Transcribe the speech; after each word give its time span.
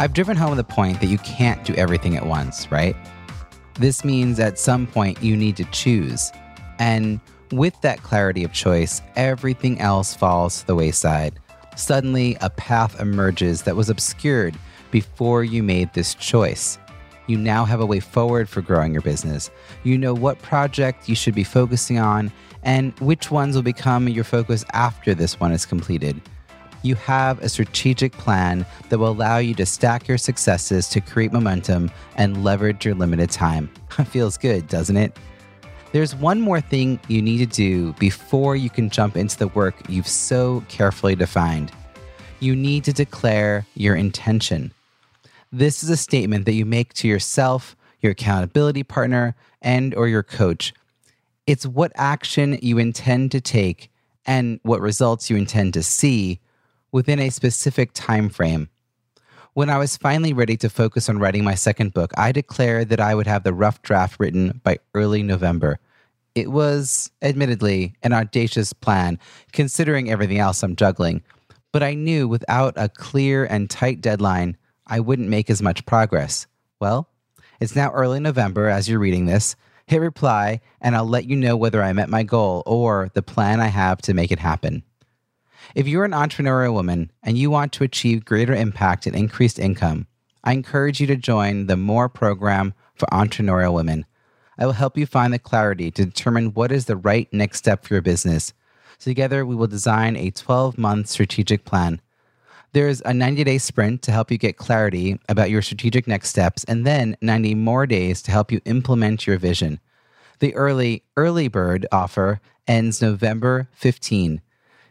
I've 0.00 0.12
driven 0.12 0.36
home 0.36 0.56
the 0.56 0.62
point 0.62 1.00
that 1.00 1.08
you 1.08 1.18
can't 1.18 1.64
do 1.64 1.74
everything 1.74 2.16
at 2.16 2.24
once, 2.24 2.70
right? 2.70 2.94
This 3.74 4.04
means 4.04 4.38
at 4.38 4.56
some 4.56 4.86
point 4.86 5.20
you 5.20 5.36
need 5.36 5.56
to 5.56 5.64
choose. 5.72 6.30
And 6.78 7.18
with 7.50 7.80
that 7.80 8.04
clarity 8.04 8.44
of 8.44 8.52
choice, 8.52 9.02
everything 9.16 9.80
else 9.80 10.14
falls 10.14 10.60
to 10.60 10.66
the 10.68 10.76
wayside. 10.76 11.40
Suddenly, 11.74 12.36
a 12.40 12.48
path 12.48 13.00
emerges 13.00 13.62
that 13.62 13.74
was 13.74 13.90
obscured 13.90 14.56
before 14.92 15.42
you 15.42 15.64
made 15.64 15.92
this 15.94 16.14
choice. 16.14 16.78
You 17.26 17.36
now 17.36 17.64
have 17.64 17.80
a 17.80 17.86
way 17.86 17.98
forward 17.98 18.48
for 18.48 18.62
growing 18.62 18.92
your 18.92 19.02
business. 19.02 19.50
You 19.82 19.98
know 19.98 20.14
what 20.14 20.40
project 20.42 21.08
you 21.08 21.16
should 21.16 21.34
be 21.34 21.44
focusing 21.44 21.98
on 21.98 22.30
and 22.62 22.96
which 23.00 23.32
ones 23.32 23.56
will 23.56 23.62
become 23.62 24.08
your 24.08 24.24
focus 24.24 24.64
after 24.72 25.12
this 25.12 25.40
one 25.40 25.50
is 25.50 25.66
completed. 25.66 26.20
You 26.82 26.94
have 26.96 27.42
a 27.42 27.48
strategic 27.48 28.12
plan 28.12 28.64
that 28.88 28.98
will 28.98 29.10
allow 29.10 29.38
you 29.38 29.54
to 29.54 29.66
stack 29.66 30.06
your 30.06 30.18
successes 30.18 30.88
to 30.90 31.00
create 31.00 31.32
momentum 31.32 31.90
and 32.16 32.44
leverage 32.44 32.84
your 32.84 32.94
limited 32.94 33.30
time. 33.30 33.68
Feels 34.06 34.36
good, 34.36 34.68
doesn't 34.68 34.96
it? 34.96 35.16
There's 35.92 36.14
one 36.14 36.40
more 36.40 36.60
thing 36.60 37.00
you 37.08 37.22
need 37.22 37.38
to 37.38 37.46
do 37.46 37.94
before 37.94 38.54
you 38.56 38.70
can 38.70 38.90
jump 38.90 39.16
into 39.16 39.38
the 39.38 39.48
work 39.48 39.74
you've 39.88 40.06
so 40.06 40.62
carefully 40.68 41.16
defined. 41.16 41.72
You 42.40 42.54
need 42.54 42.84
to 42.84 42.92
declare 42.92 43.66
your 43.74 43.96
intention. 43.96 44.72
This 45.50 45.82
is 45.82 45.88
a 45.88 45.96
statement 45.96 46.44
that 46.44 46.52
you 46.52 46.66
make 46.66 46.92
to 46.94 47.08
yourself, 47.08 47.74
your 48.00 48.12
accountability 48.12 48.82
partner, 48.82 49.34
and 49.62 49.94
or 49.94 50.08
your 50.08 50.22
coach. 50.22 50.74
It's 51.46 51.66
what 51.66 51.90
action 51.94 52.58
you 52.60 52.78
intend 52.78 53.32
to 53.32 53.40
take 53.40 53.90
and 54.26 54.60
what 54.62 54.82
results 54.82 55.30
you 55.30 55.36
intend 55.36 55.72
to 55.74 55.82
see 55.82 56.38
within 56.92 57.18
a 57.18 57.30
specific 57.30 57.90
time 57.92 58.28
frame. 58.28 58.68
When 59.54 59.70
I 59.70 59.78
was 59.78 59.96
finally 59.96 60.32
ready 60.32 60.56
to 60.58 60.70
focus 60.70 61.08
on 61.08 61.18
writing 61.18 61.42
my 61.42 61.54
second 61.54 61.92
book, 61.92 62.12
I 62.16 62.32
declared 62.32 62.90
that 62.90 63.00
I 63.00 63.14
would 63.14 63.26
have 63.26 63.42
the 63.42 63.52
rough 63.52 63.82
draft 63.82 64.20
written 64.20 64.60
by 64.62 64.78
early 64.94 65.22
November. 65.22 65.80
It 66.34 66.52
was, 66.52 67.10
admittedly, 67.22 67.94
an 68.02 68.12
audacious 68.12 68.72
plan, 68.72 69.18
considering 69.52 70.10
everything 70.10 70.38
else 70.38 70.62
I'm 70.62 70.76
juggling, 70.76 71.22
but 71.72 71.82
I 71.82 71.94
knew 71.94 72.28
without 72.28 72.74
a 72.76 72.88
clear 72.88 73.44
and 73.44 73.68
tight 73.68 74.00
deadline, 74.00 74.56
I 74.86 75.00
wouldn't 75.00 75.28
make 75.28 75.50
as 75.50 75.60
much 75.60 75.84
progress. 75.86 76.46
Well, 76.80 77.08
it's 77.60 77.74
now 77.74 77.90
early 77.90 78.20
November 78.20 78.68
as 78.68 78.88
you're 78.88 79.00
reading 79.00 79.26
this. 79.26 79.56
Hit 79.88 80.00
reply, 80.00 80.60
and 80.80 80.94
I'll 80.94 81.04
let 81.04 81.24
you 81.24 81.34
know 81.34 81.56
whether 81.56 81.82
I 81.82 81.92
met 81.92 82.08
my 82.08 82.22
goal 82.22 82.62
or 82.66 83.10
the 83.14 83.22
plan 83.22 83.60
I 83.60 83.66
have 83.66 84.00
to 84.02 84.14
make 84.14 84.30
it 84.30 84.38
happen. 84.38 84.82
If 85.74 85.86
you're 85.86 86.04
an 86.04 86.12
entrepreneurial 86.12 86.72
woman 86.72 87.10
and 87.22 87.36
you 87.36 87.50
want 87.50 87.72
to 87.74 87.84
achieve 87.84 88.24
greater 88.24 88.54
impact 88.54 89.06
and 89.06 89.14
increased 89.14 89.58
income, 89.58 90.06
I 90.44 90.52
encourage 90.52 91.00
you 91.00 91.06
to 91.08 91.16
join 91.16 91.66
the 91.66 91.76
MORE 91.76 92.08
program 92.08 92.74
for 92.94 93.06
entrepreneurial 93.06 93.74
women. 93.74 94.06
I 94.58 94.66
will 94.66 94.72
help 94.72 94.96
you 94.96 95.06
find 95.06 95.32
the 95.32 95.38
clarity 95.38 95.90
to 95.92 96.04
determine 96.04 96.54
what 96.54 96.72
is 96.72 96.86
the 96.86 96.96
right 96.96 97.32
next 97.32 97.58
step 97.58 97.84
for 97.84 97.94
your 97.94 98.02
business. 98.02 98.52
Together, 98.98 99.46
we 99.46 99.54
will 99.54 99.66
design 99.66 100.16
a 100.16 100.30
12 100.30 100.78
month 100.78 101.08
strategic 101.08 101.64
plan 101.64 102.00
there's 102.72 103.00
a 103.04 103.14
90 103.14 103.44
day 103.44 103.58
sprint 103.58 104.02
to 104.02 104.12
help 104.12 104.30
you 104.30 104.38
get 104.38 104.56
clarity 104.56 105.18
about 105.28 105.50
your 105.50 105.62
strategic 105.62 106.06
next 106.06 106.28
steps, 106.28 106.64
and 106.64 106.86
then 106.86 107.16
90 107.20 107.54
more 107.54 107.86
days 107.86 108.22
to 108.22 108.30
help 108.30 108.52
you 108.52 108.60
implement 108.64 109.26
your 109.26 109.38
vision. 109.38 109.80
The 110.40 110.54
early 110.54 111.02
early 111.16 111.48
bird 111.48 111.86
offer 111.90 112.40
ends 112.66 113.00
November 113.00 113.68
15. 113.72 114.42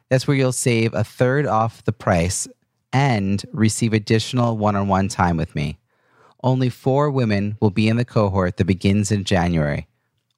That's 0.10 0.28
where 0.28 0.38
you'll 0.38 0.52
save 0.52 0.94
a 0.94 1.04
third 1.04 1.46
off 1.46 1.84
the 1.84 1.92
price 1.92 2.48
and 2.94 3.44
receive 3.52 3.94
additional 3.94 4.58
one 4.58 4.76
on 4.76 4.88
one 4.88 5.08
time 5.08 5.38
with 5.38 5.56
me. 5.56 5.78
Only 6.44 6.70
four 6.70 7.10
women 7.10 7.58
will 7.60 7.72
be 7.72 7.88
in 7.88 7.98
the 7.98 8.06
cohort 8.06 8.58
that 8.58 8.66
begins 8.66 9.12
in 9.12 9.24
January. 9.24 9.88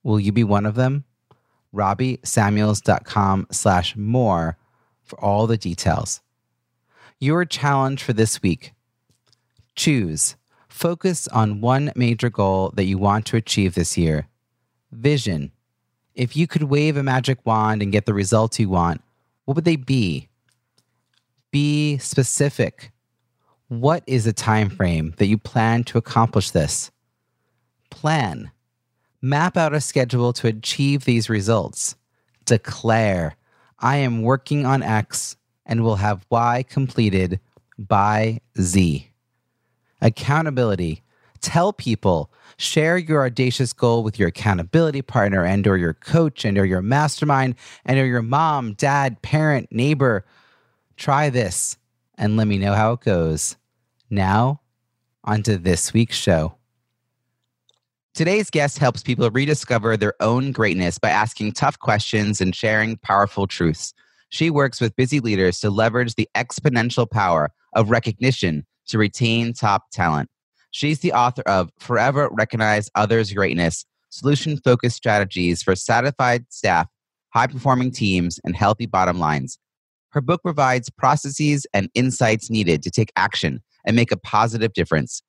Will 0.03 0.19
you 0.19 0.31
be 0.31 0.43
one 0.43 0.65
of 0.65 0.75
them? 0.75 1.03
RobbieSamuels.com 1.73 3.47
slash 3.51 3.95
more 3.95 4.57
for 5.03 5.19
all 5.23 5.45
the 5.45 5.57
details. 5.57 6.21
Your 7.19 7.45
challenge 7.45 8.01
for 8.01 8.13
this 8.13 8.41
week 8.41 8.73
choose. 9.75 10.35
Focus 10.67 11.27
on 11.27 11.61
one 11.61 11.91
major 11.95 12.29
goal 12.29 12.71
that 12.75 12.85
you 12.85 12.97
want 12.97 13.25
to 13.27 13.37
achieve 13.37 13.75
this 13.75 13.97
year. 13.97 14.27
Vision. 14.91 15.51
If 16.15 16.35
you 16.35 16.47
could 16.47 16.63
wave 16.63 16.97
a 16.97 17.03
magic 17.03 17.45
wand 17.45 17.81
and 17.81 17.91
get 17.91 18.05
the 18.05 18.13
results 18.13 18.59
you 18.59 18.69
want, 18.69 19.01
what 19.49 19.55
would 19.55 19.65
they 19.65 19.77
be? 19.77 20.29
Be 21.49 21.97
specific. 21.97 22.91
What 23.67 24.03
is 24.05 24.25
the 24.25 24.31
time 24.31 24.69
frame 24.69 25.15
that 25.17 25.25
you 25.25 25.39
plan 25.39 25.83
to 25.85 25.97
accomplish 25.97 26.51
this? 26.51 26.91
Plan. 27.89 28.51
Map 29.23 29.57
out 29.57 29.73
a 29.73 29.81
schedule 29.81 30.33
to 30.33 30.45
achieve 30.45 31.03
these 31.03 31.31
results. 31.31 31.95
Declare, 32.45 33.37
I 33.79 33.95
am 33.95 34.21
working 34.21 34.67
on 34.67 34.83
X 34.83 35.35
and 35.65 35.81
will 35.81 35.95
have 35.95 36.27
Y 36.29 36.63
completed 36.69 37.39
by 37.75 38.41
Z. 38.61 39.09
Accountability. 39.99 41.01
Tell 41.41 41.73
people, 41.73 42.31
share 42.57 42.97
your 42.97 43.25
audacious 43.25 43.73
goal 43.73 44.03
with 44.03 44.19
your 44.19 44.27
accountability 44.29 45.01
partner 45.01 45.45
and 45.45 45.65
or 45.67 45.77
your 45.77 45.93
coach 45.93 46.43
and 46.45 46.57
or 46.57 46.65
your 46.65 46.81
mastermind 46.81 47.55
and 47.85 47.99
or 47.99 48.05
your 48.05 48.21
mom, 48.21 48.73
dad, 48.73 49.21
parent, 49.21 49.67
neighbor. 49.71 50.25
Try 50.97 51.29
this 51.29 51.77
and 52.17 52.35
let 52.35 52.47
me 52.47 52.57
know 52.57 52.73
how 52.73 52.93
it 52.93 53.01
goes. 53.01 53.55
Now, 54.09 54.61
onto 55.23 55.57
this 55.57 55.93
week's 55.93 56.17
show. 56.17 56.55
Today's 58.13 58.49
guest 58.49 58.79
helps 58.79 59.03
people 59.03 59.29
rediscover 59.29 59.95
their 59.95 60.15
own 60.19 60.51
greatness 60.51 60.97
by 60.97 61.09
asking 61.09 61.53
tough 61.53 61.79
questions 61.79 62.41
and 62.41 62.53
sharing 62.53 62.97
powerful 62.97 63.47
truths. 63.47 63.93
She 64.29 64.49
works 64.49 64.81
with 64.81 64.95
busy 64.95 65.19
leaders 65.19 65.59
to 65.61 65.69
leverage 65.69 66.15
the 66.15 66.27
exponential 66.35 67.09
power 67.09 67.51
of 67.73 67.89
recognition 67.89 68.65
to 68.87 68.97
retain 68.97 69.53
top 69.53 69.91
talent. 69.91 70.29
She's 70.71 70.99
the 70.99 71.13
author 71.13 71.41
of 71.43 71.69
Forever 71.79 72.29
Recognize 72.31 72.89
Others' 72.95 73.33
Greatness 73.33 73.85
Solution 74.09 74.57
Focused 74.57 74.95
Strategies 74.95 75.61
for 75.61 75.75
Satisfied 75.75 76.45
Staff, 76.49 76.87
High 77.33 77.47
Performing 77.47 77.91
Teams, 77.91 78.39
and 78.43 78.55
Healthy 78.55 78.87
Bottom 78.87 79.19
Lines. 79.19 79.59
Her 80.09 80.21
book 80.21 80.41
provides 80.41 80.89
processes 80.89 81.67
and 81.73 81.89
insights 81.93 82.49
needed 82.49 82.81
to 82.83 82.91
take 82.91 83.11
action 83.15 83.61
and 83.85 83.95
make 83.95 84.11
a 84.11 84.17
positive 84.17 84.73
difference. 84.73 85.21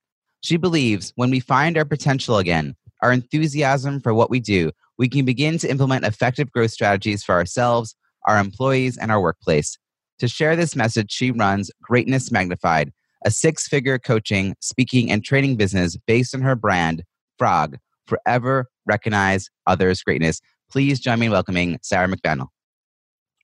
She 0.43 0.57
believes 0.57 1.13
when 1.17 1.31
we 1.31 1.41
find 1.41 1.77
our 1.77 1.85
potential 1.85 2.39
again, 2.39 2.75
our 3.03 3.13
enthusiasm 3.13 4.01
for 4.01 4.15
what 4.15 4.31
we 4.31 4.41
do, 4.41 4.71
we 4.99 5.09
can 5.09 5.25
begin 5.25 5.59
to 5.59 5.71
implement 5.71 6.05
effective 6.05 6.51
growth 6.51 6.71
strategies 6.71 7.23
for 7.23 7.35
ourselves 7.35 7.95
our 8.27 8.39
employees, 8.39 8.97
and 8.97 9.11
our 9.11 9.21
workplace. 9.21 9.79
To 10.19 10.29
share 10.29 10.57
this 10.57 10.77
message, 10.77 11.11
she 11.11 11.31
runs 11.31 11.71
Greatness 11.83 12.31
Magnified, 12.31 12.93
a 13.25 13.31
six 13.31 13.69
figure 13.69 13.99
coaching, 13.99 14.55
speaking, 14.61 15.11
and 15.11 15.25
training 15.25 15.57
business 15.57 15.97
based 16.07 16.35
on 16.35 16.43
her 16.43 16.57
brand, 16.57 17.05
Frog, 17.39 17.77
Forever 18.07 18.67
Recognize 18.87 19.51
Others' 19.67 20.03
Greatness. 20.03 20.41
Please 20.71 21.01
join 21.01 21.19
me 21.19 21.27
in 21.27 21.33
welcoming 21.33 21.79
Sarah 21.83 22.09
McVanel. 22.09 22.49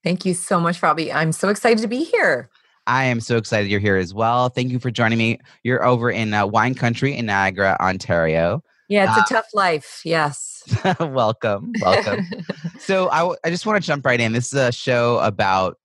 Thank 0.05 0.25
you 0.25 0.35
so 0.35 0.61
much, 0.61 0.83
Robbie. 0.83 1.13
I'm 1.13 1.33
so 1.33 1.49
excited 1.49 1.83
to 1.83 1.89
be 1.89 2.05
here. 2.05 2.49
I 2.87 3.05
am 3.05 3.21
so 3.21 3.37
excited 3.37 3.69
you're 3.69 3.81
here 3.81 3.97
as 3.97 4.15
well. 4.15 4.49
Thank 4.49 4.71
you 4.71 4.79
for 4.79 4.91
joining 4.93 5.19
me. 5.19 5.41
You're 5.65 5.85
over 5.85 6.11
in 6.11 6.33
uh, 6.33 6.47
wine 6.47 6.75
country 6.75 7.17
in 7.17 7.27
Niagara, 7.27 7.77
Ontario. 7.81 8.63
Yeah, 8.89 9.09
it's 9.09 9.19
uh, 9.19 9.23
a 9.23 9.35
tough 9.35 9.49
life. 9.53 10.03
Yes. 10.05 10.63
welcome. 11.01 11.73
Welcome. 11.81 12.25
so, 12.79 13.11
I, 13.11 13.19
w- 13.19 13.37
I 13.45 13.51
just 13.51 13.67
want 13.67 13.83
to 13.83 13.87
jump 13.87 14.07
right 14.07 14.21
in. 14.21 14.33
This 14.33 14.53
is 14.53 14.59
a 14.59 14.71
show 14.71 15.19
about 15.19 15.77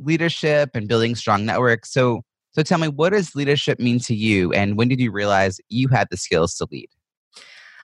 leadership 0.00 0.70
and 0.74 0.88
building 0.88 1.14
strong 1.14 1.46
networks. 1.46 1.92
So, 1.92 2.22
so 2.58 2.64
tell 2.64 2.78
me, 2.78 2.88
what 2.88 3.10
does 3.10 3.36
leadership 3.36 3.78
mean 3.78 4.00
to 4.00 4.16
you? 4.16 4.52
And 4.52 4.76
when 4.76 4.88
did 4.88 4.98
you 4.98 5.12
realize 5.12 5.60
you 5.68 5.86
had 5.86 6.08
the 6.10 6.16
skills 6.16 6.56
to 6.56 6.66
lead? 6.72 6.88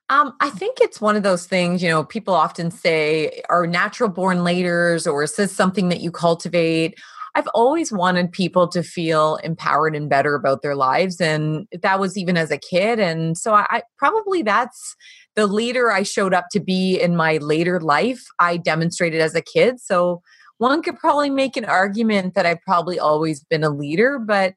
Um, 0.09 0.32
I 0.41 0.50
think 0.50 0.79
it's 0.81 1.00
one 1.00 1.15
of 1.15 1.23
those 1.23 1.47
things, 1.47 1.81
you 1.81 1.88
know, 1.88 2.03
people 2.03 2.35
often 2.35 2.73
say 2.73 3.41
are 3.49 3.69
natural 3.69 4.09
born 4.09 4.43
leaders 4.43 5.06
or 5.06 5.23
is 5.23 5.37
this 5.37 5.55
something 5.55 5.91
that 5.91 6.00
you 6.00 6.11
cultivate? 6.11 6.99
I've 7.37 7.47
always 7.55 7.93
wanted 7.93 8.32
people 8.32 8.67
to 8.69 8.82
feel 8.82 9.37
empowered 9.44 9.94
and 9.94 10.11
better 10.11 10.35
about 10.35 10.62
their 10.62 10.75
lives. 10.75 11.20
And 11.20 11.69
that 11.81 12.00
was 12.00 12.19
even 12.19 12.37
as 12.37 12.50
a 12.50 12.59
kid. 12.59 12.99
And 12.99 13.38
so 13.38 13.55
I, 13.55 13.67
I 13.70 13.82
probably 13.97 14.43
that's 14.43 14.97
the 15.37 15.47
leader 15.47 15.93
I 15.93 16.03
showed 16.03 16.35
up 16.35 16.47
to 16.50 16.59
be 16.59 17.00
in 17.00 17.15
my 17.15 17.37
later 17.37 17.81
life, 17.81 18.25
I 18.41 18.56
demonstrated 18.56 19.20
as 19.20 19.37
a 19.37 19.41
kid. 19.41 19.79
So 19.79 20.20
one 20.59 20.83
could 20.83 20.99
probably 20.99 21.31
make 21.31 21.56
an 21.56 21.65
argument 21.65 22.35
that 22.35 22.47
I've 22.47 22.62
probably 22.62 22.99
always 22.99 23.43
been 23.45 23.65
a 23.65 23.71
leader, 23.71 24.19
but 24.19 24.55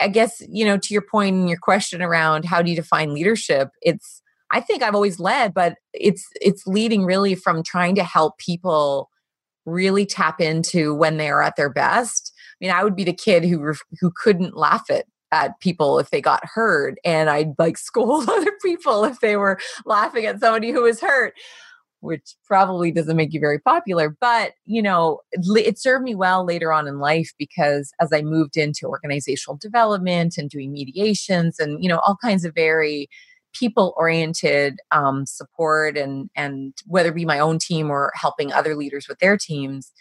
I 0.00 0.08
guess, 0.08 0.42
you 0.48 0.64
know, 0.64 0.78
to 0.78 0.94
your 0.94 1.02
point 1.02 1.36
and 1.36 1.48
your 1.48 1.58
question 1.58 2.02
around 2.02 2.44
how 2.44 2.62
do 2.62 2.70
you 2.70 2.76
define 2.76 3.14
leadership, 3.14 3.68
it's 3.82 4.22
I 4.52 4.60
think 4.60 4.82
I've 4.82 4.94
always 4.94 5.20
led, 5.20 5.54
but 5.54 5.76
it's 5.92 6.26
it's 6.40 6.66
leading 6.66 7.04
really 7.04 7.34
from 7.34 7.62
trying 7.62 7.94
to 7.96 8.02
help 8.02 8.38
people 8.38 9.10
really 9.66 10.06
tap 10.06 10.40
into 10.40 10.94
when 10.94 11.18
they 11.18 11.28
are 11.28 11.42
at 11.42 11.56
their 11.56 11.70
best. 11.70 12.32
I 12.60 12.64
mean, 12.64 12.74
I 12.74 12.82
would 12.82 12.96
be 12.96 13.04
the 13.04 13.12
kid 13.12 13.44
who 13.44 13.74
who 14.00 14.10
couldn't 14.14 14.56
laugh 14.56 14.90
at 14.90 15.04
at 15.32 15.60
people 15.60 16.00
if 16.00 16.10
they 16.10 16.20
got 16.20 16.44
hurt 16.44 16.98
and 17.04 17.30
I'd 17.30 17.54
like 17.58 17.78
scold 17.78 18.28
other 18.28 18.52
people 18.62 19.04
if 19.04 19.20
they 19.20 19.36
were 19.36 19.58
laughing 19.84 20.26
at 20.26 20.40
somebody 20.40 20.70
who 20.72 20.82
was 20.82 21.00
hurt 21.00 21.34
which 22.00 22.34
probably 22.44 22.90
doesn't 22.90 23.16
make 23.16 23.32
you 23.32 23.40
very 23.40 23.58
popular 23.58 24.16
but 24.20 24.52
you 24.66 24.82
know 24.82 25.20
it 25.32 25.78
served 25.78 26.04
me 26.04 26.14
well 26.14 26.44
later 26.44 26.72
on 26.72 26.88
in 26.88 26.98
life 26.98 27.32
because 27.38 27.92
as 28.00 28.12
I 28.12 28.22
moved 28.22 28.56
into 28.56 28.86
organizational 28.86 29.56
development 29.56 30.34
and 30.36 30.50
doing 30.50 30.72
mediations 30.72 31.58
and 31.58 31.82
you 31.82 31.88
know 31.88 32.00
all 32.06 32.16
kinds 32.22 32.44
of 32.44 32.54
very 32.54 33.08
people 33.52 33.94
oriented 33.96 34.78
um, 34.90 35.26
support 35.26 35.96
and 35.96 36.30
and 36.36 36.74
whether 36.86 37.10
it 37.10 37.14
be 37.14 37.24
my 37.24 37.38
own 37.38 37.58
team 37.58 37.90
or 37.90 38.12
helping 38.14 38.52
other 38.52 38.74
leaders 38.76 39.08
with 39.08 39.18
their 39.18 39.36
teams 39.36 39.92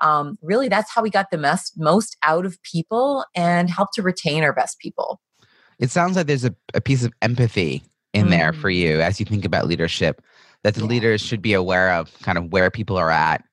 um, 0.00 0.38
really 0.42 0.68
that's 0.68 0.92
how 0.92 1.02
we 1.02 1.10
got 1.10 1.30
the 1.30 1.38
most 1.38 1.74
most 1.76 2.16
out 2.22 2.46
of 2.46 2.62
people 2.62 3.24
and 3.34 3.70
help 3.70 3.90
to 3.92 4.02
retain 4.02 4.42
our 4.42 4.52
best 4.52 4.78
people 4.78 5.20
it 5.78 5.90
sounds 5.90 6.16
like 6.16 6.26
there's 6.26 6.44
a, 6.44 6.54
a 6.72 6.80
piece 6.80 7.04
of 7.04 7.12
empathy 7.20 7.82
in 8.12 8.26
mm. 8.26 8.30
there 8.30 8.52
for 8.52 8.70
you 8.70 9.00
as 9.00 9.20
you 9.20 9.26
think 9.26 9.44
about 9.44 9.66
leadership 9.66 10.22
that 10.64 10.74
the 10.74 10.80
yeah. 10.80 10.86
leaders 10.86 11.20
should 11.20 11.40
be 11.42 11.52
aware 11.52 11.92
of 11.92 12.12
kind 12.20 12.36
of 12.36 12.52
where 12.52 12.70
people 12.70 12.96
are 12.96 13.10
at 13.10 13.44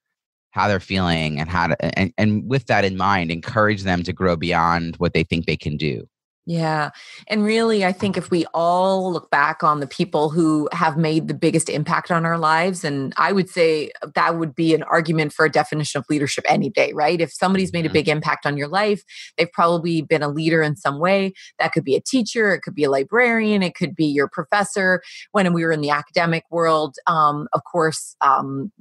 how 0.52 0.68
they're 0.68 0.80
feeling 0.80 1.40
and 1.40 1.50
how 1.50 1.68
to 1.68 2.00
and, 2.00 2.14
and 2.18 2.50
with 2.50 2.66
that 2.68 2.84
in 2.84 2.98
mind 2.98 3.32
encourage 3.32 3.84
them 3.84 4.04
to 4.04 4.14
grow 4.14 4.36
beyond 4.36 4.96
what 4.98 5.14
they 5.14 5.24
think 5.24 5.46
they 5.46 5.58
can 5.58 5.78
do 5.78 6.06
yeah. 6.48 6.90
And 7.28 7.44
really, 7.44 7.86
I 7.86 7.92
think 7.92 8.18
if 8.18 8.32
we 8.32 8.46
all 8.52 9.14
look 9.14 9.30
back 9.30 9.64
on 9.64 9.80
the 9.80 9.86
people 9.86 10.32
who 10.32 10.68
have 10.72 10.98
made 10.98 11.28
the 11.28 11.36
biggest 11.36 11.70
impact 11.70 12.10
on 12.10 12.26
our 12.26 12.38
lives, 12.38 12.84
and 12.84 13.14
I 13.16 13.32
would 13.32 13.48
say 13.48 13.92
that 14.16 14.40
would 14.40 14.56
be 14.56 14.74
an 14.74 14.82
argument 14.84 15.34
for 15.34 15.46
a 15.46 15.52
definition 15.52 16.00
of 16.00 16.06
leadership 16.10 16.44
any 16.48 16.70
day, 16.70 16.94
right? 16.94 17.22
If 17.22 17.32
somebody's 17.32 17.72
made 17.72 17.86
a 17.86 17.90
mm-hmm. 17.90 17.94
big 17.94 18.10
impact 18.10 18.48
on 18.48 18.58
your 18.58 18.68
life, 18.68 19.04
they've 19.38 19.52
probably 19.52 20.02
been 20.02 20.24
a 20.24 20.30
leader 20.30 20.64
in 20.64 20.76
some 20.76 21.00
way. 21.00 21.34
That 21.60 21.74
could 21.74 21.84
be 21.84 21.96
a 21.96 22.02
teacher, 22.02 22.56
it 22.56 22.62
could 22.62 22.76
be 22.76 22.86
a 22.86 22.92
librarian, 22.92 23.62
it 23.62 23.76
could 23.76 23.96
be 23.96 24.06
your 24.06 24.28
professor. 24.28 25.04
When 25.34 25.54
we 25.54 25.64
were 25.64 25.72
in 25.72 25.82
the 25.82 25.92
academic 25.92 26.44
world, 26.50 26.96
um, 27.06 27.48
of 27.54 27.62
course, 27.72 28.16
um, 28.22 28.72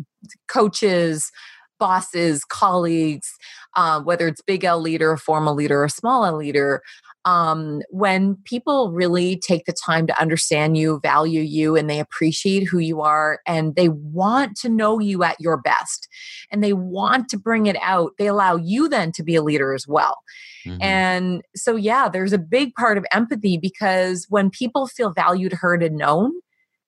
coaches, 0.48 1.30
bosses, 1.78 2.44
colleagues, 2.44 3.34
uh, 3.74 4.00
whether 4.02 4.28
it's 4.28 4.42
big 4.42 4.64
L 4.64 4.80
leader, 4.80 5.12
a 5.12 5.18
formal 5.18 5.54
leader, 5.54 5.82
or 5.82 5.88
small 5.88 6.24
L 6.24 6.36
leader, 6.36 6.82
um, 7.24 7.82
when 7.90 8.36
people 8.44 8.92
really 8.92 9.36
take 9.36 9.66
the 9.66 9.72
time 9.72 10.06
to 10.06 10.20
understand 10.20 10.76
you, 10.76 11.00
value 11.00 11.42
you, 11.42 11.76
and 11.76 11.88
they 11.88 12.00
appreciate 12.00 12.64
who 12.64 12.78
you 12.78 13.02
are, 13.02 13.40
and 13.46 13.74
they 13.74 13.88
want 13.88 14.56
to 14.58 14.68
know 14.68 14.98
you 14.98 15.22
at 15.22 15.40
your 15.40 15.58
best, 15.58 16.08
and 16.50 16.64
they 16.64 16.72
want 16.72 17.28
to 17.28 17.38
bring 17.38 17.66
it 17.66 17.76
out, 17.82 18.12
they 18.18 18.26
allow 18.26 18.56
you 18.56 18.88
then 18.88 19.12
to 19.12 19.22
be 19.22 19.34
a 19.34 19.42
leader 19.42 19.74
as 19.74 19.86
well. 19.86 20.18
Mm-hmm. 20.66 20.82
And 20.82 21.42
so, 21.54 21.76
yeah, 21.76 22.08
there's 22.08 22.32
a 22.32 22.38
big 22.38 22.74
part 22.74 22.98
of 22.98 23.04
empathy 23.12 23.58
because 23.58 24.26
when 24.28 24.50
people 24.50 24.86
feel 24.86 25.12
valued, 25.12 25.52
heard, 25.52 25.82
and 25.82 25.96
known, 25.96 26.32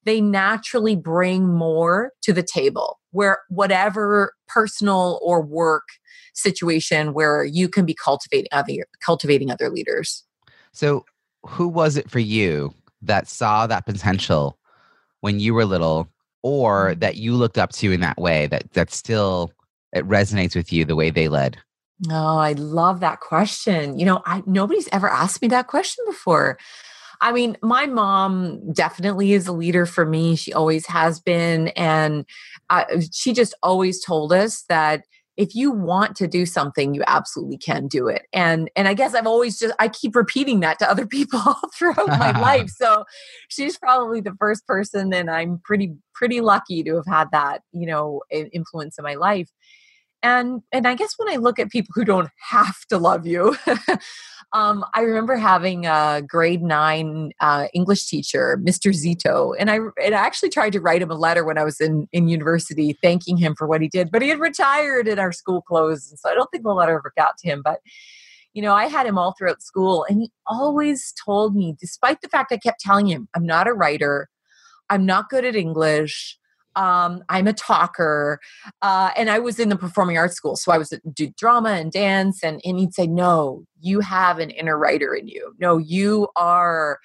they 0.04 0.20
naturally 0.20 0.96
bring 0.96 1.48
more 1.48 2.12
to 2.22 2.32
the 2.32 2.42
table 2.42 2.98
where 3.10 3.38
whatever 3.48 4.32
personal 4.48 5.20
or 5.22 5.42
work 5.42 5.84
situation 6.34 7.12
where 7.12 7.44
you 7.44 7.68
can 7.68 7.84
be 7.84 7.94
cultivating 7.94 8.48
other 8.52 8.72
cultivating 9.04 9.50
other 9.50 9.70
leaders. 9.70 10.24
So, 10.72 11.04
who 11.46 11.68
was 11.68 11.96
it 11.96 12.10
for 12.10 12.20
you 12.20 12.74
that 13.02 13.28
saw 13.28 13.66
that 13.66 13.86
potential 13.86 14.58
when 15.20 15.40
you 15.40 15.54
were 15.54 15.64
little, 15.64 16.08
or 16.42 16.94
mm. 16.94 17.00
that 17.00 17.16
you 17.16 17.34
looked 17.34 17.58
up 17.58 17.72
to 17.72 17.92
in 17.92 18.00
that 18.00 18.18
way 18.18 18.46
that 18.46 18.72
that 18.72 18.90
still 18.90 19.52
it 19.92 20.06
resonates 20.08 20.56
with 20.56 20.72
you 20.72 20.84
the 20.84 20.96
way 20.96 21.10
they 21.10 21.28
led? 21.28 21.58
Oh, 22.10 22.38
I 22.38 22.52
love 22.52 23.00
that 23.00 23.20
question. 23.20 23.98
You 23.98 24.06
know, 24.06 24.22
I 24.26 24.42
nobody's 24.46 24.88
ever 24.92 25.08
asked 25.08 25.42
me 25.42 25.48
that 25.48 25.66
question 25.68 26.04
before. 26.06 26.58
I 27.22 27.30
mean, 27.30 27.56
my 27.62 27.86
mom 27.86 28.72
definitely 28.72 29.32
is 29.32 29.46
a 29.46 29.52
leader 29.52 29.86
for 29.86 30.04
me. 30.04 30.34
She 30.34 30.52
always 30.52 30.84
has 30.86 31.20
been. 31.20 31.68
And 31.68 32.26
I, 32.68 32.84
she 33.12 33.32
just 33.32 33.54
always 33.62 34.04
told 34.04 34.32
us 34.32 34.64
that 34.68 35.04
if 35.38 35.54
you 35.54 35.70
want 35.70 36.14
to 36.16 36.26
do 36.26 36.44
something 36.44 36.92
you 36.92 37.02
absolutely 37.06 37.56
can 37.56 37.88
do 37.88 38.06
it 38.06 38.26
and 38.34 38.70
and 38.76 38.86
i 38.86 38.92
guess 38.92 39.14
i've 39.14 39.26
always 39.26 39.58
just 39.58 39.74
i 39.78 39.88
keep 39.88 40.14
repeating 40.14 40.60
that 40.60 40.78
to 40.78 40.90
other 40.90 41.06
people 41.18 41.40
throughout 41.74 42.06
my 42.06 42.38
life 42.38 42.68
so 42.76 43.04
she's 43.48 43.78
probably 43.78 44.20
the 44.20 44.34
first 44.38 44.66
person 44.66 45.12
and 45.14 45.30
i'm 45.30 45.58
pretty 45.64 45.94
pretty 46.14 46.42
lucky 46.42 46.82
to 46.82 46.94
have 46.96 47.06
had 47.06 47.30
that 47.32 47.62
you 47.72 47.86
know 47.86 48.20
influence 48.52 48.98
in 48.98 49.02
my 49.02 49.14
life 49.14 49.48
and 50.22 50.60
and 50.70 50.86
i 50.86 50.94
guess 50.94 51.14
when 51.16 51.32
i 51.32 51.36
look 51.36 51.58
at 51.58 51.70
people 51.70 51.92
who 51.94 52.04
don't 52.04 52.28
have 52.50 52.84
to 52.90 52.98
love 52.98 53.26
you 53.26 53.56
um, 54.52 54.84
i 54.94 55.02
remember 55.02 55.36
having 55.36 55.86
a 55.86 56.22
grade 56.26 56.62
nine 56.62 57.32
uh, 57.40 57.66
english 57.74 58.06
teacher 58.06 58.58
mr 58.62 58.92
zito 58.92 59.54
and 59.58 59.70
i 59.70 59.76
and 60.02 60.14
i 60.14 60.18
actually 60.18 60.48
tried 60.48 60.72
to 60.72 60.80
write 60.80 61.02
him 61.02 61.10
a 61.10 61.14
letter 61.14 61.44
when 61.44 61.58
i 61.58 61.64
was 61.64 61.80
in 61.80 62.08
in 62.12 62.28
university 62.28 62.96
thanking 63.02 63.36
him 63.36 63.54
for 63.54 63.66
what 63.66 63.80
he 63.80 63.88
did 63.88 64.10
but 64.10 64.22
he 64.22 64.28
had 64.28 64.40
retired 64.40 65.08
and 65.08 65.20
our 65.20 65.32
school 65.32 65.62
closed 65.62 66.10
and 66.10 66.18
so 66.18 66.30
i 66.30 66.34
don't 66.34 66.50
think 66.50 66.64
the 66.64 66.70
letter 66.70 66.96
ever 66.98 67.12
got 67.16 67.36
to 67.38 67.48
him 67.48 67.62
but 67.64 67.80
you 68.52 68.62
know 68.62 68.74
i 68.74 68.86
had 68.86 69.06
him 69.06 69.18
all 69.18 69.34
throughout 69.36 69.62
school 69.62 70.04
and 70.08 70.20
he 70.20 70.30
always 70.46 71.12
told 71.24 71.54
me 71.54 71.74
despite 71.80 72.20
the 72.20 72.28
fact 72.28 72.52
i 72.52 72.56
kept 72.56 72.80
telling 72.80 73.06
him 73.06 73.28
i'm 73.34 73.46
not 73.46 73.66
a 73.66 73.72
writer 73.72 74.28
i'm 74.90 75.06
not 75.06 75.28
good 75.28 75.44
at 75.44 75.56
english 75.56 76.38
um, 76.76 77.22
I'm 77.28 77.46
a 77.46 77.52
talker, 77.52 78.40
uh, 78.80 79.10
and 79.16 79.30
I 79.30 79.38
was 79.38 79.58
in 79.58 79.68
the 79.68 79.76
performing 79.76 80.18
arts 80.18 80.34
school, 80.34 80.56
so 80.56 80.72
I 80.72 80.78
was 80.78 80.92
do 81.12 81.28
drama 81.38 81.70
and 81.70 81.92
dance, 81.92 82.42
and 82.42 82.60
and 82.64 82.78
he'd 82.78 82.94
say, 82.94 83.06
"No, 83.06 83.64
you 83.80 84.00
have 84.00 84.38
an 84.38 84.50
inner 84.50 84.78
writer 84.78 85.14
in 85.14 85.28
you. 85.28 85.54
No, 85.58 85.78
you 85.78 86.28
are, 86.36 86.98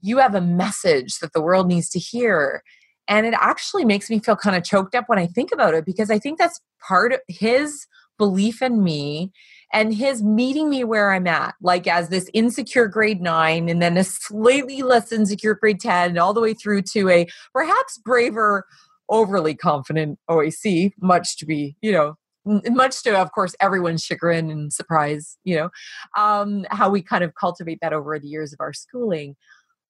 you 0.00 0.18
have 0.18 0.34
a 0.34 0.40
message 0.40 1.18
that 1.18 1.32
the 1.32 1.42
world 1.42 1.68
needs 1.68 1.88
to 1.90 1.98
hear." 1.98 2.62
And 3.08 3.26
it 3.26 3.34
actually 3.36 3.84
makes 3.84 4.08
me 4.08 4.20
feel 4.20 4.36
kind 4.36 4.56
of 4.56 4.62
choked 4.62 4.94
up 4.94 5.08
when 5.08 5.18
I 5.18 5.26
think 5.26 5.50
about 5.52 5.74
it 5.74 5.84
because 5.84 6.10
I 6.10 6.18
think 6.20 6.38
that's 6.38 6.60
part 6.80 7.12
of 7.12 7.20
his 7.26 7.86
belief 8.18 8.62
in 8.62 8.84
me 8.84 9.32
and 9.72 9.94
his 9.94 10.22
meeting 10.22 10.68
me 10.68 10.84
where 10.84 11.12
I'm 11.12 11.26
at, 11.26 11.54
like 11.62 11.86
as 11.86 12.08
this 12.08 12.28
insecure 12.34 12.86
grade 12.86 13.20
nine, 13.20 13.68
and 13.68 13.80
then 13.80 13.96
a 13.96 14.04
slightly 14.04 14.82
less 14.82 15.10
insecure 15.10 15.54
grade 15.54 15.80
10, 15.80 16.10
and 16.10 16.18
all 16.18 16.34
the 16.34 16.40
way 16.40 16.54
through 16.54 16.82
to 16.82 17.08
a 17.08 17.26
perhaps 17.52 17.98
braver 17.98 18.64
overly 19.10 19.54
confident 19.54 20.18
OAC, 20.28 20.92
much 21.00 21.36
to 21.38 21.46
be, 21.46 21.76
you 21.82 21.92
know, 21.92 22.16
much 22.44 23.02
to 23.02 23.18
of 23.18 23.32
course 23.32 23.54
everyone's 23.60 24.02
chagrin 24.02 24.50
and 24.50 24.72
surprise 24.72 25.36
you 25.44 25.54
know 25.54 25.70
um, 26.16 26.64
how 26.70 26.88
we 26.88 27.02
kind 27.02 27.22
of 27.22 27.34
cultivate 27.34 27.78
that 27.82 27.92
over 27.92 28.18
the 28.18 28.28
years 28.28 28.52
of 28.52 28.60
our 28.60 28.72
schooling. 28.72 29.36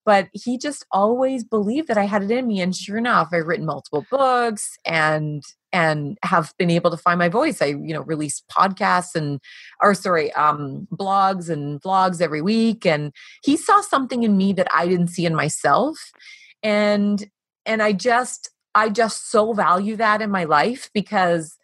But 0.03 0.29
he 0.33 0.57
just 0.57 0.85
always 0.91 1.43
believed 1.43 1.87
that 1.87 1.97
i 1.97 2.05
had 2.05 2.23
it 2.23 2.31
in 2.31 2.47
me 2.47 2.59
and 2.59 2.75
sure 2.75 2.97
enough 2.97 3.29
i've 3.31 3.45
written 3.45 3.65
multiple 3.65 4.05
books 4.11 4.77
and 4.85 5.43
and 5.73 6.17
have 6.23 6.53
been 6.57 6.69
able 6.69 6.91
to 6.91 6.97
find 6.97 7.17
my 7.17 7.29
voice. 7.29 7.61
I 7.61 7.67
you 7.67 7.93
know 7.93 8.01
release 8.01 8.43
podcasts 8.51 9.15
and 9.15 9.39
or 9.81 9.93
sorry 9.93 10.33
um 10.33 10.87
blogs 10.93 11.49
and 11.49 11.81
vlogs 11.81 12.21
every 12.21 12.41
week 12.41 12.85
and 12.85 13.13
he 13.43 13.55
saw 13.57 13.81
something 13.81 14.23
in 14.23 14.37
me 14.37 14.53
that 14.53 14.67
i 14.73 14.87
didn't 14.87 15.09
see 15.09 15.25
in 15.25 15.35
myself. 15.35 15.97
And 16.63 17.29
and 17.65 17.81
i 17.81 17.93
just 17.93 18.50
I 18.75 18.89
just 18.89 19.29
so 19.29 19.53
value 19.53 19.95
that 19.97 20.21
in 20.21 20.31
my 20.31 20.45
life 20.45 20.89
because 20.93 21.57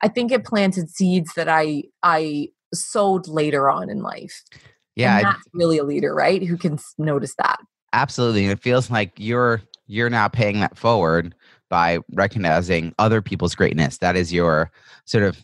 I 0.00 0.08
think 0.08 0.32
it 0.32 0.44
planted 0.44 0.90
seeds 0.90 1.32
that 1.36 1.48
I 1.48 1.84
I 2.02 2.48
sowed 2.74 3.28
later 3.28 3.70
on 3.70 3.90
in 3.90 4.02
life. 4.02 4.42
Yeah, 4.96 5.18
and 5.18 5.26
that's 5.26 5.48
really 5.52 5.78
a 5.78 5.84
leader, 5.84 6.14
right? 6.14 6.42
Who 6.42 6.56
can 6.56 6.78
notice 6.98 7.34
that. 7.38 7.60
Absolutely. 7.92 8.44
And 8.44 8.52
it 8.52 8.60
feels 8.60 8.90
like 8.90 9.12
you're 9.16 9.62
you're 9.86 10.10
now 10.10 10.28
paying 10.28 10.60
that 10.60 10.76
forward 10.76 11.34
by 11.70 11.98
recognizing 12.12 12.94
other 12.98 13.22
people's 13.22 13.54
greatness. 13.54 13.98
That 13.98 14.16
is 14.16 14.32
your 14.32 14.70
sort 15.04 15.24
of 15.24 15.42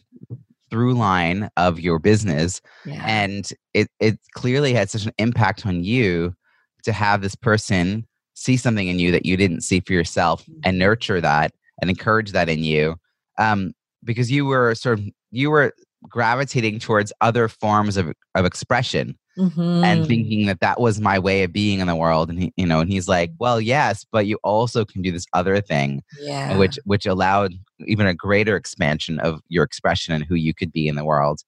through 0.71 0.95
line 0.95 1.49
of 1.57 1.81
your 1.81 1.99
business. 1.99 2.61
Yeah. 2.85 3.03
And 3.07 3.51
it 3.73 3.89
it 4.01 4.19
clearly 4.33 4.75
had 4.75 4.91
such 4.91 5.07
an 5.07 5.13
impact 5.19 5.65
on 5.67 5.85
you 5.85 6.35
to 6.83 6.93
have 6.93 7.23
this 7.23 7.35
person 7.35 8.07
see 8.35 8.57
something 8.57 8.89
in 8.89 8.99
you 8.99 9.11
that 9.11 9.27
you 9.27 9.37
didn't 9.37 9.63
see 9.63 9.81
for 9.81 9.93
yourself 9.93 10.45
and 10.65 10.75
mm-hmm. 10.75 10.79
nurture 10.79 11.21
that 11.21 11.53
and 11.81 11.91
encourage 11.91 12.33
that 12.33 12.49
in 12.49 12.63
you 12.63 12.97
um, 13.39 13.73
because 14.03 14.31
you 14.31 14.45
were 14.45 14.75
sort 14.75 14.99
of 14.99 15.05
you 15.31 15.51
were 15.51 15.73
gravitating 16.09 16.79
towards 16.79 17.13
other 17.21 17.49
forms 17.49 17.97
of, 17.97 18.13
of 18.35 18.45
expression 18.45 19.17
Mhm. 19.37 19.85
and 19.85 20.07
thinking 20.07 20.47
that 20.47 20.61
that 20.61 20.81
was 20.81 21.01
my 21.01 21.19
way 21.19 21.43
of 21.43 21.53
being 21.53 21.81
in 21.81 21.89
the 21.89 21.97
world 21.97 22.31
and 22.31 22.41
he, 22.41 22.53
you 22.57 22.65
know 22.65 22.79
and 22.79 22.89
he's 22.89 23.09
like 23.09 23.33
well 23.41 23.61
yes 23.61 24.07
but 24.13 24.27
you 24.27 24.39
also 24.45 24.85
can 24.85 25.03
do 25.03 25.11
this 25.11 25.27
other 25.33 25.61
thing 25.61 26.05
yeah. 26.21 26.57
which 26.57 26.79
which 26.85 27.05
allowed 27.05 27.53
even 27.85 28.07
a 28.07 28.15
greater 28.15 28.55
expansion 28.55 29.19
of 29.19 29.41
your 29.49 29.65
expression 29.65 30.15
and 30.15 30.25
who 30.25 30.37
you 30.37 30.55
could 30.55 30.71
be 30.71 30.87
in 30.87 30.95
the 30.95 31.05
world 31.05 31.41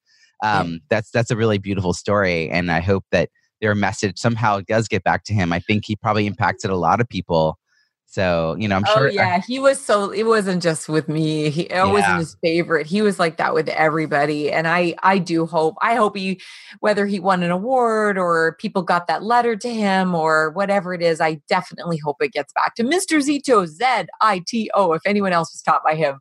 um 0.43 0.81
that's 0.89 1.13
that's 1.13 1.31
a 1.31 1.37
really 1.37 1.59
beautiful 1.59 1.93
story 1.93 2.51
and 2.51 2.73
i 2.73 2.81
hope 2.81 3.05
that 3.13 3.29
their 3.61 3.75
message 3.75 4.19
somehow 4.19 4.61
does 4.67 4.89
get 4.89 5.05
back 5.05 5.25
to 5.25 5.35
him. 5.35 5.53
I 5.53 5.61
think 5.61 5.85
he 5.87 5.97
probably 5.97 6.27
impacted 6.27 6.71
a 6.71 6.77
lot 6.77 7.01
of 7.01 7.09
people 7.09 7.59
so 8.07 8.57
you 8.59 8.69
know 8.69 8.77
i'm 8.77 8.85
Oh 8.89 8.95
sure 8.95 9.09
yeah, 9.11 9.41
he 9.47 9.59
was 9.59 9.85
so. 9.85 10.11
It 10.11 10.25
wasn't 10.25 10.63
just 10.63 10.89
with 10.89 11.09
me. 11.09 11.51
He 11.51 11.71
I 11.71 11.85
wasn't 11.85 12.19
his 12.19 12.37
favorite. 12.43 12.87
He 12.87 13.03
was 13.03 13.19
like 13.19 13.37
that 13.37 13.53
with 13.53 13.69
everybody. 13.69 14.51
And 14.53 14.69
I, 14.69 14.95
I 15.03 15.19
do 15.19 15.45
hope. 15.45 15.75
I 15.83 15.97
hope 15.97 16.17
he, 16.17 16.41
whether 16.81 17.07
he 17.07 17.19
won 17.19 17.43
an 17.43 17.51
award 17.51 18.17
or 18.17 18.57
people 18.61 18.83
got 18.83 19.07
that 19.09 19.23
letter 19.23 19.57
to 19.57 19.73
him 19.73 20.15
or 20.15 20.51
whatever 20.51 20.95
it 20.95 21.03
is. 21.03 21.21
I 21.21 21.41
definitely 21.49 21.99
hope 21.99 22.17
it 22.21 22.33
gets 22.33 22.53
back 22.53 22.75
to 22.77 22.85
Mr. 22.85 23.19
Zito 23.19 23.67
Z 23.67 24.07
I 24.21 24.43
T 24.47 24.71
O. 24.75 24.93
If 24.93 25.03
anyone 25.05 25.33
else 25.33 25.53
was 25.53 25.63
taught 25.63 25.83
by 25.85 25.95
him, 25.95 26.21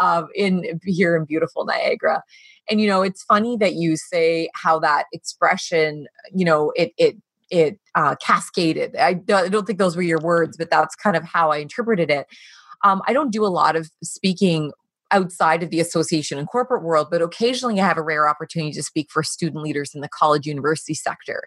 um, 0.00 0.28
in 0.34 0.80
here 0.84 1.16
in 1.16 1.24
beautiful 1.24 1.64
Niagara. 1.64 2.22
And 2.70 2.80
you 2.80 2.86
know, 2.86 3.02
it's 3.02 3.24
funny 3.24 3.56
that 3.58 3.74
you 3.74 3.96
say 3.96 4.48
how 4.54 4.78
that 4.78 5.06
expression, 5.12 6.06
you 6.32 6.44
know, 6.44 6.72
it 6.76 6.92
it 6.96 7.16
it 7.50 7.78
uh, 7.94 8.16
cascaded. 8.16 8.96
I 8.96 9.14
don't, 9.14 9.44
I 9.44 9.48
don't 9.48 9.66
think 9.66 9.78
those 9.78 9.96
were 9.96 10.02
your 10.02 10.20
words, 10.20 10.56
but 10.56 10.70
that's 10.70 10.94
kind 10.94 11.16
of 11.16 11.24
how 11.24 11.50
I 11.50 11.58
interpreted 11.58 12.10
it. 12.10 12.26
Um, 12.82 13.02
I 13.06 13.12
don't 13.12 13.32
do 13.32 13.44
a 13.44 13.48
lot 13.48 13.76
of 13.76 13.90
speaking 14.02 14.72
outside 15.10 15.62
of 15.62 15.70
the 15.70 15.80
association 15.80 16.38
and 16.38 16.48
corporate 16.48 16.82
world, 16.82 17.08
but 17.10 17.22
occasionally 17.22 17.80
I 17.80 17.86
have 17.86 17.98
a 17.98 18.02
rare 18.02 18.28
opportunity 18.28 18.72
to 18.72 18.82
speak 18.82 19.10
for 19.10 19.22
student 19.22 19.62
leaders 19.62 19.94
in 19.94 20.00
the 20.00 20.08
college 20.08 20.44
university 20.44 20.94
sector. 20.94 21.44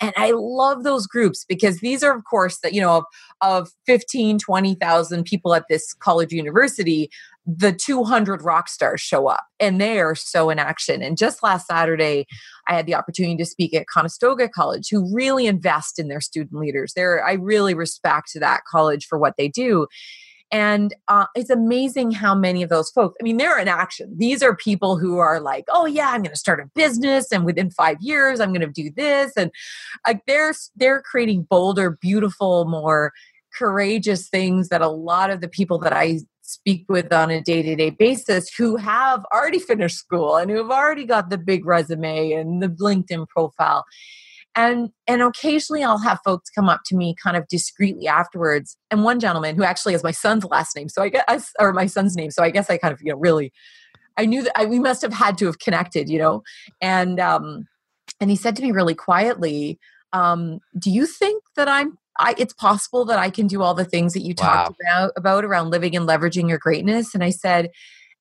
And 0.00 0.12
I 0.16 0.32
love 0.34 0.84
those 0.84 1.06
groups 1.06 1.44
because 1.48 1.80
these 1.80 2.04
are, 2.04 2.14
of 2.14 2.24
course, 2.24 2.58
that, 2.58 2.74
you 2.74 2.80
know, 2.80 2.98
of, 2.98 3.04
of 3.40 3.70
15, 3.86 4.38
20,000 4.38 5.24
people 5.24 5.54
at 5.54 5.64
this 5.68 5.94
college 5.94 6.32
university, 6.32 7.10
the 7.50 7.72
200 7.72 8.42
rock 8.42 8.68
stars 8.68 9.00
show 9.00 9.26
up 9.26 9.44
and 9.58 9.80
they 9.80 9.98
are 10.00 10.14
so 10.14 10.50
in 10.50 10.58
action. 10.58 11.00
And 11.00 11.16
just 11.16 11.42
last 11.42 11.66
Saturday, 11.66 12.26
I 12.68 12.74
had 12.74 12.84
the 12.84 12.94
opportunity 12.94 13.38
to 13.38 13.46
speak 13.46 13.72
at 13.72 13.86
Conestoga 13.92 14.50
College, 14.50 14.88
who 14.90 15.14
really 15.14 15.46
invest 15.46 15.98
in 15.98 16.08
their 16.08 16.20
student 16.20 16.60
leaders. 16.60 16.92
They're, 16.94 17.24
I 17.24 17.32
really 17.32 17.72
respect 17.72 18.32
that 18.34 18.60
college 18.70 19.06
for 19.06 19.18
what 19.18 19.34
they 19.38 19.48
do. 19.48 19.86
And 20.50 20.94
uh, 21.08 21.26
it's 21.34 21.48
amazing 21.48 22.10
how 22.10 22.34
many 22.34 22.62
of 22.62 22.68
those 22.68 22.90
folks, 22.90 23.16
I 23.18 23.24
mean, 23.24 23.38
they're 23.38 23.58
in 23.58 23.68
action. 23.68 24.14
These 24.18 24.42
are 24.42 24.54
people 24.54 24.98
who 24.98 25.16
are 25.16 25.40
like, 25.40 25.64
oh, 25.68 25.86
yeah, 25.86 26.10
I'm 26.10 26.22
going 26.22 26.34
to 26.34 26.36
start 26.36 26.60
a 26.60 26.70
business. 26.74 27.32
And 27.32 27.46
within 27.46 27.70
five 27.70 27.96
years, 28.00 28.40
I'm 28.40 28.52
going 28.52 28.60
to 28.60 28.82
do 28.82 28.90
this. 28.94 29.32
And 29.36 29.50
like 30.06 30.20
they're, 30.26 30.54
they're 30.76 31.02
creating 31.02 31.46
bolder, 31.48 31.98
beautiful, 32.00 32.66
more 32.66 33.12
courageous 33.54 34.28
things 34.28 34.68
that 34.68 34.82
a 34.82 34.88
lot 34.88 35.30
of 35.30 35.40
the 35.40 35.48
people 35.48 35.78
that 35.78 35.92
I 35.92 36.20
speak 36.48 36.86
with 36.88 37.12
on 37.12 37.30
a 37.30 37.42
day-to-day 37.42 37.90
basis 37.90 38.52
who 38.54 38.76
have 38.76 39.22
already 39.34 39.58
finished 39.58 39.98
school 39.98 40.36
and 40.36 40.50
who 40.50 40.56
have 40.56 40.70
already 40.70 41.04
got 41.04 41.28
the 41.28 41.36
big 41.36 41.66
resume 41.66 42.32
and 42.32 42.62
the 42.62 42.68
LinkedIn 42.68 43.28
profile. 43.28 43.84
And 44.54 44.88
and 45.06 45.20
occasionally 45.22 45.84
i'll 45.84 45.98
have 45.98 46.20
folks 46.24 46.48
come 46.48 46.70
up 46.70 46.80
to 46.86 46.96
me 46.96 47.14
kind 47.22 47.36
of 47.36 47.46
discreetly 47.48 48.08
afterwards. 48.08 48.78
And 48.90 49.04
one 49.04 49.20
gentleman 49.20 49.56
who 49.56 49.62
actually 49.62 49.92
has 49.92 50.02
my 50.02 50.10
son's 50.10 50.44
last 50.44 50.74
name 50.74 50.88
so 50.88 51.02
i 51.02 51.10
guess 51.10 51.52
or 51.60 51.72
my 51.72 51.86
son's 51.86 52.16
name 52.16 52.30
so 52.30 52.42
i 52.42 52.50
guess 52.50 52.70
i 52.70 52.78
kind 52.78 52.94
of 52.94 53.00
you 53.02 53.12
know 53.12 53.18
really 53.18 53.52
i 54.16 54.24
knew 54.24 54.42
that 54.42 54.58
I, 54.58 54.64
we 54.64 54.78
must 54.78 55.02
have 55.02 55.12
had 55.12 55.36
to 55.38 55.46
have 55.46 55.58
connected 55.58 56.08
you 56.08 56.18
know? 56.18 56.42
And 56.80 57.20
um 57.20 57.68
and 58.20 58.30
he 58.30 58.36
said 58.36 58.56
to 58.56 58.62
me 58.62 58.72
really 58.72 58.94
quietly 58.94 59.78
um 60.14 60.60
do 60.78 60.90
you 60.90 61.06
think 61.06 61.42
that 61.56 61.68
i'm 61.68 61.98
I, 62.18 62.34
it's 62.38 62.54
possible 62.54 63.04
that 63.06 63.18
I 63.18 63.30
can 63.30 63.46
do 63.46 63.62
all 63.62 63.74
the 63.74 63.84
things 63.84 64.12
that 64.14 64.22
you 64.22 64.34
talked 64.34 64.76
about 64.80 65.12
about 65.16 65.44
around 65.44 65.70
living 65.70 65.94
and 65.96 66.08
leveraging 66.08 66.48
your 66.48 66.58
greatness. 66.58 67.14
And 67.14 67.22
I 67.22 67.30
said, 67.30 67.70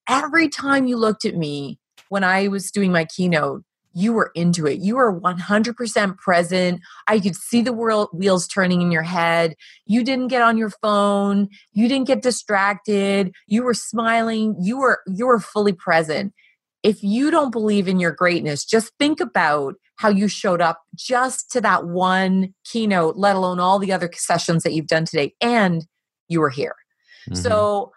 every 0.08 0.50
time 0.50 0.88
you 0.88 0.98
looked 0.98 1.26
at 1.26 1.36
me 1.36 1.80
when 2.10 2.24
I 2.24 2.48
was 2.48 2.72
doing 2.72 2.92
my 2.92 3.06
keynote, 3.06 3.64
you 3.98 4.14
were 4.14 4.32
into 4.36 4.68
it. 4.68 4.80
You 4.80 4.98
were 4.98 5.20
100% 5.20 6.18
present. 6.18 6.82
I 7.08 7.20
could 7.20 7.36
see 7.36 7.64
the 7.64 7.74
world 7.74 8.10
wheels 8.14 8.48
turning 8.48 8.84
in 8.84 8.92
your 8.92 9.02
head. 9.02 9.56
You 9.88 10.04
didn't 10.04 10.28
get 10.28 10.44
on 10.44 10.56
your 10.56 10.70
phone. 10.70 11.50
You 11.74 11.88
didn't 11.88 12.06
get 12.06 12.22
distracted. 12.22 13.34
You 13.48 13.64
were 13.64 13.74
smiling. 13.74 14.56
You 14.62 14.78
were 14.78 15.00
you 15.08 15.26
were 15.26 15.40
fully 15.40 15.74
present. 15.74 16.34
If 16.84 17.02
you 17.02 17.32
don't 17.32 17.52
believe 17.52 17.88
in 17.88 18.00
your 18.00 18.12
greatness, 18.12 18.64
just 18.64 18.94
think 19.00 19.20
about 19.20 19.76
how 19.98 20.10
you 20.10 20.28
showed 20.28 20.62
up 20.62 20.82
just 20.96 21.52
to 21.52 21.62
that 21.62 21.86
one 21.88 22.54
keynote, 22.66 23.18
let 23.18 23.36
alone 23.36 23.60
all 23.60 23.78
the 23.80 23.92
other 23.92 24.10
sessions 24.14 24.64
that 24.64 24.74
you've 24.74 24.88
done 24.88 25.06
today 25.06 25.34
and 25.42 25.86
you 26.28 26.40
were 26.40 26.50
here. 26.50 26.76
Mhm. 27.30 27.38
So 27.38 27.92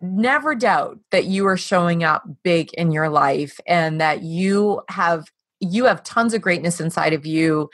never 0.00 0.54
doubt 0.54 0.98
that 1.10 1.24
you 1.24 1.46
are 1.46 1.56
showing 1.56 2.04
up 2.04 2.22
big 2.42 2.72
in 2.74 2.92
your 2.92 3.08
life 3.08 3.58
and 3.66 4.00
that 4.00 4.22
you 4.22 4.82
have 4.90 5.24
you 5.60 5.86
have 5.86 6.02
tons 6.04 6.34
of 6.34 6.42
greatness 6.42 6.80
inside 6.80 7.14
of 7.14 7.24
you 7.24 7.70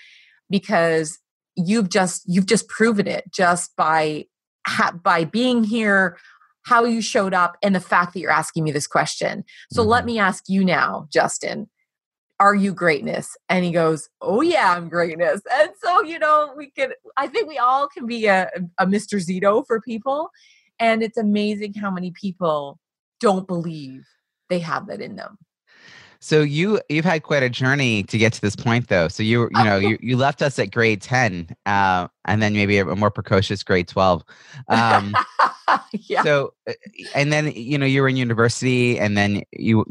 because 0.49 1.19
you've 1.57 1.89
just 1.89 2.23
you've 2.27 2.47
just 2.47 2.69
proven 2.69 3.09
it 3.09 3.25
just 3.33 3.75
by 3.77 4.25
ha- 4.67 4.93
by 5.03 5.25
being 5.25 5.65
here 5.65 6.17
how 6.65 6.85
you 6.85 7.03
showed 7.03 7.35
up 7.35 7.57
and 7.61 7.75
the 7.75 7.81
fact 7.81 8.15
that 8.15 8.21
you're 8.21 8.31
asking 8.31 8.63
me 8.63 8.71
this 8.71 8.87
question 8.87 9.43
so 9.73 9.83
let 9.83 10.05
Mhm. 10.05 10.07
me 10.07 10.19
ask 10.21 10.45
you 10.47 10.65
now 10.65 11.09
justin 11.13 11.69
are 12.41 12.55
you 12.55 12.73
greatness 12.73 13.37
and 13.49 13.65
he 13.65 13.71
goes 13.71 14.09
oh 14.21 14.41
yeah 14.41 14.75
i'm 14.77 14.89
greatness 14.89 15.41
and 15.59 15.71
so 15.83 16.03
you 16.03 16.19
know 16.19 16.53
we 16.57 16.71
could 16.71 16.95
i 17.17 17.27
think 17.27 17.49
we 17.49 17.59
all 17.59 17.89
can 17.89 18.07
be 18.07 18.27
a, 18.27 18.49
a 18.79 18.87
mr 18.87 19.21
zito 19.25 19.65
for 19.67 19.81
people 19.81 20.31
and 20.79 21.03
it's 21.03 21.19
amazing 21.19 21.73
how 21.75 21.91
many 21.91 22.11
people 22.11 22.79
don't 23.21 23.47
believe 23.47 24.05
they 24.49 24.59
have 24.59 24.87
that 24.87 25.01
in 25.01 25.17
them 25.17 25.39
So 26.25 26.41
you 26.41 26.81
you've 26.89 27.05
had 27.05 27.25
quite 27.25 27.43
a 27.43 27.51
journey 27.51 28.05
to 28.05 28.17
get 28.17 28.33
to 28.35 28.41
this 28.41 28.55
point, 28.55 28.87
though. 28.87 29.09
So 29.09 29.25
you 29.25 29.51
you 29.57 29.65
know 29.65 29.77
you, 29.77 29.99
you 30.01 30.17
left 30.17 30.41
us 30.41 30.57
at 30.61 30.71
grade 30.71 31.03
ten, 31.03 31.49
uh, 31.67 32.07
and 32.27 32.41
then 32.41 32.53
maybe 32.53 32.79
a, 32.79 32.85
more 32.85 33.11
precocious 33.11 33.65
grade 33.65 33.89
twelve. 33.89 34.23
Um, 34.69 35.17
yeah 35.93 36.23
So 36.23 36.55
uh, 36.69 36.75
and 37.17 37.33
then 37.33 37.51
you 37.51 37.77
know 37.77 37.87
you 37.87 38.03
were 38.03 38.09
in 38.09 38.15
university, 38.15 39.01
and 39.01 39.17
then 39.17 39.43
you 39.51 39.85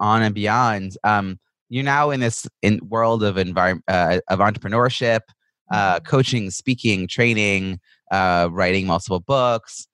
on 0.00 0.20
and 0.22 0.34
beyond. 0.34 0.98
Um, 1.02 1.40
you're 1.70 1.84
now 1.84 2.10
in 2.10 2.20
this 2.20 2.46
in 2.62 2.80
world 2.88 3.22
of 3.22 3.38
environment 3.38 3.84
uh, 3.88 4.20
of 4.28 4.40
entrepreneurship, 4.40 5.20
uh, 5.72 6.00
Mm-hmm. 6.00 6.04
coaching, 6.04 6.50
speaking, 6.50 7.08
training, 7.08 7.80
uh, 8.10 8.48
writing 8.52 8.86
multiple 8.86 9.20
books. 9.20 9.86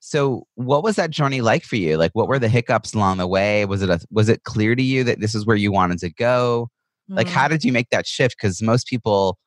So, 0.00 0.46
what 0.54 0.82
was 0.84 0.96
that 0.96 1.10
journey 1.10 1.40
like 1.40 1.64
for 1.64 1.76
you? 1.76 1.96
Like, 1.96 2.12
what 2.14 2.28
were 2.28 2.38
the 2.38 2.48
hiccups 2.48 2.94
along 2.94 3.18
the 3.18 3.26
way? 3.26 3.64
Was 3.66 3.82
it 3.82 3.90
a, 3.90 4.00
was 4.10 4.28
it 4.28 4.44
clear 4.44 4.74
to 4.74 4.82
you 4.82 5.02
that 5.04 5.20
this 5.20 5.34
is 5.34 5.44
where 5.46 5.56
you 5.56 5.72
wanted 5.72 5.98
to 6.00 6.10
go? 6.12 6.68
Like, 7.16 7.26
Mm. 7.26 7.30
how 7.30 7.48
did 7.48 7.64
you 7.64 7.72
make 7.72 7.90
that 7.90 8.06
shift? 8.06 8.36
Because 8.40 8.62
most 8.62 8.86
people 8.86 9.38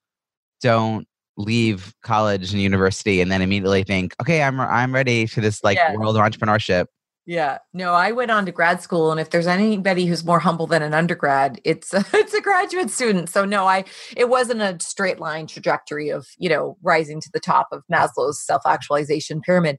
don't 0.62 1.08
leave 1.38 1.94
college 2.04 2.52
and 2.52 2.62
university 2.62 3.22
and 3.22 3.32
then 3.32 3.42
immediately 3.42 3.84
think, 3.84 4.16
okay, 4.22 4.42
I'm 4.44 4.60
I'm 4.60 4.94
ready 4.94 5.26
for 5.28 5.42
this 5.42 5.64
like 5.64 5.78
Yeah. 5.78 5.94
world 5.96 6.18
of 6.18 6.24
entrepreneurship. 6.24 6.86
Yeah, 7.30 7.58
no, 7.74 7.94
I 7.94 8.14
went 8.14 8.32
on 8.32 8.46
to 8.46 8.54
grad 8.54 8.82
school, 8.82 9.12
and 9.12 9.20
if 9.20 9.32
there's 9.32 9.48
anybody 9.48 10.06
who's 10.06 10.24
more 10.24 10.40
humble 10.40 10.66
than 10.66 10.82
an 10.82 10.94
undergrad, 10.94 11.60
it's 11.66 11.94
it's 12.14 12.34
a 12.34 12.40
graduate 12.42 12.90
student. 12.90 13.28
So 13.30 13.44
no, 13.44 13.66
I 13.68 13.84
it 14.16 14.30
wasn't 14.30 14.62
a 14.62 14.78
straight 14.82 15.20
line 15.20 15.46
trajectory 15.46 16.10
of 16.10 16.26
you 16.38 16.48
know 16.50 16.78
rising 16.82 17.20
to 17.20 17.30
the 17.34 17.42
top 17.42 17.68
of 17.74 17.84
Maslow's 17.92 18.42
self 18.46 18.62
actualization 18.66 19.42
pyramid. 19.42 19.78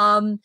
Um, 0.00 0.40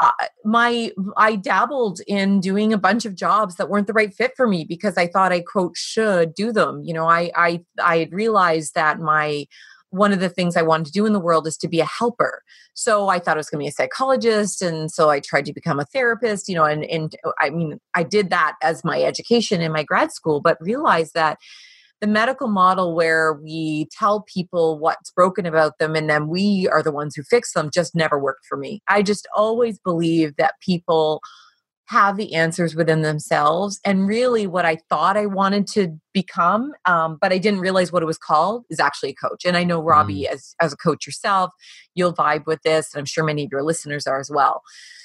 I- 0.00 0.28
my 0.44 0.92
I 1.16 1.36
dabbled 1.36 2.00
in 2.08 2.40
doing 2.40 2.72
a 2.72 2.78
bunch 2.78 3.04
of 3.06 3.16
jobs 3.16 3.56
that 3.56 3.68
weren't 3.70 3.86
the 3.88 3.94
right 3.94 4.14
fit 4.14 4.32
for 4.36 4.48
me 4.48 4.64
because 4.64 4.96
I 4.98 5.08
thought 5.08 5.32
I 5.32 5.40
quote 5.42 5.76
should 5.76 6.34
do 6.34 6.52
them. 6.52 6.82
You 6.84 6.94
know, 6.94 7.08
I 7.08 7.30
I 7.36 7.64
I 7.82 7.98
had 7.98 8.12
realized 8.12 8.74
that 8.76 9.00
my 9.00 9.46
one 9.92 10.12
of 10.12 10.20
the 10.20 10.30
things 10.30 10.56
I 10.56 10.62
wanted 10.62 10.86
to 10.86 10.92
do 10.92 11.04
in 11.04 11.12
the 11.12 11.20
world 11.20 11.46
is 11.46 11.58
to 11.58 11.68
be 11.68 11.78
a 11.78 11.84
helper. 11.84 12.42
So 12.72 13.08
I 13.08 13.18
thought 13.18 13.36
I 13.36 13.38
was 13.38 13.50
going 13.50 13.60
to 13.60 13.64
be 13.64 13.68
a 13.68 13.72
psychologist. 13.72 14.62
And 14.62 14.90
so 14.90 15.10
I 15.10 15.20
tried 15.20 15.44
to 15.44 15.52
become 15.52 15.78
a 15.78 15.84
therapist, 15.84 16.48
you 16.48 16.54
know, 16.54 16.64
and, 16.64 16.84
and 16.84 17.14
I 17.38 17.50
mean, 17.50 17.78
I 17.94 18.02
did 18.02 18.30
that 18.30 18.54
as 18.62 18.84
my 18.84 19.02
education 19.02 19.60
in 19.60 19.70
my 19.70 19.82
grad 19.82 20.10
school, 20.10 20.40
but 20.40 20.56
realized 20.60 21.12
that 21.12 21.38
the 22.00 22.06
medical 22.06 22.48
model 22.48 22.96
where 22.96 23.34
we 23.34 23.86
tell 23.92 24.22
people 24.22 24.78
what's 24.78 25.10
broken 25.10 25.44
about 25.44 25.78
them 25.78 25.94
and 25.94 26.08
then 26.08 26.26
we 26.26 26.66
are 26.72 26.82
the 26.82 26.90
ones 26.90 27.14
who 27.14 27.22
fix 27.22 27.52
them 27.52 27.70
just 27.72 27.94
never 27.94 28.18
worked 28.18 28.46
for 28.46 28.56
me. 28.56 28.82
I 28.88 29.02
just 29.02 29.28
always 29.36 29.78
believe 29.78 30.36
that 30.36 30.54
people 30.60 31.20
have 31.92 32.16
the 32.16 32.34
answers 32.34 32.74
within 32.74 33.02
themselves. 33.02 33.78
And 33.84 34.08
really, 34.08 34.46
what 34.46 34.64
I 34.64 34.78
thought 34.88 35.16
I 35.16 35.26
wanted 35.26 35.66
to 35.68 35.98
become, 36.14 36.72
um, 36.86 37.18
but 37.20 37.32
I 37.32 37.38
didn't 37.38 37.60
realize 37.60 37.92
what 37.92 38.02
it 38.02 38.06
was 38.06 38.18
called, 38.18 38.64
is 38.70 38.80
actually 38.80 39.10
a 39.10 39.14
coach. 39.28 39.44
And 39.44 39.56
I 39.56 39.64
know 39.64 39.80
Robbie, 39.80 40.26
as 40.26 40.54
as 40.60 40.72
a 40.72 40.76
coach 40.76 41.06
yourself, 41.06 41.52
you'll 41.94 42.14
vibe 42.14 42.46
with 42.46 42.62
this, 42.62 42.94
and 42.94 43.00
I'm 43.00 43.06
sure 43.06 43.24
many 43.24 43.44
of 43.44 43.50
your 43.52 43.62
listeners 43.62 44.06
are 44.06 44.18
as 44.18 44.30
well. 44.32 44.62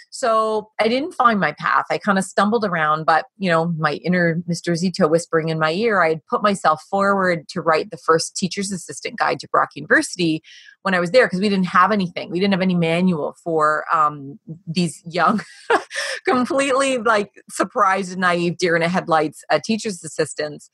So 0.10 0.72
I 0.80 0.88
didn't 0.88 1.12
find 1.12 1.40
my 1.40 1.54
path. 1.60 1.86
I 1.92 1.98
kind 1.98 2.18
of 2.18 2.24
stumbled 2.24 2.64
around, 2.64 3.06
but 3.06 3.26
you 3.38 3.50
know, 3.50 3.74
my 3.78 3.94
inner 3.96 4.42
Mr. 4.50 4.72
Zito 4.74 5.10
whispering 5.10 5.50
in 5.50 5.60
my 5.60 5.74
ear, 5.74 6.02
I 6.02 6.10
had 6.10 6.26
put 6.26 6.42
myself 6.42 6.82
forward 6.90 7.48
to 7.50 7.62
write 7.62 7.92
the 7.92 7.98
first 7.98 8.36
teacher's 8.36 8.72
assistant 8.72 9.20
guide 9.20 9.40
to 9.42 9.48
Brock 9.50 9.70
University 9.76 10.42
when 10.84 10.94
I 10.94 11.00
was 11.00 11.12
there 11.12 11.26
because 11.26 11.42
we 11.42 11.50
didn't 11.50 11.68
have 11.68 11.92
anything. 11.92 12.30
We 12.32 12.40
didn't 12.40 12.54
have 12.54 12.62
any 12.62 12.76
manual 12.76 13.36
for 13.44 13.84
um, 13.94 14.40
these 14.66 15.04
young, 15.06 15.42
completely 16.28 16.98
like 16.98 17.32
surprised 17.50 18.12
and 18.12 18.22
naive 18.22 18.58
deer 18.58 18.76
in 18.76 18.82
the 18.82 18.90
headlights 18.90 19.44
uh, 19.50 19.60
teacher's 19.64 20.04
assistants. 20.04 20.70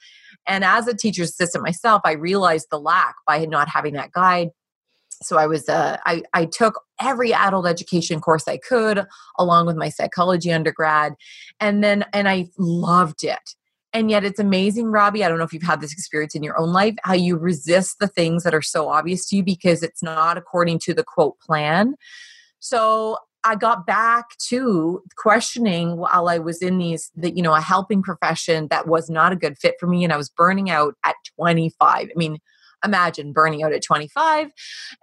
And 0.48 0.64
as 0.64 0.88
a 0.88 0.96
teacher's 0.96 1.30
assistant 1.30 1.64
myself, 1.64 2.02
I 2.04 2.14
realized 2.14 2.68
the 2.72 2.80
lack 2.80 3.16
by 3.26 3.46
not 3.46 3.70
having 3.70 3.94
that 3.94 4.12
guide. 4.12 4.50
So 5.22 5.38
i 5.38 5.48
was 5.48 5.70
uh, 5.70 5.98
I, 6.06 6.24
I 6.34 6.46
took 6.46 6.82
every 7.00 7.34
adult 7.34 7.66
education 7.66 8.20
course 8.20 8.48
i 8.48 8.58
could 8.58 9.06
along 9.38 9.68
with 9.68 9.78
my 9.78 9.90
psychology 9.90 10.52
undergrad 10.52 11.14
and 11.60 11.84
then 11.84 12.04
and 12.14 12.28
i 12.28 12.48
loved 12.58 13.24
it. 13.24 13.56
And 13.94 14.10
yet 14.10 14.26
it's 14.26 14.40
amazing 14.40 14.88
robbie 14.88 15.24
i 15.24 15.30
don't 15.30 15.38
know 15.38 15.46
if 15.46 15.54
you've 15.54 15.64
had 15.64 15.80
this 15.80 15.94
experience 15.94 16.36
in 16.36 16.44
your 16.44 16.60
own 16.60 16.74
life 16.74 16.96
how 17.04 17.14
you 17.14 17.38
resist 17.38 18.00
the 18.00 18.08
things 18.08 18.44
that 18.44 18.54
are 18.54 18.62
so 18.62 18.90
obvious 18.90 19.26
to 19.28 19.38
you 19.38 19.44
because 19.44 19.82
it's 19.82 20.04
not 20.04 20.38
according 20.38 20.80
to 20.80 20.94
the 20.94 21.04
quote 21.04 21.40
plan. 21.40 21.96
So 22.60 23.18
I 23.44 23.56
got 23.56 23.86
back 23.86 24.38
to 24.50 25.04
questioning 25.18 25.98
while 25.98 26.30
I 26.30 26.38
was 26.38 26.62
in 26.62 26.78
these, 26.78 27.12
the, 27.16 27.32
you 27.32 27.42
know, 27.42 27.54
a 27.54 27.62
helping 27.62 28.02
profession 28.02 28.68
that 28.70 28.88
was 28.88 29.10
not 29.10 29.34
a 29.34 29.36
good 29.36 29.58
fit 29.58 29.76
for 29.80 29.88
me. 29.88 30.04
And 30.04 30.14
I 30.14 30.18
was 30.18 30.30
burning 30.30 30.70
out 30.70 30.96
at 31.04 31.16
25. 31.38 32.10
I 32.10 32.12
mean, 32.16 32.40
imagine 32.84 33.34
burning 33.34 33.64
out 33.64 33.74
at 33.74 33.84
25 33.84 34.50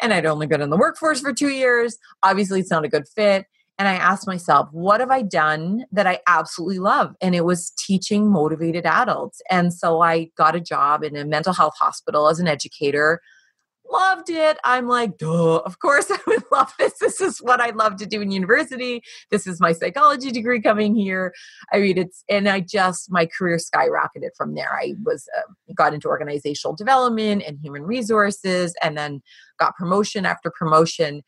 and 0.00 0.12
I'd 0.12 0.26
only 0.26 0.46
been 0.46 0.60
in 0.60 0.70
the 0.70 0.76
workforce 0.76 1.20
for 1.20 1.32
two 1.32 1.48
years. 1.48 1.96
Obviously, 2.22 2.60
it's 2.60 2.70
not 2.70 2.84
a 2.84 2.88
good 2.88 3.08
fit. 3.08 3.46
And 3.78 3.88
I 3.88 3.94
asked 3.94 4.26
myself, 4.26 4.68
what 4.72 5.00
have 5.00 5.10
I 5.10 5.22
done 5.22 5.86
that 5.90 6.06
I 6.06 6.20
absolutely 6.26 6.78
love? 6.78 7.14
And 7.22 7.34
it 7.34 7.46
was 7.46 7.72
teaching 7.78 8.30
motivated 8.30 8.84
adults. 8.84 9.40
And 9.50 9.72
so 9.72 10.02
I 10.02 10.28
got 10.36 10.54
a 10.54 10.60
job 10.60 11.02
in 11.02 11.16
a 11.16 11.24
mental 11.24 11.54
health 11.54 11.72
hospital 11.78 12.28
as 12.28 12.38
an 12.40 12.46
educator 12.46 13.22
loved 13.90 14.30
it. 14.30 14.58
I'm 14.64 14.88
like, 14.88 15.18
duh, 15.18 15.56
of 15.58 15.78
course 15.78 16.10
I 16.10 16.18
would 16.26 16.44
love 16.52 16.72
this. 16.78 16.98
This 16.98 17.20
is 17.20 17.38
what 17.38 17.60
I 17.60 17.70
love 17.70 17.96
to 17.96 18.06
do 18.06 18.20
in 18.20 18.30
university. 18.30 19.02
This 19.30 19.46
is 19.46 19.60
my 19.60 19.72
psychology 19.72 20.30
degree 20.30 20.60
coming 20.60 20.94
here. 20.94 21.34
I 21.72 21.80
mean, 21.80 21.98
it's, 21.98 22.24
and 22.28 22.48
I 22.48 22.60
just, 22.60 23.10
my 23.10 23.26
career 23.26 23.58
skyrocketed 23.58 24.30
from 24.36 24.54
there. 24.54 24.72
I 24.72 24.94
was, 25.04 25.28
uh, 25.38 25.52
got 25.74 25.94
into 25.94 26.08
organizational 26.08 26.74
development 26.74 27.42
and 27.46 27.58
human 27.62 27.82
resources 27.82 28.74
and 28.82 28.96
then 28.96 29.22
got 29.58 29.76
promotion 29.76 30.26
after 30.26 30.50
promotion. 30.50 31.22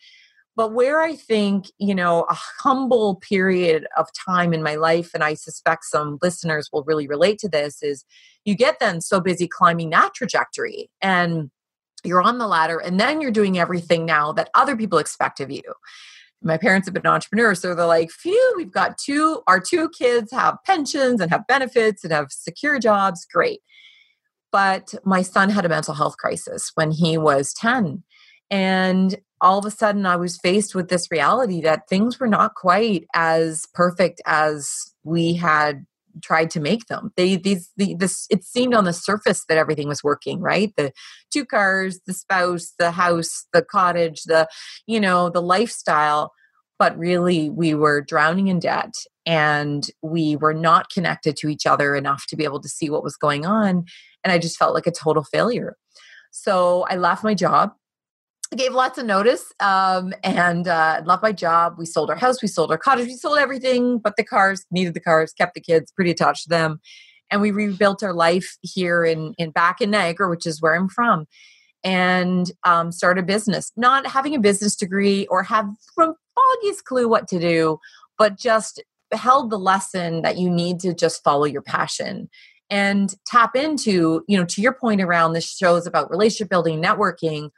But 0.54 0.74
where 0.74 1.00
I 1.00 1.16
think, 1.16 1.66
you 1.78 1.94
know, 1.94 2.26
a 2.28 2.36
humble 2.62 3.16
period 3.16 3.86
of 3.96 4.08
time 4.12 4.52
in 4.52 4.62
my 4.62 4.74
life, 4.74 5.10
and 5.14 5.24
I 5.24 5.32
suspect 5.34 5.84
some 5.84 6.18
listeners 6.20 6.68
will 6.70 6.84
really 6.84 7.06
relate 7.06 7.38
to 7.38 7.48
this, 7.48 7.82
is 7.82 8.04
you 8.44 8.54
get 8.54 8.78
then 8.78 9.00
so 9.00 9.18
busy 9.18 9.48
climbing 9.48 9.90
that 9.90 10.12
trajectory. 10.14 10.90
And 11.00 11.50
you're 12.04 12.22
on 12.22 12.38
the 12.38 12.46
ladder 12.46 12.78
and 12.78 12.98
then 12.98 13.20
you're 13.20 13.30
doing 13.30 13.58
everything 13.58 14.04
now 14.04 14.32
that 14.32 14.50
other 14.54 14.76
people 14.76 14.98
expect 14.98 15.40
of 15.40 15.50
you. 15.50 15.62
My 16.42 16.56
parents 16.56 16.88
have 16.88 16.94
been 16.94 17.06
entrepreneurs 17.06 17.60
so 17.60 17.74
they're 17.74 17.86
like 17.86 18.10
phew 18.10 18.54
we've 18.56 18.72
got 18.72 18.98
two 18.98 19.42
our 19.46 19.60
two 19.60 19.88
kids 19.90 20.32
have 20.32 20.56
pensions 20.66 21.20
and 21.20 21.30
have 21.30 21.46
benefits 21.46 22.02
and 22.02 22.12
have 22.12 22.32
secure 22.32 22.78
jobs 22.78 23.26
great. 23.32 23.60
But 24.50 24.94
my 25.04 25.22
son 25.22 25.50
had 25.50 25.64
a 25.64 25.68
mental 25.68 25.94
health 25.94 26.16
crisis 26.16 26.72
when 26.74 26.90
he 26.90 27.16
was 27.16 27.54
10 27.54 28.02
and 28.50 29.16
all 29.40 29.58
of 29.58 29.64
a 29.64 29.70
sudden 29.70 30.04
i 30.04 30.14
was 30.14 30.36
faced 30.36 30.74
with 30.74 30.88
this 30.88 31.10
reality 31.10 31.60
that 31.62 31.88
things 31.88 32.20
were 32.20 32.28
not 32.28 32.54
quite 32.54 33.06
as 33.14 33.66
perfect 33.72 34.20
as 34.26 34.92
we 35.04 35.32
had 35.32 35.86
tried 36.22 36.50
to 36.50 36.60
make 36.60 36.86
them. 36.86 37.12
They 37.16 37.36
these 37.36 37.70
the, 37.76 37.94
this 37.94 38.26
it 38.30 38.44
seemed 38.44 38.74
on 38.74 38.84
the 38.84 38.92
surface 38.92 39.44
that 39.48 39.58
everything 39.58 39.88
was 39.88 40.04
working, 40.04 40.40
right? 40.40 40.72
The 40.76 40.92
two 41.32 41.44
cars, 41.44 42.00
the 42.06 42.14
spouse, 42.14 42.72
the 42.78 42.90
house, 42.90 43.46
the 43.52 43.62
cottage, 43.62 44.22
the 44.24 44.48
you 44.86 45.00
know, 45.00 45.30
the 45.30 45.42
lifestyle, 45.42 46.32
but 46.78 46.96
really 46.98 47.50
we 47.50 47.74
were 47.74 48.02
drowning 48.02 48.48
in 48.48 48.58
debt 48.58 48.94
and 49.24 49.88
we 50.02 50.36
were 50.36 50.54
not 50.54 50.90
connected 50.90 51.36
to 51.36 51.48
each 51.48 51.66
other 51.66 51.94
enough 51.94 52.26
to 52.28 52.36
be 52.36 52.44
able 52.44 52.60
to 52.60 52.68
see 52.68 52.90
what 52.90 53.04
was 53.04 53.16
going 53.16 53.46
on 53.46 53.84
and 54.24 54.32
I 54.32 54.38
just 54.38 54.56
felt 54.56 54.74
like 54.74 54.86
a 54.86 54.92
total 54.92 55.24
failure. 55.24 55.76
So 56.30 56.86
I 56.88 56.96
left 56.96 57.24
my 57.24 57.34
job 57.34 57.72
gave 58.56 58.72
lots 58.72 58.98
of 58.98 59.06
notice 59.06 59.52
um, 59.60 60.12
and 60.22 60.68
uh, 60.68 61.02
loved 61.04 61.22
my 61.22 61.32
job. 61.32 61.74
We 61.78 61.86
sold 61.86 62.10
our 62.10 62.16
house, 62.16 62.42
we 62.42 62.48
sold 62.48 62.70
our 62.70 62.78
cottage, 62.78 63.06
we 63.06 63.14
sold 63.14 63.38
everything 63.38 63.98
but 63.98 64.16
the 64.16 64.24
cars, 64.24 64.64
needed 64.70 64.94
the 64.94 65.00
cars, 65.00 65.32
kept 65.32 65.54
the 65.54 65.60
kids, 65.60 65.92
pretty 65.92 66.10
attached 66.10 66.44
to 66.44 66.48
them. 66.48 66.80
And 67.30 67.40
we 67.40 67.50
rebuilt 67.50 68.02
our 68.02 68.12
life 68.12 68.56
here 68.60 69.04
in, 69.04 69.34
in 69.38 69.50
back 69.50 69.80
in 69.80 69.90
Niagara, 69.90 70.28
which 70.28 70.46
is 70.46 70.60
where 70.60 70.74
I'm 70.74 70.88
from, 70.88 71.26
and 71.82 72.50
um, 72.64 72.92
started 72.92 73.24
a 73.24 73.26
business. 73.26 73.72
Not 73.76 74.06
having 74.06 74.34
a 74.34 74.40
business 74.40 74.76
degree 74.76 75.26
or 75.28 75.42
have 75.42 75.66
the 75.96 76.14
foggiest 76.34 76.84
clue 76.84 77.08
what 77.08 77.28
to 77.28 77.38
do, 77.38 77.78
but 78.18 78.38
just 78.38 78.82
held 79.12 79.50
the 79.50 79.58
lesson 79.58 80.22
that 80.22 80.36
you 80.36 80.50
need 80.50 80.80
to 80.80 80.94
just 80.94 81.22
follow 81.22 81.44
your 81.44 81.62
passion 81.62 82.28
and 82.70 83.14
tap 83.26 83.54
into, 83.54 84.24
you 84.26 84.38
know, 84.38 84.46
to 84.46 84.62
your 84.62 84.72
point 84.72 85.00
around 85.00 85.34
this 85.34 85.50
shows 85.50 85.86
about 85.86 86.10
relationship 86.10 86.48
building, 86.48 86.82
networking 86.82 87.50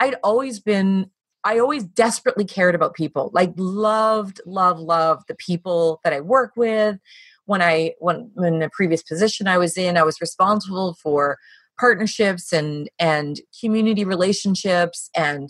I'd 0.00 0.16
always 0.24 0.58
been 0.58 1.10
I 1.42 1.58
always 1.58 1.84
desperately 1.84 2.44
cared 2.44 2.74
about 2.74 2.94
people. 2.94 3.30
Like 3.32 3.52
loved, 3.56 4.40
love, 4.44 4.78
love 4.78 5.22
the 5.26 5.34
people 5.34 6.00
that 6.04 6.12
I 6.12 6.20
work 6.20 6.52
with. 6.56 6.98
When 7.46 7.62
I 7.62 7.94
when 7.98 8.30
in 8.38 8.58
the 8.58 8.70
previous 8.72 9.02
position 9.02 9.48
I 9.48 9.58
was 9.58 9.76
in, 9.76 9.96
I 9.96 10.02
was 10.02 10.20
responsible 10.20 10.96
for 11.02 11.38
partnerships 11.78 12.52
and 12.52 12.88
and 12.98 13.40
community 13.60 14.04
relationships 14.04 15.08
and 15.16 15.48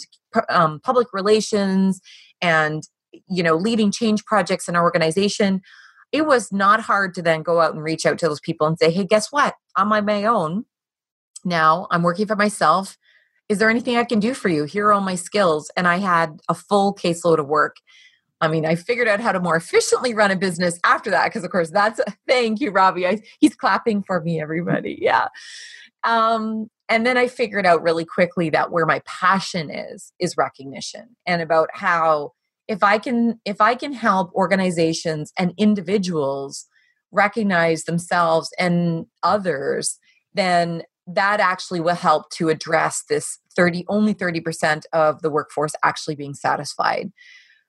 um, 0.48 0.80
public 0.80 1.08
relations 1.12 2.00
and 2.40 2.84
you 3.28 3.42
know 3.42 3.56
leading 3.56 3.90
change 3.90 4.24
projects 4.24 4.68
in 4.68 4.76
our 4.76 4.82
organization. 4.82 5.60
It 6.12 6.26
was 6.26 6.50
not 6.50 6.80
hard 6.80 7.14
to 7.14 7.22
then 7.22 7.42
go 7.42 7.60
out 7.60 7.74
and 7.74 7.82
reach 7.82 8.06
out 8.06 8.18
to 8.18 8.28
those 8.28 8.40
people 8.40 8.66
and 8.66 8.78
say, 8.78 8.90
"Hey, 8.90 9.04
guess 9.04 9.30
what? 9.30 9.54
I'm 9.76 9.92
on 9.92 10.04
my 10.04 10.24
own 10.24 10.64
now. 11.44 11.86
I'm 11.90 12.02
working 12.02 12.26
for 12.26 12.36
myself." 12.36 12.96
Is 13.50 13.58
there 13.58 13.68
anything 13.68 13.96
I 13.96 14.04
can 14.04 14.20
do 14.20 14.32
for 14.32 14.48
you? 14.48 14.62
Here 14.62 14.86
are 14.86 14.92
all 14.92 15.00
my 15.00 15.16
skills. 15.16 15.72
And 15.76 15.88
I 15.88 15.96
had 15.96 16.40
a 16.48 16.54
full 16.54 16.94
caseload 16.94 17.40
of 17.40 17.48
work. 17.48 17.76
I 18.40 18.46
mean, 18.46 18.64
I 18.64 18.76
figured 18.76 19.08
out 19.08 19.18
how 19.18 19.32
to 19.32 19.40
more 19.40 19.56
efficiently 19.64 20.14
run 20.14 20.30
a 20.30 20.36
business 20.36 20.78
after 20.84 21.10
that, 21.10 21.26
because 21.26 21.42
of 21.42 21.50
course 21.50 21.70
that's 21.70 21.98
a, 21.98 22.04
thank 22.28 22.60
you, 22.60 22.70
Robbie. 22.70 23.08
I, 23.08 23.18
he's 23.40 23.56
clapping 23.56 24.04
for 24.04 24.22
me, 24.22 24.40
everybody. 24.40 24.98
Yeah. 25.10 25.26
Um, 26.04 26.70
and 26.88 27.04
then 27.04 27.18
I 27.18 27.28
figured 27.28 27.66
out 27.66 27.82
really 27.82 28.04
quickly 28.06 28.48
that 28.50 28.70
where 28.70 28.86
my 28.86 29.02
passion 29.04 29.70
is 29.70 30.12
is 30.18 30.36
recognition 30.36 31.16
and 31.26 31.42
about 31.42 31.68
how 31.74 32.32
if 32.68 32.82
I 32.82 32.98
can 32.98 33.38
if 33.44 33.60
I 33.60 33.74
can 33.74 33.92
help 33.92 34.32
organizations 34.32 35.32
and 35.38 35.52
individuals 35.58 36.66
recognize 37.12 37.84
themselves 37.84 38.48
and 38.58 39.06
others, 39.22 39.98
then 40.32 40.84
that 41.14 41.40
actually 41.40 41.80
will 41.80 41.94
help 41.94 42.30
to 42.30 42.48
address 42.48 43.04
this 43.08 43.38
30 43.56 43.84
only 43.88 44.14
30% 44.14 44.82
of 44.92 45.22
the 45.22 45.30
workforce 45.30 45.72
actually 45.82 46.14
being 46.14 46.34
satisfied. 46.34 47.10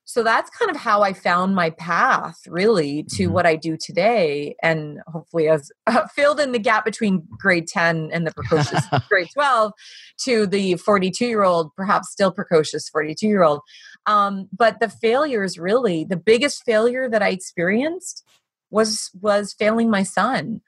So 0.03 0.23
that's 0.23 0.49
kind 0.49 0.69
of 0.69 0.75
how 0.75 1.03
i 1.03 1.13
found 1.13 1.55
my 1.55 1.69
path 1.69 2.39
really 2.47 3.03
to 3.03 3.23
mm-hmm. 3.23 3.33
what 3.33 3.45
i 3.45 3.55
do 3.55 3.77
today 3.77 4.55
and 4.61 4.99
hopefully 5.07 5.45
has 5.45 5.71
uh, 5.87 6.07
filled 6.07 6.39
in 6.39 6.51
the 6.51 6.59
gap 6.59 6.83
between 6.83 7.25
grade 7.39 7.67
10 7.67 8.09
and 8.11 8.27
the 8.27 8.33
precocious 8.33 8.83
grade 9.09 9.27
12 9.33 9.71
to 10.25 10.47
the 10.47 10.75
42 10.75 11.25
year 11.25 11.43
old 11.43 11.73
perhaps 11.77 12.11
still 12.11 12.31
precocious 12.31 12.89
42 12.89 13.27
year 13.27 13.43
old 13.43 13.61
um, 14.07 14.49
but 14.51 14.79
the 14.81 14.89
failures 14.89 15.57
really 15.57 16.03
the 16.03 16.17
biggest 16.17 16.63
failure 16.65 17.07
that 17.07 17.21
i 17.21 17.29
experienced 17.29 18.25
was 18.71 19.11
was 19.21 19.53
failing 19.53 19.89
my 19.89 20.01
son. 20.01 20.61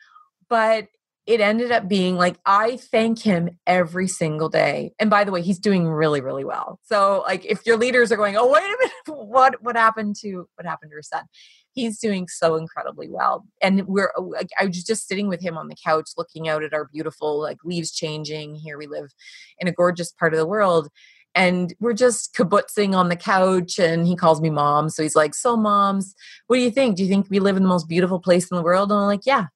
But 0.50 0.88
it 1.26 1.40
ended 1.40 1.72
up 1.72 1.88
being 1.88 2.18
like 2.18 2.38
I 2.46 2.78
thank 2.78 3.20
him 3.20 3.58
every 3.66 4.08
single 4.08 4.50
day. 4.50 4.94
And 5.00 5.10
by 5.10 5.24
the 5.24 5.32
way, 5.32 5.42
he's 5.42 5.60
doing 5.60 5.88
really, 5.88 6.20
really 6.20 6.44
well. 6.44 6.80
So 6.84 7.24
like 7.26 7.46
if 7.46 7.66
your 7.66 7.78
leaders 7.78 8.12
are 8.12 8.18
going, 8.18 8.36
oh 8.36 8.52
wait 8.52 8.64
a 8.64 8.78
minute, 8.80 8.94
what 9.28 9.64
what 9.64 9.78
happened 9.78 10.18
to 10.22 10.48
what 10.56 10.66
happened 10.66 10.92
to 10.92 10.96
your 10.96 11.02
son? 11.02 11.24
He's 11.72 11.98
doing 11.98 12.28
so 12.28 12.56
incredibly 12.56 13.10
well. 13.10 13.46
And 13.62 13.88
we're 13.88 14.12
uh, 14.18 14.22
like 14.22 14.50
I 14.60 14.66
was 14.66 14.84
just 14.84 15.08
sitting 15.08 15.28
with 15.28 15.42
him 15.42 15.58
on 15.58 15.70
the 15.70 15.78
couch 15.82 16.12
looking 16.18 16.50
out 16.50 16.64
at 16.64 16.74
our 16.74 16.90
beautiful 16.92 17.40
like 17.40 17.60
leaves 17.64 17.92
changing. 17.92 18.56
Here 18.56 18.78
we 18.78 18.88
live 18.88 19.12
in 19.60 19.68
a 19.68 19.74
gorgeous 19.74 20.12
part 20.12 20.34
of 20.34 20.40
the 20.40 20.48
world. 20.48 20.90
And 21.36 21.74
we're 21.80 21.94
just 21.94 22.36
kibutzing 22.36 22.96
on 22.96 23.10
the 23.10 23.16
couch, 23.16 23.80
and 23.80 24.06
he 24.06 24.16
calls 24.16 24.40
me 24.40 24.52
mom. 24.52 24.90
So 24.90 25.02
he's 25.02 25.16
like, 25.16 25.34
So, 25.34 25.58
moms, 25.58 26.14
what 26.46 26.58
do 26.58 26.62
you 26.62 26.70
think? 26.70 26.96
Do 26.96 27.02
you 27.02 27.10
think 27.10 27.26
we 27.28 27.40
live 27.40 27.58
in 27.58 27.64
the 27.64 27.70
most 27.70 27.90
beautiful 27.90 28.20
place 28.20 28.52
in 28.52 28.56
the 28.56 28.62
world? 28.62 28.92
And 28.92 29.00
I'm 29.00 29.08
like, 29.08 29.26
Yeah, 29.26 29.48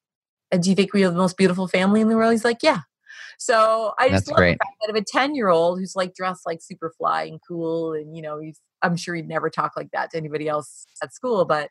do 0.51 0.69
you 0.69 0.75
think 0.75 0.93
we 0.93 1.01
have 1.01 1.13
the 1.13 1.19
most 1.19 1.38
beautiful 1.38 1.67
family 1.67 2.01
in 2.01 2.10
the 2.10 2.15
world? 2.15 2.31
He's 2.31 2.45
like, 2.45 2.63
yeah. 2.63 2.81
So 3.39 3.93
I 3.99 4.10
just 4.10 4.25
That's 4.25 4.27
love 4.29 4.38
great. 4.38 4.53
the 4.60 4.65
fact 4.65 4.77
that 4.81 4.89
of 4.89 4.95
a 4.95 5.03
10 5.05 5.36
year 5.36 5.49
old 5.49 5.79
who's 5.79 5.95
like 5.95 6.15
dressed 6.15 6.45
like 6.45 6.60
super 6.62 6.91
fly 6.97 7.23
and 7.23 7.39
cool. 7.47 7.93
And, 7.93 8.15
you 8.15 8.21
know, 8.21 8.39
he's, 8.39 8.60
I'm 8.81 8.95
sure 8.97 9.13
he'd 9.15 9.27
never 9.27 9.49
talk 9.49 9.73
like 9.77 9.91
that 9.91 10.12
to 10.12 10.17
anybody 10.17 10.47
else 10.47 10.86
at 11.03 11.13
school, 11.13 11.45
but 11.45 11.69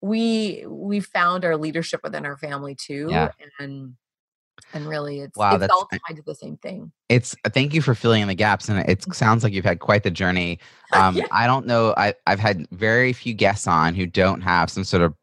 we, 0.00 0.64
we 0.66 1.00
found 1.00 1.44
our 1.44 1.56
leadership 1.56 2.00
within 2.02 2.26
our 2.26 2.36
family 2.36 2.74
too. 2.74 3.06
Yeah. 3.10 3.30
And, 3.60 3.94
and 4.74 4.86
really 4.88 5.20
it's, 5.20 5.36
Wow, 5.36 5.52
it's 5.54 5.60
that's- 5.60 5.70
all 5.76 5.86
tied 5.86 6.16
to 6.16 6.22
the 6.26 6.34
same 6.34 6.56
thing. 6.56 6.90
It's 7.08 7.36
thank 7.52 7.74
you 7.74 7.82
for 7.82 7.94
filling 7.94 8.22
in 8.22 8.28
the 8.28 8.34
gaps, 8.34 8.68
and 8.68 8.78
it 8.88 9.02
sounds 9.14 9.44
like 9.44 9.52
you've 9.52 9.64
had 9.64 9.80
quite 9.80 10.02
the 10.02 10.10
journey. 10.10 10.58
Um, 10.94 11.16
Yeah. 11.16 11.24
I 11.30 11.46
don't 11.46 11.66
know. 11.66 11.94
I, 11.96 12.12
I've 12.26 12.38
had 12.38 12.66
very 12.70 13.12
few 13.14 13.32
guests 13.32 13.66
on 13.66 13.94
who 13.94 14.04
don't 14.06 14.42
have 14.42 14.68
some 14.70 14.84
sort 14.84 15.02
of 15.02 15.14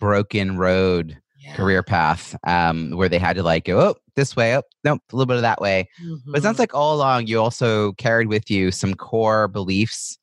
broken 0.00 0.56
road 0.56 1.16
Yeah. 1.40 1.54
career 1.54 1.82
path 1.84 2.36
um, 2.46 2.90
where 2.90 3.08
they 3.08 3.18
had 3.18 3.36
to 3.36 3.44
like 3.44 3.64
go 3.64 3.80
oh 3.80 3.94
this 4.16 4.34
way 4.34 4.56
oh 4.56 4.62
nope 4.82 5.00
a 5.12 5.16
little 5.16 5.26
bit 5.26 5.36
of 5.36 5.42
that 5.42 5.60
way. 5.60 5.88
But 6.26 6.38
it 6.38 6.42
sounds 6.42 6.58
like 6.58 6.74
all 6.74 6.96
along 6.96 7.28
you 7.28 7.40
also 7.40 7.92
carried 7.92 8.26
with 8.28 8.50
you 8.50 8.70
some 8.72 8.94
core 8.94 9.46
beliefs 9.48 10.18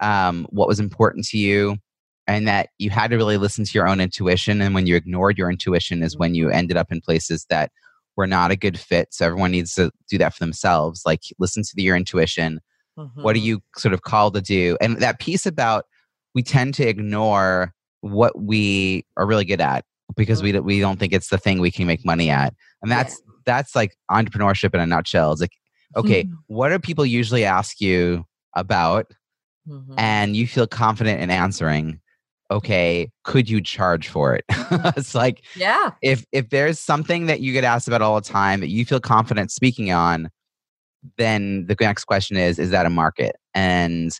um, 0.00 0.46
what 0.50 0.68
was 0.68 0.80
important 0.80 1.24
to 1.26 1.38
you 1.38 1.76
and 2.26 2.48
that 2.48 2.70
you 2.78 2.90
had 2.90 3.10
to 3.10 3.16
really 3.16 3.36
listen 3.36 3.64
to 3.64 3.70
your 3.72 3.86
own 3.88 4.00
intuition 4.00 4.60
and 4.60 4.74
when 4.74 4.86
you 4.86 4.96
ignored 4.96 5.38
your 5.38 5.50
intuition 5.50 6.02
is 6.02 6.16
when 6.16 6.34
you 6.34 6.50
ended 6.50 6.76
up 6.76 6.90
in 6.90 7.00
places 7.00 7.46
that 7.48 7.70
were 8.16 8.26
not 8.26 8.50
a 8.50 8.56
good 8.56 8.78
fit 8.78 9.14
so 9.14 9.24
everyone 9.26 9.52
needs 9.52 9.74
to 9.74 9.90
do 10.10 10.18
that 10.18 10.34
for 10.34 10.40
themselves 10.40 11.02
like 11.06 11.20
listen 11.38 11.62
to 11.62 11.82
your 11.82 11.96
intuition 11.96 12.60
what 13.22 13.36
are 13.36 13.40
you 13.40 13.60
sort 13.76 13.92
of 13.94 14.02
called 14.02 14.34
to 14.34 14.40
do 14.40 14.76
and 14.80 14.96
that 14.98 15.20
piece 15.20 15.46
about 15.46 15.84
we 16.34 16.42
tend 16.42 16.74
to 16.74 16.82
ignore 16.86 17.72
what 18.00 18.40
we 18.40 19.04
are 19.16 19.26
really 19.26 19.44
good 19.44 19.60
at 19.60 19.84
because 20.14 20.42
we, 20.42 20.52
don't- 20.52 20.64
we 20.64 20.80
don't 20.80 20.98
think 20.98 21.12
it's 21.12 21.28
the 21.28 21.38
thing 21.38 21.58
we 21.58 21.70
can 21.70 21.86
make 21.86 22.04
money 22.04 22.30
at 22.30 22.54
and 22.82 22.90
Yeah. 22.90 23.02
that's 23.02 23.20
that's 23.44 23.74
like 23.74 23.96
entrepreneurship 24.10 24.74
in 24.74 24.80
a 24.80 24.86
nutshell 24.86 25.32
it's 25.32 25.40
like 25.40 25.52
okay 25.96 26.24
Mhm. 26.24 26.32
what 26.46 26.68
do 26.70 26.78
people 26.78 27.04
usually 27.06 27.44
ask 27.44 27.80
you 27.80 28.24
about 28.54 29.06
Mhm. 29.68 29.94
and 29.98 30.36
you 30.36 30.46
feel 30.46 30.66
confident 30.66 31.20
in 31.20 31.30
answering 31.30 32.00
okay 32.50 33.10
could 33.24 33.48
you 33.50 33.60
charge 33.60 34.06
for 34.08 34.34
it 34.36 34.44
it's 34.96 35.14
like 35.14 35.44
yeah. 35.56 35.90
if 36.02 36.24
if 36.32 36.50
there's 36.50 36.78
something 36.78 37.26
that 37.26 37.40
you 37.40 37.52
get 37.52 37.64
asked 37.64 37.88
about 37.88 38.02
all 38.02 38.14
the 38.20 38.28
time 38.28 38.60
that 38.60 38.68
you 38.68 38.84
feel 38.84 39.00
confident 39.00 39.50
speaking 39.50 39.90
on 39.90 40.28
then 41.18 41.66
the 41.66 41.76
next 41.80 42.04
question 42.04 42.36
is 42.36 42.58
is 42.58 42.70
that 42.70 42.86
a 42.86 42.90
market 42.90 43.36
and 43.54 44.18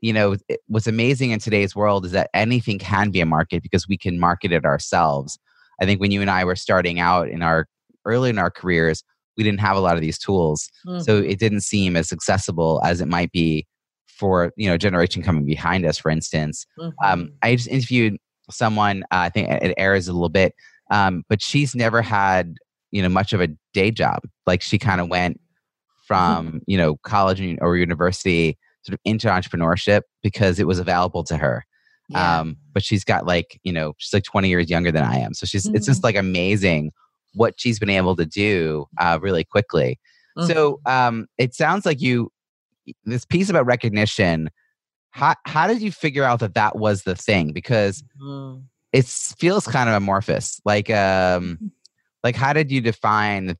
you 0.00 0.12
know 0.12 0.36
what's 0.68 0.86
amazing 0.86 1.30
in 1.30 1.38
today's 1.38 1.74
world 1.74 2.04
is 2.04 2.12
that 2.12 2.30
anything 2.34 2.78
can 2.78 3.10
be 3.10 3.20
a 3.20 3.26
market 3.26 3.62
because 3.62 3.88
we 3.88 3.96
can 3.96 4.18
market 4.18 4.52
it 4.52 4.64
ourselves 4.64 5.38
i 5.80 5.84
think 5.84 6.00
when 6.00 6.10
you 6.10 6.20
and 6.20 6.30
i 6.30 6.44
were 6.44 6.56
starting 6.56 7.00
out 7.00 7.28
in 7.28 7.42
our 7.42 7.66
early 8.04 8.30
in 8.30 8.38
our 8.38 8.50
careers 8.50 9.02
we 9.36 9.44
didn't 9.44 9.60
have 9.60 9.76
a 9.76 9.80
lot 9.80 9.94
of 9.94 10.00
these 10.00 10.18
tools 10.18 10.68
so 10.98 11.20
Mhm. 11.22 11.30
it 11.30 11.38
didn't 11.38 11.62
seem 11.62 11.96
as 11.96 12.12
accessible 12.12 12.80
as 12.84 13.00
it 13.00 13.08
might 13.08 13.32
be 13.32 13.66
for 14.06 14.52
you 14.56 14.68
know 14.68 14.74
a 14.74 14.78
generation 14.78 15.22
coming 15.22 15.44
behind 15.44 15.84
us 15.84 15.98
for 15.98 16.10
instance 16.10 16.66
um, 17.04 17.24
Mhm. 17.24 17.32
I 17.42 17.56
just 17.56 17.68
interviewed 17.68 18.16
someone. 18.50 19.02
Uh, 19.04 19.26
I 19.26 19.28
think 19.28 19.48
it 19.48 19.74
airs 19.76 20.08
a 20.08 20.12
little 20.12 20.28
bit, 20.28 20.54
um, 20.90 21.24
but 21.28 21.42
she's 21.42 21.74
never 21.74 22.00
had 22.00 22.54
you 22.92 23.02
know 23.02 23.08
much 23.08 23.32
of 23.32 23.40
a 23.40 23.48
day 23.74 23.90
job. 23.90 24.20
Like 24.46 24.62
she 24.62 24.78
kind 24.78 25.00
of 25.00 25.08
went 25.08 25.40
from 26.06 26.60
you 26.66 26.78
know 26.78 26.96
college 27.02 27.40
or 27.60 27.76
university 27.76 28.56
sort 28.86 28.94
of 28.94 29.00
into 29.04 29.28
entrepreneurship 29.28 30.02
because 30.22 30.58
it 30.58 30.66
was 30.66 30.78
available 30.78 31.24
to 31.24 31.36
her. 31.36 31.64
Yeah. 32.08 32.40
Um, 32.40 32.56
but 32.72 32.84
she's 32.84 33.04
got 33.04 33.26
like 33.26 33.58
you 33.64 33.72
know 33.72 33.94
she's 33.98 34.12
like 34.12 34.22
20 34.22 34.48
years 34.48 34.70
younger 34.70 34.92
than 34.92 35.02
I 35.02 35.16
am, 35.18 35.34
so 35.34 35.44
she's 35.46 35.66
it's 35.66 35.84
Mhm. 35.86 35.90
just 35.90 36.04
like 36.04 36.14
amazing 36.16 36.92
what 37.34 37.54
she's 37.58 37.78
been 37.78 37.90
able 37.90 38.16
to 38.16 38.24
do 38.24 38.86
uh, 38.98 39.18
really 39.20 39.44
quickly. 39.44 39.98
So 40.46 40.80
um, 40.86 41.26
it 41.38 41.54
sounds 41.54 41.86
like 41.86 42.00
you 42.00 42.30
this 43.04 43.24
piece 43.24 43.48
about 43.50 43.64
recognition. 43.66 44.50
How 45.10 45.34
how 45.46 45.66
did 45.66 45.80
you 45.80 45.90
figure 45.90 46.24
out 46.24 46.40
that 46.40 46.54
that 46.54 46.76
was 46.76 47.02
the 47.04 47.14
thing? 47.16 47.52
Because 47.52 48.04
Mhm. 48.22 48.64
it 48.92 49.06
feels 49.06 49.66
kind 49.66 49.88
of 49.88 49.94
amorphous. 49.96 50.60
Like 50.64 50.90
um, 50.90 51.72
like 52.22 52.36
how 52.36 52.52
did 52.52 52.70
you 52.70 52.80
define 52.80 53.56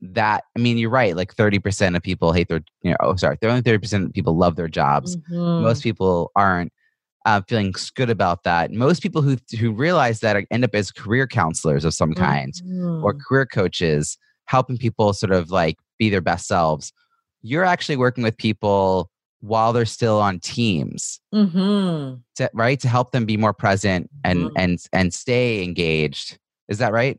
that? 0.00 0.44
I 0.56 0.60
mean, 0.60 0.78
you're 0.78 0.90
right. 0.90 1.16
Like 1.16 1.34
thirty 1.34 1.58
percent 1.58 1.96
of 1.96 2.02
people 2.02 2.32
hate 2.32 2.48
their. 2.48 2.60
You 2.82 2.90
know, 2.92 2.96
oh, 3.00 3.16
sorry, 3.16 3.36
they're 3.40 3.50
only 3.50 3.62
thirty 3.62 3.78
percent 3.78 4.04
of 4.06 4.12
people 4.12 4.36
love 4.36 4.56
their 4.56 4.68
jobs. 4.68 5.16
Mhm. 5.30 5.60
Most 5.60 5.82
people 5.82 6.30
aren't 6.36 6.72
uh, 7.26 7.42
feeling 7.48 7.74
good 7.94 8.10
about 8.10 8.44
that. 8.44 8.72
Most 8.72 9.02
people 9.02 9.22
who 9.22 9.36
who 9.58 9.72
realize 9.72 10.20
that 10.20 10.44
end 10.50 10.64
up 10.64 10.74
as 10.74 10.90
career 10.90 11.26
counselors 11.26 11.84
of 11.84 11.94
some 11.94 12.14
kind 12.14 12.54
or 13.02 13.14
Mhm. 13.14 13.20
career 13.26 13.46
coaches 13.46 14.16
helping 14.46 14.76
people 14.78 15.12
sort 15.12 15.32
of 15.32 15.50
like 15.50 15.76
be 15.98 16.10
their 16.10 16.20
best 16.20 16.46
selves 16.48 16.92
you're 17.42 17.64
actually 17.64 17.96
working 17.96 18.22
with 18.22 18.36
people 18.36 19.08
while 19.40 19.72
they're 19.72 19.86
still 19.86 20.18
on 20.20 20.38
teams 20.40 21.20
Mhm. 21.32 22.20
to, 22.36 22.50
right 22.52 22.78
to 22.80 22.88
help 22.88 23.12
them 23.12 23.24
be 23.24 23.36
more 23.38 23.54
present 23.54 24.10
and 24.24 24.46
Mhm. 24.46 24.52
and 24.56 24.78
and 24.92 25.14
stay 25.14 25.62
engaged 25.62 26.38
is 26.68 26.78
that 26.78 26.92
right 26.92 27.16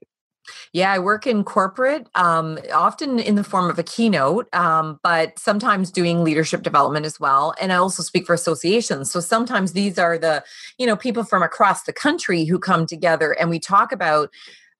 Yeah, 0.74 0.92
I 0.92 1.00
work 1.00 1.28
in 1.28 1.44
corporate, 1.44 2.08
um, 2.16 2.60
often 2.74 3.20
in 3.20 3.36
the 3.36 3.44
form 3.44 3.70
of 3.70 3.78
a 3.80 3.84
keynote, 3.84 4.54
um, 4.54 5.00
but 5.04 5.38
sometimes 5.38 5.92
doing 5.92 6.24
leadership 6.24 6.64
development 6.64 7.06
as 7.06 7.20
well. 7.20 7.54
And 7.60 7.72
I 7.72 7.76
also 7.76 8.04
speak 8.04 8.26
for 8.26 8.34
associations. 8.34 9.12
So 9.12 9.20
sometimes 9.20 9.74
these 9.74 9.98
are 9.98 10.18
the, 10.18 10.44
you 10.78 10.86
know, 10.86 10.96
people 10.96 11.24
from 11.24 11.44
across 11.44 11.84
the 11.84 11.94
country 11.94 12.46
who 12.46 12.60
come 12.60 12.86
together 12.86 13.32
and 13.34 13.50
we 13.50 13.60
talk 13.60 13.92
about 13.92 14.30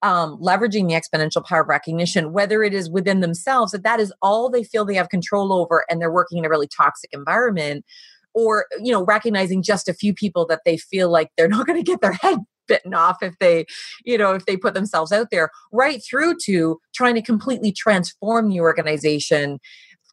um, 0.04 0.38
leveraging 0.40 0.88
the 0.88 0.96
exponential 0.96 1.46
power 1.46 1.62
of 1.62 1.68
recognition, 1.68 2.34
whether 2.34 2.64
it 2.64 2.74
is 2.74 2.90
within 2.90 3.20
themselves, 3.20 3.72
that 3.72 3.84
that 3.84 4.00
is 4.00 4.12
all 4.22 4.50
they 4.50 4.64
feel 4.64 4.84
they 4.84 4.96
have 4.96 5.10
control 5.10 5.54
over 5.54 5.86
and 5.90 6.02
they're 6.02 6.12
working 6.12 6.40
in 6.40 6.46
a 6.46 6.50
really 6.50 6.68
toxic 6.68 7.12
environment 7.14 7.86
or 8.34 8.66
you 8.82 8.92
know 8.92 9.04
recognizing 9.04 9.62
just 9.62 9.90
a 9.90 9.94
few 9.94 10.14
people 10.14 10.46
that 10.46 10.62
they 10.66 10.78
feel 10.78 11.10
like 11.10 11.30
they're 11.38 11.48
not 11.50 11.68
going 11.68 11.78
to 11.78 11.84
get 11.84 12.02
their 12.02 12.14
head 12.14 12.38
bitten 12.72 12.94
off 12.94 13.18
if 13.22 13.36
they 13.40 13.66
you 14.10 14.18
know 14.18 14.32
if 14.34 14.44
they 14.46 14.56
put 14.66 14.74
themselves 14.74 15.12
out 15.12 15.28
there 15.32 15.48
right 15.84 16.02
through 16.08 16.34
to 16.46 16.80
trying 17.00 17.16
to 17.16 17.22
completely 17.22 17.72
transform 17.72 18.44
the 18.50 18.60
organization 18.62 19.60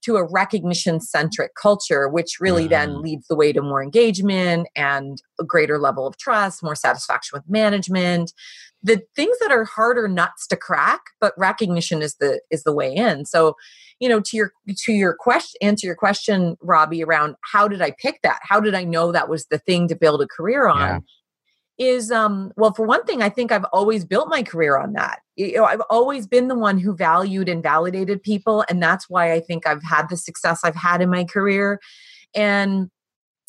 to 0.04 0.16
a 0.16 0.28
recognition 0.42 1.00
centric 1.00 1.52
culture 1.60 2.08
which 2.08 2.32
really 2.40 2.66
Mm. 2.66 2.70
then 2.76 3.02
leads 3.02 3.26
the 3.28 3.36
way 3.42 3.52
to 3.52 3.60
more 3.70 3.82
engagement 3.82 4.66
and 4.76 5.12
a 5.40 5.44
greater 5.44 5.78
level 5.78 6.04
of 6.06 6.14
trust 6.16 6.62
more 6.62 6.76
satisfaction 6.86 7.32
with 7.36 7.48
management 7.62 8.32
the 8.90 8.96
things 9.16 9.36
that 9.40 9.50
are 9.50 9.64
harder 9.64 10.06
nuts 10.08 10.46
to 10.48 10.56
crack 10.56 11.00
but 11.20 11.32
recognition 11.36 11.98
is 12.06 12.14
the 12.22 12.40
is 12.54 12.62
the 12.62 12.72
way 12.80 12.90
in 12.94 13.24
so 13.24 13.54
you 14.00 14.08
know 14.08 14.20
to 14.20 14.36
your 14.36 14.52
to 14.84 14.92
your 14.92 15.14
question 15.26 15.58
answer 15.68 15.86
your 15.90 15.96
question 15.96 16.56
robbie 16.62 17.02
around 17.02 17.34
how 17.52 17.66
did 17.66 17.82
i 17.82 17.90
pick 18.04 18.16
that 18.22 18.38
how 18.50 18.60
did 18.60 18.74
i 18.80 18.84
know 18.84 19.10
that 19.10 19.28
was 19.28 19.42
the 19.46 19.58
thing 19.68 19.88
to 19.88 19.96
build 19.96 20.20
a 20.22 20.28
career 20.36 20.68
on 20.68 20.78
Yeah. 20.88 20.98
Is 21.78 22.10
um 22.10 22.52
well 22.56 22.72
for 22.74 22.84
one 22.84 23.04
thing 23.04 23.22
i 23.22 23.28
think 23.28 23.52
i've 23.52 23.64
always 23.72 24.04
built 24.04 24.28
my 24.28 24.42
career 24.42 24.76
on 24.76 24.92
that. 24.94 25.20
You 25.36 25.56
know 25.56 25.64
i've 25.64 25.82
always 25.88 26.26
been 26.26 26.48
the 26.48 26.58
one 26.58 26.78
who 26.78 26.94
valued 26.94 27.48
and 27.48 27.62
validated 27.62 28.22
people 28.22 28.64
and 28.68 28.82
that's 28.82 29.08
why 29.08 29.32
i 29.32 29.40
think 29.40 29.66
i've 29.66 29.82
had 29.82 30.08
the 30.08 30.16
success 30.16 30.60
i've 30.64 30.74
had 30.74 31.00
in 31.00 31.10
my 31.10 31.24
career. 31.24 31.80
And 32.34 32.90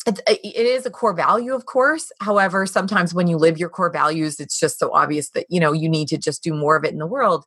it's, 0.06 0.20
it 0.26 0.66
is 0.66 0.86
a 0.86 0.90
core 0.90 1.12
value 1.12 1.54
of 1.54 1.66
course. 1.66 2.10
However 2.20 2.66
sometimes 2.66 3.12
when 3.12 3.26
you 3.26 3.36
live 3.36 3.58
your 3.58 3.68
core 3.68 3.92
values 3.92 4.40
it's 4.40 4.58
just 4.58 4.78
so 4.78 4.92
obvious 4.94 5.30
that 5.30 5.46
you 5.50 5.60
know 5.60 5.72
you 5.72 5.88
need 5.88 6.08
to 6.08 6.18
just 6.18 6.42
do 6.42 6.54
more 6.54 6.76
of 6.76 6.84
it 6.84 6.92
in 6.92 6.98
the 6.98 7.06
world. 7.06 7.44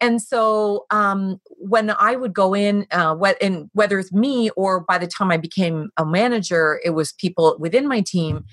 And 0.00 0.22
so 0.22 0.86
um, 0.90 1.40
when 1.48 1.90
I 1.90 2.14
would 2.14 2.32
go 2.32 2.54
in, 2.54 2.86
uh, 2.92 3.14
what 3.14 3.36
and 3.42 3.68
whether 3.72 3.98
it's 3.98 4.12
me 4.12 4.50
or 4.50 4.80
by 4.80 4.98
the 4.98 5.08
time 5.08 5.30
I 5.30 5.36
became 5.36 5.90
a 5.96 6.06
manager, 6.06 6.80
it 6.84 6.90
was 6.90 7.12
people 7.12 7.56
within 7.58 7.88
my 7.88 8.00
team. 8.00 8.44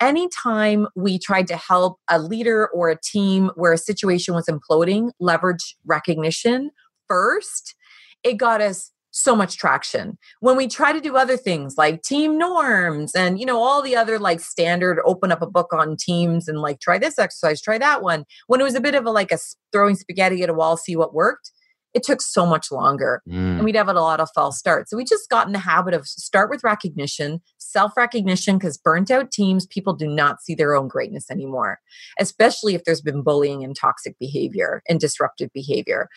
Anytime 0.00 0.88
we 0.96 1.18
tried 1.18 1.46
to 1.48 1.56
help 1.56 1.98
a 2.08 2.18
leader 2.18 2.68
or 2.68 2.88
a 2.90 3.00
team 3.00 3.50
where 3.54 3.72
a 3.72 3.78
situation 3.78 4.34
was 4.34 4.46
imploding, 4.46 5.10
leverage 5.20 5.76
recognition 5.84 6.70
first, 7.08 7.74
it 8.22 8.34
got 8.34 8.60
us 8.60 8.90
so 9.16 9.36
much 9.36 9.56
traction. 9.56 10.18
When 10.40 10.56
we 10.56 10.66
try 10.66 10.92
to 10.92 11.00
do 11.00 11.16
other 11.16 11.36
things 11.36 11.76
like 11.78 12.02
team 12.02 12.36
norms 12.36 13.14
and 13.14 13.38
you 13.38 13.46
know 13.46 13.62
all 13.62 13.80
the 13.80 13.94
other 13.94 14.18
like 14.18 14.40
standard 14.40 14.98
open 15.04 15.30
up 15.30 15.40
a 15.40 15.46
book 15.46 15.72
on 15.72 15.96
teams 15.96 16.48
and 16.48 16.60
like 16.60 16.80
try 16.80 16.98
this 16.98 17.18
exercise, 17.18 17.62
try 17.62 17.78
that 17.78 18.02
one. 18.02 18.24
When 18.48 18.60
it 18.60 18.64
was 18.64 18.74
a 18.74 18.80
bit 18.80 18.96
of 18.96 19.06
a 19.06 19.12
like 19.12 19.30
a 19.30 19.38
throwing 19.70 19.94
spaghetti 19.94 20.42
at 20.42 20.50
a 20.50 20.54
wall, 20.54 20.76
see 20.76 20.96
what 20.96 21.14
worked, 21.14 21.52
it 21.94 22.02
took 22.02 22.20
so 22.20 22.44
much 22.44 22.70
longer 22.72 23.22
Mm. 23.28 23.56
and 23.56 23.64
we'd 23.64 23.76
have 23.76 23.88
a 23.88 23.92
lot 23.92 24.20
of 24.20 24.28
false 24.34 24.58
starts. 24.58 24.90
So 24.90 24.96
we 24.96 25.04
just 25.04 25.30
got 25.30 25.46
in 25.46 25.52
the 25.52 25.58
habit 25.60 25.94
of 25.94 26.06
start 26.06 26.50
with 26.50 26.64
recognition, 26.64 27.40
self 27.58 27.96
recognition, 27.96 28.58
because 28.58 28.76
burnt 28.76 29.10
out 29.10 29.30
teams, 29.30 29.66
people 29.66 29.94
do 29.94 30.06
not 30.08 30.42
see 30.42 30.54
their 30.54 30.74
own 30.74 30.88
greatness 30.88 31.30
anymore, 31.30 31.78
especially 32.18 32.74
if 32.74 32.84
there's 32.84 33.00
been 33.00 33.22
bullying 33.22 33.62
and 33.64 33.76
toxic 33.76 34.16
behavior 34.18 34.82
and 34.88 34.98
disruptive 35.00 35.50
behavior. 35.54 36.08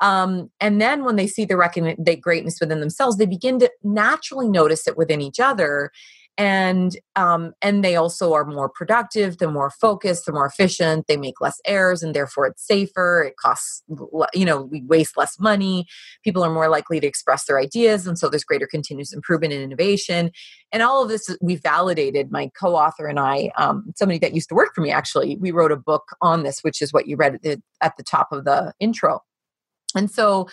Um, 0.00 0.50
and 0.60 0.80
then 0.80 1.04
when 1.04 1.16
they 1.16 1.26
see 1.26 1.44
the, 1.44 1.54
recogni- 1.54 1.96
the 2.02 2.16
greatness 2.16 2.58
within 2.60 2.80
themselves, 2.80 3.16
they 3.16 3.26
begin 3.26 3.58
to 3.58 3.70
naturally 3.82 4.48
notice 4.48 4.86
it 4.86 4.96
within 4.96 5.20
each 5.20 5.40
other. 5.40 5.90
And 6.38 6.96
um, 7.16 7.52
and 7.60 7.84
they 7.84 7.96
also 7.96 8.32
are 8.32 8.44
more 8.44 8.68
productive 8.68 9.38
they're 9.38 9.50
more 9.50 9.70
focused 9.70 10.24
they're 10.24 10.34
more 10.34 10.46
efficient 10.46 11.06
they 11.08 11.16
make 11.16 11.40
less 11.40 11.60
errors 11.66 12.02
and 12.02 12.14
therefore 12.14 12.46
it's 12.46 12.64
safer 12.64 13.24
it 13.28 13.36
costs 13.36 13.82
you 14.32 14.44
know 14.44 14.62
we 14.62 14.82
waste 14.82 15.16
less 15.16 15.38
money 15.40 15.84
people 16.22 16.44
are 16.44 16.52
more 16.52 16.68
likely 16.68 17.00
to 17.00 17.06
express 17.06 17.44
their 17.46 17.58
ideas 17.58 18.06
and 18.06 18.18
so 18.18 18.28
there's 18.28 18.44
greater 18.44 18.66
continuous 18.66 19.12
improvement 19.12 19.52
and 19.52 19.62
innovation. 19.62 20.30
And 20.70 20.82
all 20.82 21.02
of 21.02 21.08
this 21.08 21.34
we 21.40 21.56
validated 21.56 22.30
my 22.30 22.50
co-author 22.58 23.06
and 23.06 23.18
i 23.18 23.50
um, 23.56 23.92
somebody 23.96 24.18
that 24.20 24.34
used 24.34 24.48
to 24.50 24.54
work 24.54 24.74
for 24.74 24.80
me 24.80 24.90
actually 24.90 25.36
we 25.36 25.50
wrote 25.50 25.72
a 25.72 25.76
book 25.76 26.04
on 26.20 26.44
this 26.44 26.60
which 26.60 26.80
is 26.80 26.92
what 26.92 27.08
you 27.08 27.16
read 27.16 27.34
at 27.34 27.42
the, 27.42 27.62
at 27.80 27.96
the 27.96 28.04
top 28.04 28.28
of 28.30 28.44
the 28.44 28.72
intro. 28.78 29.20
And 29.94 30.10
so 30.10 30.48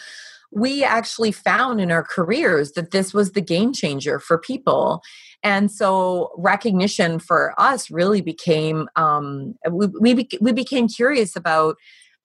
we 0.56 0.84
actually 0.84 1.34
found 1.34 1.82
in 1.82 1.92
our 1.92 2.04
careers 2.04 2.72
that 2.72 2.92
this 2.92 3.14
was 3.14 3.34
the 3.34 3.42
game 3.42 3.74
changer 3.74 4.20
for 4.20 4.38
people. 4.38 5.02
And 5.44 5.70
so 5.70 6.32
recognition 6.38 7.20
for 7.20 7.54
us 7.60 7.92
really 7.92 8.22
became, 8.22 8.88
um, 8.96 9.56
we, 9.70 9.88
we, 10.00 10.28
we 10.40 10.54
became 10.54 10.88
curious 10.88 11.36
about 11.36 11.76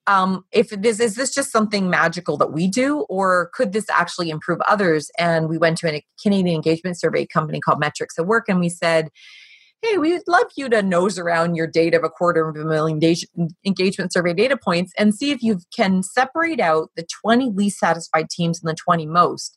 um, 0.07 0.45
if 0.51 0.71
this 0.71 0.99
is 0.99 1.15
this 1.15 1.35
just 1.35 1.53
something 1.53 1.91
magical 1.91 2.37
that 2.39 2.53
we 2.53 2.67
do, 2.67 3.01
or 3.09 3.51
could 3.53 3.73
this 3.73 3.89
actually 3.91 4.31
improve 4.31 4.61
others? 4.63 5.11
And 5.19 5.49
we 5.49 5.59
went 5.59 5.79
to 5.79 5.93
a 5.93 6.05
Canadian 6.23 6.57
engagement 6.57 6.99
survey 6.99 7.27
company 7.27 7.61
called 7.61 7.79
Metrics 7.79 8.19
at 8.19 8.27
Work, 8.27 8.47
and 8.49 8.59
we 8.59 8.71
said, 8.71 9.11
hey, 9.83 9.97
we'd 9.97 10.23
love 10.27 10.47
you 10.57 10.69
to 10.69 10.83
nose 10.83 11.19
around 11.19 11.55
your 11.55 11.67
data 11.67 11.97
of 11.97 12.05
a 12.05 12.11
quarter 12.11 12.49
of 12.49 12.57
a 12.57 12.65
million 12.65 13.01
engagement 13.65 14.13
survey 14.13 14.35
data 14.35 14.57
points 14.57 14.93
and 14.99 15.15
see 15.15 15.31
if 15.31 15.43
you 15.43 15.59
can 15.75 16.03
separate 16.03 16.61
out 16.61 16.91
the 16.97 17.07
20 17.23 17.51
least 17.51 17.79
satisfied 17.79 18.29
teams 18.29 18.61
and 18.61 18.69
the 18.69 18.75
20 18.75 19.07
most 19.07 19.57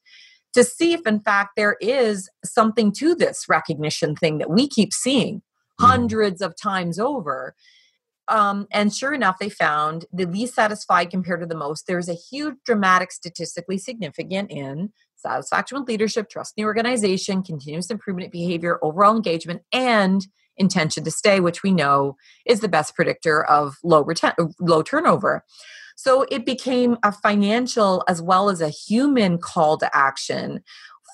to 0.53 0.63
see 0.63 0.93
if, 0.93 1.05
in 1.05 1.19
fact, 1.19 1.51
there 1.55 1.77
is 1.81 2.29
something 2.45 2.91
to 2.93 3.15
this 3.15 3.45
recognition 3.49 4.15
thing 4.15 4.37
that 4.37 4.49
we 4.49 4.67
keep 4.67 4.93
seeing 4.93 5.37
mm-hmm. 5.37 5.85
hundreds 5.85 6.41
of 6.41 6.55
times 6.55 6.99
over. 6.99 7.55
Um, 8.29 8.67
and 8.71 8.93
sure 8.93 9.13
enough, 9.13 9.39
they 9.39 9.49
found 9.49 10.05
the 10.13 10.25
least 10.25 10.55
satisfied 10.55 11.09
compared 11.09 11.41
to 11.41 11.45
the 11.45 11.57
most. 11.57 11.87
There's 11.87 12.07
a 12.07 12.13
huge 12.13 12.55
dramatic 12.65 13.11
statistically 13.11 13.77
significant 13.77 14.49
in 14.51 14.93
satisfaction 15.23 15.79
with 15.79 15.87
leadership, 15.87 16.29
trust 16.29 16.53
in 16.55 16.61
the 16.61 16.67
organization, 16.67 17.41
continuous 17.41 17.89
improvement 17.89 18.31
behavior, 18.31 18.79
overall 18.81 19.15
engagement, 19.15 19.61
and 19.71 20.27
intention 20.57 21.03
to 21.03 21.11
stay, 21.11 21.39
which 21.39 21.63
we 21.63 21.71
know 21.71 22.15
is 22.45 22.59
the 22.59 22.67
best 22.67 22.95
predictor 22.95 23.43
of 23.45 23.77
low 23.83 24.03
reten- 24.03 24.53
low 24.59 24.83
turnover. 24.83 25.43
So 25.95 26.25
it 26.29 26.45
became 26.45 26.97
a 27.03 27.11
financial 27.11 28.03
as 28.07 28.21
well 28.21 28.49
as 28.49 28.61
a 28.61 28.69
human 28.69 29.37
call 29.37 29.77
to 29.77 29.95
action 29.95 30.61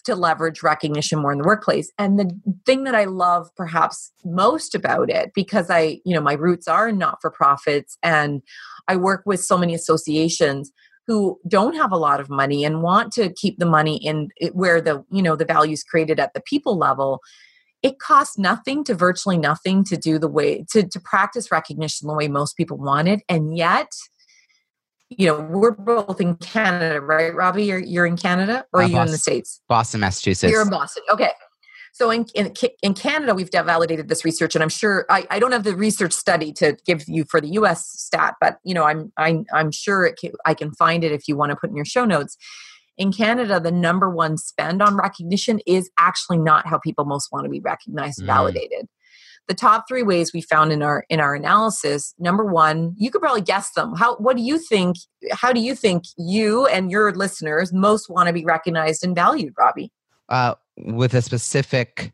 to 0.05 0.15
leverage 0.15 0.63
recognition 0.63 1.19
more 1.19 1.31
in 1.31 1.39
the 1.39 1.43
workplace. 1.43 1.91
And 1.97 2.17
the 2.17 2.31
thing 2.65 2.85
that 2.85 2.95
I 2.95 3.03
love 3.03 3.49
perhaps 3.55 4.11
most 4.23 4.73
about 4.73 5.09
it, 5.09 5.31
because 5.33 5.69
I, 5.69 5.99
you 6.05 6.15
know, 6.15 6.21
my 6.21 6.33
roots 6.33 6.67
are 6.67 6.91
not 6.91 7.19
for 7.21 7.29
profits 7.29 7.97
and 8.01 8.41
I 8.87 8.95
work 8.95 9.23
with 9.25 9.43
so 9.43 9.57
many 9.57 9.73
associations 9.73 10.71
who 11.09 11.39
don't 11.47 11.75
have 11.75 11.91
a 11.91 11.97
lot 11.97 12.19
of 12.19 12.29
money 12.29 12.63
and 12.63 12.83
want 12.83 13.11
to 13.11 13.33
keep 13.33 13.57
the 13.57 13.65
money 13.65 13.97
in 13.97 14.29
where 14.53 14.79
the 14.79 15.03
you 15.09 15.23
know 15.23 15.35
the 15.35 15.43
value 15.43 15.73
is 15.73 15.83
created 15.83 16.19
at 16.19 16.35
the 16.35 16.41
people 16.41 16.77
level 16.77 17.19
it 17.81 17.97
costs 17.97 18.37
nothing 18.37 18.83
to 18.83 18.93
virtually 18.93 19.35
nothing 19.35 19.83
to 19.83 19.97
do 19.97 20.19
the 20.19 20.27
way 20.27 20.63
to, 20.69 20.87
to 20.87 20.99
practice 20.99 21.51
recognition 21.51 22.07
the 22.07 22.13
way 22.13 22.27
most 22.27 22.55
people 22.55 22.77
want 22.77 23.07
it 23.07 23.21
and 23.27 23.57
yet 23.57 23.91
you 25.09 25.25
know 25.25 25.39
we're 25.49 25.71
both 25.71 26.21
in 26.21 26.35
canada 26.35 27.01
right 27.01 27.33
robbie? 27.33 27.65
You're, 27.65 27.79
you're 27.79 28.05
in 28.05 28.15
canada 28.15 28.63
or 28.71 28.81
uh, 28.81 28.83
are 28.83 28.87
you 28.87 28.93
boston, 28.93 29.07
in 29.07 29.11
the 29.11 29.17
states? 29.17 29.61
Boston 29.67 30.01
massachusetts. 30.01 30.51
You're 30.51 30.61
in 30.61 30.69
boston 30.69 31.01
okay 31.11 31.31
so 31.99 32.11
in, 32.11 32.25
in, 32.33 32.53
in 32.81 32.93
Canada, 32.93 33.35
we've 33.35 33.49
validated 33.51 34.07
this 34.07 34.23
research, 34.23 34.55
and 34.55 34.63
I'm 34.63 34.69
sure 34.69 35.05
I, 35.09 35.27
I 35.29 35.37
don't 35.37 35.51
have 35.51 35.65
the 35.65 35.75
research 35.75 36.13
study 36.13 36.53
to 36.53 36.77
give 36.85 37.03
you 37.07 37.25
for 37.25 37.41
the 37.41 37.49
U.S. 37.49 37.85
stat, 37.89 38.35
but 38.39 38.57
you 38.63 38.73
know 38.73 38.85
I'm 38.85 39.11
I'm, 39.17 39.45
I'm 39.53 39.69
sure 39.69 40.09
can, 40.13 40.31
I 40.45 40.53
can 40.53 40.71
find 40.75 41.03
it 41.03 41.11
if 41.11 41.27
you 41.27 41.35
want 41.35 41.49
to 41.49 41.57
put 41.57 41.69
in 41.69 41.75
your 41.75 41.83
show 41.83 42.05
notes. 42.05 42.37
In 42.97 43.11
Canada, 43.11 43.59
the 43.59 43.71
number 43.71 44.09
one 44.09 44.37
spend 44.37 44.81
on 44.81 44.95
recognition 44.95 45.59
is 45.67 45.91
actually 45.99 46.37
not 46.37 46.65
how 46.67 46.77
people 46.79 47.03
most 47.03 47.33
want 47.33 47.43
to 47.43 47.49
be 47.49 47.59
recognized, 47.59 48.21
mm. 48.21 48.27
validated. 48.27 48.87
The 49.49 49.53
top 49.53 49.85
three 49.89 50.03
ways 50.03 50.31
we 50.33 50.41
found 50.41 50.71
in 50.71 50.81
our 50.81 51.03
in 51.09 51.19
our 51.19 51.35
analysis. 51.35 52.13
Number 52.17 52.45
one, 52.45 52.95
you 52.97 53.11
could 53.11 53.21
probably 53.21 53.41
guess 53.41 53.71
them. 53.71 53.93
How? 53.97 54.15
What 54.15 54.37
do 54.37 54.43
you 54.43 54.57
think? 54.57 54.95
How 55.33 55.51
do 55.51 55.59
you 55.59 55.75
think 55.75 56.03
you 56.17 56.65
and 56.67 56.89
your 56.89 57.13
listeners 57.13 57.73
most 57.73 58.09
want 58.09 58.27
to 58.27 58.33
be 58.33 58.45
recognized 58.45 59.03
and 59.03 59.13
valued, 59.13 59.53
Robbie? 59.57 59.91
Uh, 60.29 60.55
with 60.77 61.13
a 61.13 61.21
specific 61.21 62.13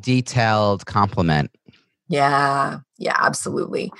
detailed 0.00 0.86
compliment. 0.86 1.50
Yeah, 2.08 2.78
yeah, 2.98 3.16
absolutely. 3.18 3.92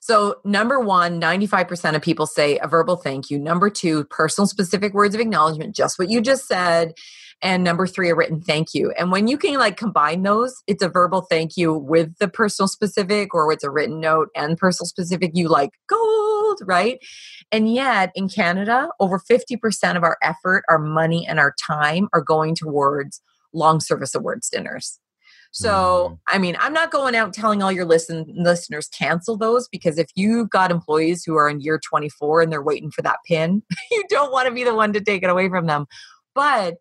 So, 0.00 0.36
number 0.44 0.78
one, 0.78 1.20
95% 1.20 1.96
of 1.96 2.02
people 2.02 2.26
say 2.26 2.58
a 2.58 2.68
verbal 2.68 2.96
thank 2.96 3.28
you. 3.28 3.38
Number 3.38 3.70
two, 3.70 4.04
personal 4.04 4.46
specific 4.46 4.94
words 4.94 5.14
of 5.14 5.20
acknowledgement, 5.20 5.74
just 5.74 5.98
what 5.98 6.08
you 6.08 6.20
just 6.20 6.46
said. 6.46 6.94
And 7.42 7.64
number 7.64 7.86
three, 7.86 8.08
a 8.08 8.14
written 8.14 8.40
thank 8.40 8.72
you. 8.72 8.92
And 8.92 9.10
when 9.10 9.26
you 9.26 9.36
can 9.36 9.58
like 9.58 9.76
combine 9.76 10.22
those, 10.22 10.62
it's 10.66 10.82
a 10.82 10.88
verbal 10.88 11.22
thank 11.22 11.56
you 11.56 11.74
with 11.74 12.16
the 12.18 12.28
personal 12.28 12.68
specific, 12.68 13.34
or 13.34 13.52
it's 13.52 13.64
a 13.64 13.70
written 13.70 14.00
note 14.00 14.28
and 14.34 14.56
personal 14.56 14.86
specific, 14.86 15.32
you 15.34 15.48
like 15.48 15.70
gold, 16.46 16.60
right? 16.64 16.98
And 17.52 17.72
yet 17.72 18.12
in 18.14 18.28
Canada, 18.28 18.88
over 19.00 19.18
50% 19.18 19.96
of 19.96 20.02
our 20.02 20.16
effort, 20.22 20.64
our 20.68 20.78
money, 20.78 21.26
and 21.26 21.38
our 21.38 21.54
time 21.60 22.08
are 22.12 22.22
going 22.22 22.54
towards 22.54 23.20
long 23.52 23.80
service 23.80 24.14
awards 24.14 24.48
dinners. 24.50 24.98
So, 25.52 26.10
mm. 26.10 26.18
I 26.28 26.38
mean, 26.38 26.56
I'm 26.60 26.72
not 26.72 26.90
going 26.90 27.14
out 27.14 27.32
telling 27.32 27.62
all 27.62 27.72
your 27.72 27.86
listen 27.86 28.26
listeners 28.36 28.88
cancel 28.88 29.38
those 29.38 29.68
because 29.68 29.96
if 29.96 30.10
you've 30.14 30.50
got 30.50 30.70
employees 30.70 31.24
who 31.24 31.36
are 31.36 31.48
in 31.48 31.60
year 31.60 31.78
24 31.78 32.42
and 32.42 32.52
they're 32.52 32.62
waiting 32.62 32.90
for 32.90 33.02
that 33.02 33.18
pin, 33.26 33.62
you 33.90 34.04
don't 34.08 34.32
want 34.32 34.48
to 34.48 34.54
be 34.54 34.64
the 34.64 34.74
one 34.74 34.92
to 34.92 35.00
take 35.00 35.22
it 35.22 35.30
away 35.30 35.48
from 35.48 35.66
them. 35.66 35.86
But 36.34 36.74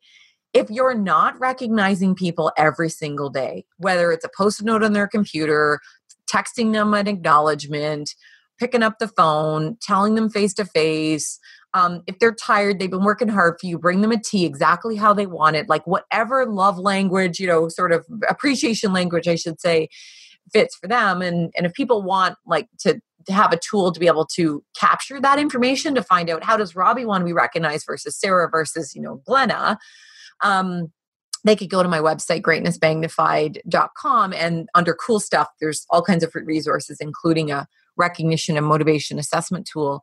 if 0.53 0.69
you're 0.69 0.95
not 0.95 1.39
recognizing 1.39 2.15
people 2.15 2.51
every 2.57 2.89
single 2.89 3.29
day, 3.29 3.65
whether 3.77 4.11
it's 4.11 4.25
a 4.25 4.29
post 4.35 4.63
note 4.63 4.83
on 4.83 4.93
their 4.93 5.07
computer, 5.07 5.79
texting 6.29 6.73
them 6.73 6.93
an 6.93 7.07
acknowledgement, 7.07 8.15
picking 8.57 8.83
up 8.83 8.99
the 8.99 9.07
phone, 9.07 9.77
telling 9.81 10.15
them 10.15 10.29
face 10.29 10.53
to 10.55 10.65
face, 10.65 11.39
if 12.07 12.19
they're 12.19 12.33
tired, 12.33 12.79
they've 12.79 12.89
been 12.89 13.03
working 13.03 13.27
hard 13.27 13.55
for 13.59 13.67
you, 13.67 13.77
bring 13.77 14.01
them 14.01 14.11
a 14.11 14.19
tea 14.19 14.45
exactly 14.45 14.95
how 14.95 15.13
they 15.13 15.27
want 15.27 15.55
it, 15.55 15.67
like 15.67 15.85
whatever 15.85 16.45
love 16.45 16.77
language, 16.77 17.39
you 17.39 17.47
know, 17.47 17.67
sort 17.67 17.91
of 17.91 18.05
appreciation 18.29 18.93
language, 18.93 19.27
I 19.27 19.35
should 19.35 19.59
say, 19.59 19.89
fits 20.53 20.75
for 20.75 20.87
them. 20.87 21.21
And 21.21 21.51
and 21.55 21.65
if 21.65 21.73
people 21.73 22.01
want 22.01 22.37
like 22.45 22.67
to, 22.79 22.99
to 23.25 23.33
have 23.33 23.51
a 23.51 23.59
tool 23.59 23.91
to 23.91 23.99
be 23.99 24.07
able 24.07 24.25
to 24.35 24.63
capture 24.79 25.19
that 25.19 25.39
information 25.39 25.95
to 25.95 26.03
find 26.03 26.29
out 26.29 26.43
how 26.43 26.55
does 26.55 26.75
Robbie 26.75 27.05
want 27.05 27.21
to 27.21 27.25
be 27.25 27.33
recognized 27.33 27.85
versus 27.87 28.17
Sarah 28.17 28.49
versus 28.49 28.95
you 28.95 29.01
know 29.01 29.21
Glenna. 29.25 29.77
Um, 30.41 30.91
they 31.43 31.55
could 31.55 31.69
go 31.69 31.83
to 31.83 31.89
my 31.89 31.99
website 31.99 32.41
greatnessmagnified.com 32.41 34.33
and 34.33 34.67
under 34.73 34.95
cool 34.95 35.19
stuff 35.19 35.47
there's 35.59 35.85
all 35.91 36.01
kinds 36.01 36.23
of 36.23 36.33
resources 36.33 36.97
including 36.99 37.51
a 37.51 37.67
recognition 37.97 38.57
and 38.57 38.65
motivation 38.65 39.19
assessment 39.19 39.67
tool. 39.71 40.01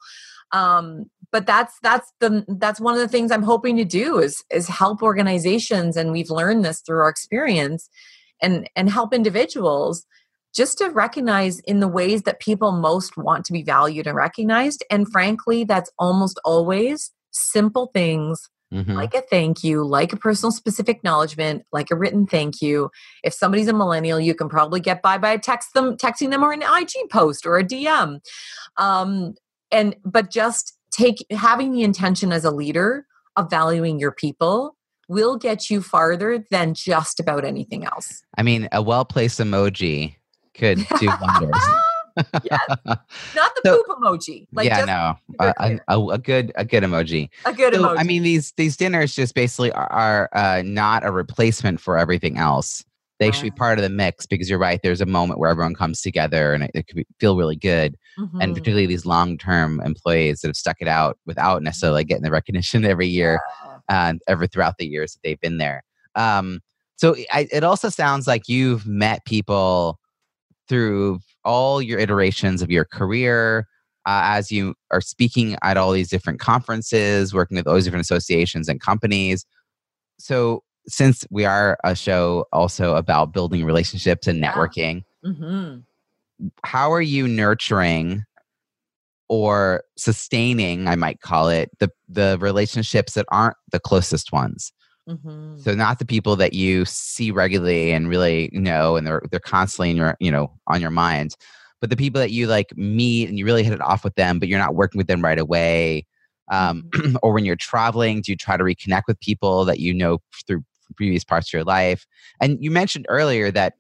Um, 0.53 1.07
but 1.31 1.47
that's 1.47 1.75
that's 1.83 2.13
the 2.21 2.45
that's 2.59 2.81
one 2.81 2.95
of 2.95 3.01
the 3.01 3.09
things 3.09 3.31
i'm 3.31 3.43
hoping 3.43 3.77
to 3.79 3.87
do 3.87 4.19
is 4.19 4.45
is 4.51 4.69
help 4.69 5.03
organizations 5.03 5.97
and 5.97 6.13
we've 6.13 6.29
learned 6.29 6.63
this 6.63 6.81
through 6.81 6.99
our 6.99 7.09
experience 7.09 7.89
and 8.43 8.69
and 8.77 8.91
help 8.91 9.15
individuals 9.15 10.05
just 10.55 10.77
to 10.79 10.91
recognize 10.91 11.61
in 11.61 11.81
the 11.81 11.89
ways 11.89 12.23
that 12.23 12.39
people 12.39 12.73
most 12.73 13.17
want 13.17 13.47
to 13.47 13.55
be 13.55 13.63
valued 13.63 14.07
and 14.07 14.17
recognized. 14.17 14.85
And 14.91 15.11
frankly 15.11 15.65
that's 15.65 15.91
almost 15.99 16.39
always 16.45 17.11
simple 17.31 17.91
things 17.95 18.51
Mm-hmm. 18.73 18.93
like 18.93 19.15
a 19.15 19.21
thank 19.21 19.63
you, 19.63 19.85
like 19.85 20.15
a 20.15 20.17
personal 20.17 20.51
specific 20.51 20.97
acknowledgement, 20.97 21.67
like 21.73 21.91
a 21.91 21.95
written 21.95 22.27
thank 22.27 22.63
you. 22.63 22.91
If 23.23 23.35
somebody's 23.35 23.69
a 23.69 23.75
millennial, 23.75 24.19
you 24.19 24.35
can 24.35 24.49
probably 24.49 24.81
get 24.81 25.03
by 25.03 25.19
by 25.19 25.37
text 25.37 25.75
them, 25.75 25.97
texting 25.99 26.31
them, 26.31 26.43
or 26.43 26.53
an 26.53 26.63
IG 26.63 27.11
post 27.11 27.45
or 27.45 27.59
a 27.59 27.65
DM. 27.65 28.21
Um, 28.79 29.35
and 29.71 29.95
but 30.05 30.31
just 30.31 30.79
take 30.91 31.25
having 31.31 31.73
the 31.73 31.83
intention 31.83 32.33
as 32.33 32.45
a 32.45 32.51
leader 32.51 33.07
of 33.37 33.51
valuing 33.51 33.99
your 33.99 34.13
people 34.13 34.77
will 35.09 35.37
get 35.37 35.69
you 35.69 35.83
farther 35.83 36.45
than 36.51 36.73
just 36.73 37.21
about 37.21 37.45
anything 37.45 37.85
else. 37.85 38.23
I 38.39 38.43
mean, 38.43 38.69
a 38.73 38.81
well 38.81 39.05
placed 39.05 39.39
emoji 39.39 40.17
could 40.55 40.79
do 40.99 41.11
wonders. 41.21 41.63
Yes. 42.17 42.61
Not 42.87 43.53
the 43.55 43.61
so, 43.65 43.83
poop 43.83 43.99
emoji. 43.99 44.47
Like 44.53 44.67
yeah, 44.67 44.85
no, 44.85 45.15
a, 45.41 45.79
a, 45.89 46.01
a, 46.09 46.19
good 46.19 46.53
a 46.57 46.65
good 46.65 46.83
emoji. 46.83 47.29
A 47.45 47.53
good 47.53 47.75
so, 47.75 47.83
emoji. 47.83 47.99
I 47.99 48.03
mean, 48.03 48.23
these 48.23 48.53
these 48.57 48.77
dinners 48.77 49.15
just 49.15 49.35
basically 49.35 49.73
are, 49.73 49.91
are 49.93 50.29
uh, 50.33 50.63
not 50.65 51.05
a 51.05 51.11
replacement 51.11 51.81
for 51.81 51.99
everything 51.99 52.39
else 52.39 52.85
they 53.23 53.31
should 53.31 53.45
be 53.45 53.51
part 53.53 53.79
of 53.79 53.85
the 53.85 53.89
mix 53.89 54.27
because 54.27 54.51
you're 54.51 54.59
right. 54.59 54.81
There's 54.83 55.01
a 55.01 55.07
moment 55.07 55.39
where 55.39 55.49
everyone 55.49 55.75
comes 55.75 56.01
together 56.03 56.55
and 56.55 56.65
it, 56.65 56.73
it 56.75 56.87
could 56.89 56.97
be, 56.97 57.07
feel 57.21 57.37
really 57.37 57.55
good. 57.57 57.97
Mm-hmm. 58.19 58.41
And 58.41 58.53
particularly 58.53 58.87
these 58.87 59.07
long 59.07 59.39
term 59.39 59.81
employees 59.81 60.41
that 60.41 60.49
have 60.49 60.57
stuck 60.57 60.79
it 60.81 60.89
out 60.89 61.19
without 61.25 61.63
necessarily 61.63 62.03
getting 62.03 62.25
the 62.25 62.33
recognition 62.33 62.85
every 62.85 63.07
year 63.07 63.41
yeah. 63.65 63.79
and 63.89 64.21
uh, 64.27 64.33
every 64.33 64.49
throughout 64.49 64.79
the 64.79 64.87
years 64.87 65.13
that 65.13 65.21
they've 65.23 65.41
been 65.41 65.59
there. 65.59 65.85
Um, 66.17 66.61
So 66.97 67.15
I, 67.33 67.49
it 67.53 67.63
also 67.63 67.89
sounds 67.91 68.27
like 68.27 68.49
you've 68.49 68.87
met 68.87 69.25
people 69.25 69.99
through 70.69 71.21
all 71.45 71.83
your 71.83 71.99
iterations 71.99 72.63
of 72.63 72.71
your 72.71 72.85
career 72.85 73.67
uh, 74.07 74.23
as 74.25 74.51
you 74.51 74.75
are 74.91 75.01
speaking 75.01 75.57
at 75.63 75.77
all 75.77 75.93
these 75.93 76.11
different 76.11 76.41
conferences, 76.41 77.33
working 77.33 77.57
with 77.57 77.67
all 77.67 77.75
these 77.75 77.85
different 77.85 78.05
associations 78.05 78.69
and 78.69 78.81
companies. 78.81 79.47
So, 80.19 80.63
since 80.89 81.25
we 81.31 81.45
are 81.45 81.79
a 81.85 81.95
show 81.95 82.47
also 82.53 82.97
about 82.97 83.33
building 83.33 83.65
relationships 83.65 84.27
and 84.27 84.43
networking, 84.43 85.05
yeah. 85.23 85.31
mm-hmm. 85.31 86.49
how 86.65 86.93
are 86.93 87.03
you 87.03 87.29
nurturing 87.29 88.25
or 89.29 89.85
sustaining, 89.97 90.89
I 90.89 90.97
might 90.97 91.21
call 91.21 91.49
it, 91.49 91.71
the 91.79 91.91
the 92.09 92.37
relationships 92.41 93.15
that 93.15 93.27
aren't 93.31 93.57
the 93.71 93.79
closest 93.79 94.33
ones? 94.33 94.73
Mm-hmm. 95.09 95.59
So 95.59 95.75
not 95.75 95.99
the 95.99 96.07
people 96.07 96.37
that 96.37 96.53
you 96.53 96.85
see 96.85 97.31
regularly 97.31 97.93
and 97.93 98.09
really 98.09 98.51
know, 98.53 98.97
and 98.97 99.07
they're 99.07 99.23
they're 99.31 99.41
constantly 99.41 99.91
in 99.91 99.97
your 99.97 100.17
you 100.21 100.31
know 100.31 100.53
on 100.69 100.81
your 100.81 100.91
mind, 100.91 101.35
but 101.81 101.91
the 101.91 101.97
people 101.97 102.21
that 102.21 102.31
you 102.31 102.47
like 102.47 102.77
meet 102.77 103.29
and 103.29 103.39
you 103.39 103.45
really 103.45 103.65
hit 103.65 103.73
it 103.73 103.81
off 103.81 104.05
with 104.05 104.15
them, 104.15 104.39
but 104.39 104.49
you're 104.49 104.59
not 104.59 104.77
working 104.77 104.99
with 104.99 105.09
them 105.09 105.23
right 105.23 105.39
away. 105.39 106.07
Um, 106.51 106.85
mm-hmm. 106.91 107.17
or 107.23 107.33
when 107.33 107.45
you're 107.45 107.57
traveling, 107.57 108.21
do 108.21 108.31
you 108.31 108.37
try 108.37 108.57
to 108.57 108.63
reconnect 108.63 109.03
with 109.09 109.19
people 109.21 109.65
that 109.65 109.81
you 109.81 109.93
know 109.93 110.19
through 110.47 110.65
previous 110.97 111.25
parts 111.25 111.49
of 111.49 111.53
your 111.53 111.65
life? 111.65 112.07
And 112.41 112.63
you 112.63 112.71
mentioned 112.71 113.07
earlier 113.09 113.51
that 113.51 113.75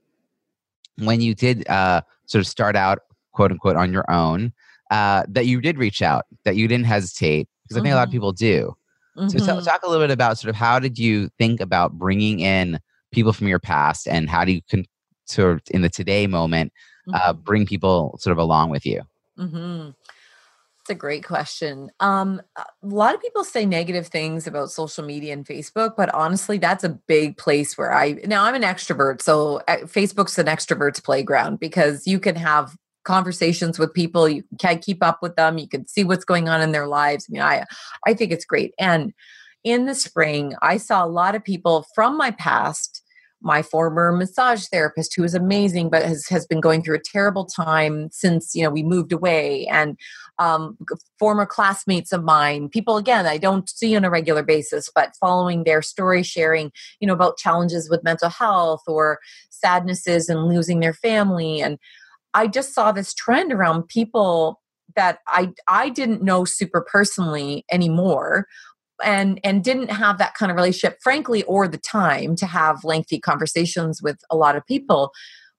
when 0.98 1.20
you 1.20 1.34
did 1.34 1.68
uh, 1.68 2.02
sort 2.26 2.40
of 2.40 2.48
start 2.48 2.74
out, 2.74 2.98
quote 3.32 3.52
unquote, 3.52 3.76
on 3.76 3.92
your 3.92 4.10
own, 4.10 4.52
uh, 4.90 5.24
that 5.28 5.46
you 5.46 5.60
did 5.60 5.78
reach 5.78 6.02
out, 6.02 6.24
that 6.44 6.56
you 6.56 6.66
didn't 6.66 6.86
hesitate, 6.86 7.48
because 7.62 7.76
I 7.76 7.80
think 7.80 7.86
mm-hmm. 7.86 7.92
a 7.92 7.96
lot 7.96 8.02
of 8.02 8.08
mm-hmm. 8.08 8.16
people 8.16 8.32
do. 8.32 8.76
Mm-hmm. 9.16 9.38
So 9.38 9.46
talk, 9.46 9.64
talk 9.64 9.82
a 9.82 9.90
little 9.90 10.04
bit 10.04 10.12
about 10.12 10.38
sort 10.38 10.50
of 10.50 10.56
how 10.56 10.78
did 10.78 10.98
you 10.98 11.28
think 11.38 11.60
about 11.60 11.92
bringing 11.92 12.40
in 12.40 12.78
people 13.12 13.32
from 13.32 13.48
your 13.48 13.58
past 13.58 14.08
and 14.08 14.28
how 14.28 14.44
do 14.44 14.52
you 14.52 14.60
con- 14.70 14.86
sort 15.26 15.54
of 15.54 15.62
in 15.70 15.82
the 15.82 15.88
today 15.88 16.26
moment 16.26 16.72
uh, 17.12 17.32
mm-hmm. 17.32 17.40
bring 17.42 17.66
people 17.66 18.16
sort 18.18 18.32
of 18.32 18.38
along 18.38 18.70
with 18.70 18.86
you? 18.86 19.02
Mm-hmm. 19.38 19.90
It's 20.82 20.90
a 20.90 20.94
great 20.96 21.24
question. 21.24 21.92
Um, 22.00 22.42
a 22.56 22.64
lot 22.82 23.14
of 23.14 23.22
people 23.22 23.44
say 23.44 23.64
negative 23.64 24.08
things 24.08 24.48
about 24.48 24.72
social 24.72 25.04
media 25.04 25.32
and 25.32 25.46
Facebook, 25.46 25.94
but 25.96 26.12
honestly, 26.12 26.58
that's 26.58 26.82
a 26.82 26.88
big 26.88 27.36
place 27.36 27.78
where 27.78 27.94
I 27.94 28.18
now 28.26 28.44
I'm 28.44 28.56
an 28.56 28.62
extrovert, 28.62 29.22
so 29.22 29.58
uh, 29.68 29.76
Facebook's 29.82 30.38
an 30.38 30.46
extrovert's 30.46 30.98
playground 30.98 31.60
because 31.60 32.04
you 32.08 32.18
can 32.18 32.34
have 32.34 32.76
conversations 33.04 33.78
with 33.78 33.92
people 33.92 34.28
you 34.28 34.44
can 34.58 34.78
keep 34.78 35.02
up 35.02 35.18
with 35.22 35.36
them 35.36 35.58
you 35.58 35.68
can 35.68 35.86
see 35.86 36.04
what's 36.04 36.24
going 36.24 36.48
on 36.48 36.60
in 36.60 36.72
their 36.72 36.86
lives. 36.86 37.26
I 37.28 37.32
mean 37.32 37.42
i 37.42 37.64
i 38.06 38.14
think 38.14 38.32
it's 38.32 38.44
great. 38.44 38.74
And 38.78 39.12
in 39.64 39.86
the 39.86 39.94
spring 39.94 40.54
i 40.62 40.76
saw 40.76 41.04
a 41.04 41.06
lot 41.06 41.34
of 41.34 41.44
people 41.44 41.86
from 41.94 42.16
my 42.16 42.30
past 42.32 43.02
my 43.44 43.60
former 43.60 44.12
massage 44.12 44.66
therapist 44.66 45.16
who 45.16 45.24
is 45.24 45.34
amazing 45.34 45.90
but 45.90 46.04
has, 46.04 46.26
has 46.28 46.46
been 46.46 46.60
going 46.60 46.80
through 46.80 46.94
a 46.94 47.02
terrible 47.12 47.44
time 47.44 48.08
since 48.12 48.54
you 48.54 48.62
know 48.62 48.70
we 48.70 48.82
moved 48.82 49.12
away. 49.12 49.66
And 49.66 49.96
um, 50.38 50.78
former 51.18 51.46
classmates 51.46 52.10
of 52.12 52.24
mine 52.24 52.68
people 52.70 52.96
again 52.96 53.26
i 53.26 53.36
don't 53.36 53.68
see 53.68 53.94
on 53.94 54.04
a 54.04 54.10
regular 54.10 54.42
basis 54.42 54.90
but 54.92 55.14
following 55.20 55.62
their 55.62 55.82
story 55.82 56.22
sharing 56.22 56.72
you 57.00 57.06
know 57.06 57.12
about 57.12 57.36
challenges 57.36 57.88
with 57.90 58.02
mental 58.02 58.30
health 58.30 58.82
or 58.88 59.20
sadnesses 59.62 60.28
and 60.28 60.46
losing 60.46 60.80
their 60.80 60.92
family. 60.92 61.62
And 61.62 61.78
I 62.34 62.46
just 62.46 62.74
saw 62.74 62.92
this 62.92 63.14
trend 63.14 63.52
around 63.52 63.88
people 63.88 64.60
that 64.96 65.18
I 65.28 65.52
I 65.68 65.88
didn't 65.88 66.22
know 66.22 66.44
super 66.44 66.86
personally 66.90 67.64
anymore 67.70 68.46
and 69.02 69.40
and 69.42 69.64
didn't 69.64 69.90
have 69.90 70.18
that 70.18 70.34
kind 70.34 70.50
of 70.50 70.56
relationship 70.56 70.98
frankly 71.02 71.42
or 71.44 71.66
the 71.66 71.78
time 71.78 72.36
to 72.36 72.46
have 72.46 72.84
lengthy 72.84 73.18
conversations 73.18 74.02
with 74.02 74.18
a 74.30 74.36
lot 74.36 74.56
of 74.56 74.66
people 74.66 75.12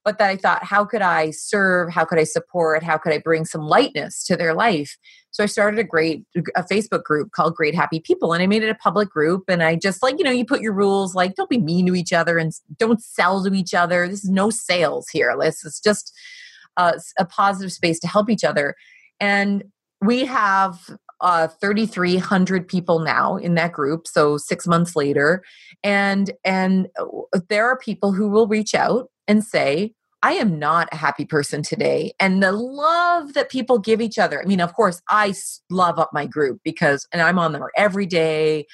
but 0.03 0.17
that 0.17 0.29
I 0.29 0.36
thought 0.36 0.63
how 0.63 0.83
could 0.83 1.01
I 1.01 1.31
serve? 1.31 1.89
How 1.89 2.03
could 2.03 2.19
I 2.19 2.25
support? 2.25 2.83
How 2.83 2.97
could 2.97 3.13
I 3.13 3.19
bring 3.19 3.45
some 3.45 3.62
lightness 3.62 4.23
to 4.25 4.36
their 4.36 4.53
life? 4.53 4.97
So 5.31 5.43
I 5.43 5.47
started 5.47 5.79
a 5.79 5.83
great 5.83 6.25
a 6.55 6.63
Facebook 6.63 7.03
group 7.03 7.31
called 7.31 7.55
Great 7.55 7.73
Happy 7.73 7.99
People 7.99 8.33
and 8.33 8.43
I 8.43 8.47
made 8.47 8.63
it 8.63 8.69
a 8.69 8.75
public 8.75 9.09
group 9.09 9.45
and 9.47 9.63
I 9.63 9.75
just 9.75 10.03
like 10.03 10.15
you 10.17 10.25
know 10.25 10.31
you 10.31 10.45
put 10.45 10.62
your 10.62 10.73
rules 10.73 11.15
like 11.15 11.36
don't 11.36 11.49
be 11.49 11.57
mean 11.57 11.86
to 11.88 11.95
each 11.95 12.13
other 12.13 12.38
and 12.38 12.51
don't 12.77 13.01
sell 13.01 13.43
to 13.43 13.53
each 13.53 13.73
other. 13.73 14.07
This 14.07 14.23
is 14.23 14.29
no 14.29 14.49
sales 14.49 15.07
here 15.09 15.36
this 15.39 15.63
is 15.65 15.79
just 15.79 16.13
uh, 16.77 16.93
a 17.17 17.25
positive 17.25 17.71
space 17.71 17.99
to 17.99 18.07
help 18.07 18.29
each 18.29 18.43
other. 18.43 18.75
And 19.19 19.63
we 20.01 20.25
have 20.25 20.79
uh, 21.21 21.47
3,300 21.47 22.67
people 22.67 22.99
now 22.99 23.38
in 23.38 23.55
that 23.55 23.71
group. 23.71 24.07
So 24.07 24.38
six 24.38 24.67
months 24.67 24.95
later, 24.95 25.43
and 25.83 26.31
and 26.43 26.88
uh, 26.99 27.39
there 27.49 27.65
are 27.65 27.77
people 27.77 28.12
who 28.12 28.27
will 28.27 28.47
reach 28.47 28.75
out 28.75 29.09
and 29.27 29.43
say, 29.43 29.93
I 30.23 30.33
am 30.33 30.57
not 30.57 30.88
a 30.91 30.95
happy 30.95 31.25
person 31.25 31.63
today. 31.63 32.13
And 32.17 32.41
the 32.41 32.53
love 32.53 33.33
that 33.33 33.49
people 33.49 33.77
give 33.77 33.99
each 33.99 34.17
other. 34.17 34.41
I 34.41 34.45
mean, 34.45 34.62
of 34.62 34.73
course, 34.73 35.01
I 35.09 35.33
love 35.69 35.99
up 35.99 36.12
my 36.13 36.25
group 36.25 36.62
because, 36.63 37.05
and 37.12 37.21
I'm 37.21 37.38
on 37.38 37.51
there 37.51 37.69
every 37.75 38.05
day. 38.05 38.65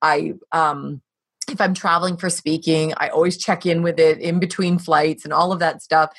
I, 0.00 0.32
um, 0.52 1.02
if 1.50 1.60
I'm 1.60 1.74
traveling 1.74 2.16
for 2.16 2.30
speaking, 2.30 2.94
I 2.96 3.08
always 3.08 3.36
check 3.36 3.66
in 3.66 3.82
with 3.82 3.98
it 3.98 4.18
in 4.18 4.38
between 4.40 4.78
flights 4.78 5.24
and 5.24 5.34
all 5.34 5.52
of 5.52 5.58
that 5.58 5.82
stuff. 5.82 6.12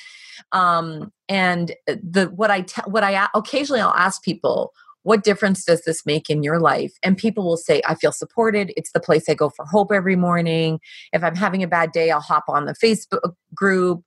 Um, 0.51 1.11
and 1.29 1.71
uh, 1.87 1.95
the 2.01 2.25
what 2.27 2.51
I 2.51 2.61
te- 2.61 2.81
what 2.85 3.03
I 3.03 3.27
occasionally 3.33 3.81
I'll 3.81 3.93
ask 3.93 4.23
people, 4.23 4.73
what 5.03 5.23
difference 5.23 5.63
does 5.63 5.83
this 5.83 6.05
make 6.05 6.29
in 6.29 6.43
your 6.43 6.59
life? 6.59 6.93
And 7.03 7.17
people 7.17 7.45
will 7.45 7.57
say, 7.57 7.81
I 7.87 7.95
feel 7.95 8.11
supported. 8.11 8.73
It's 8.75 8.91
the 8.91 8.99
place 8.99 9.29
I 9.29 9.33
go 9.35 9.49
for 9.49 9.65
hope 9.65 9.91
every 9.91 10.15
morning. 10.15 10.79
If 11.13 11.23
I'm 11.23 11.35
having 11.35 11.63
a 11.63 11.67
bad 11.67 11.91
day, 11.91 12.11
I'll 12.11 12.19
hop 12.19 12.43
on 12.49 12.65
the 12.65 12.73
Facebook 12.73 13.33
group. 13.53 14.03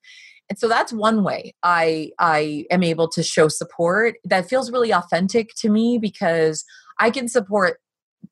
And 0.51 0.59
so 0.59 0.69
that's 0.69 0.93
one 0.93 1.23
way 1.23 1.55
I 1.63 2.11
I 2.19 2.67
am 2.71 2.83
able 2.83 3.09
to 3.11 3.23
show 3.23 3.49
support 3.49 4.17
that 4.25 4.49
feels 4.49 4.71
really 4.71 4.93
authentic 4.93 5.55
to 5.59 5.71
me 5.71 5.99
because 5.99 6.65
I 6.99 7.11
can 7.11 7.29
support 7.29 7.79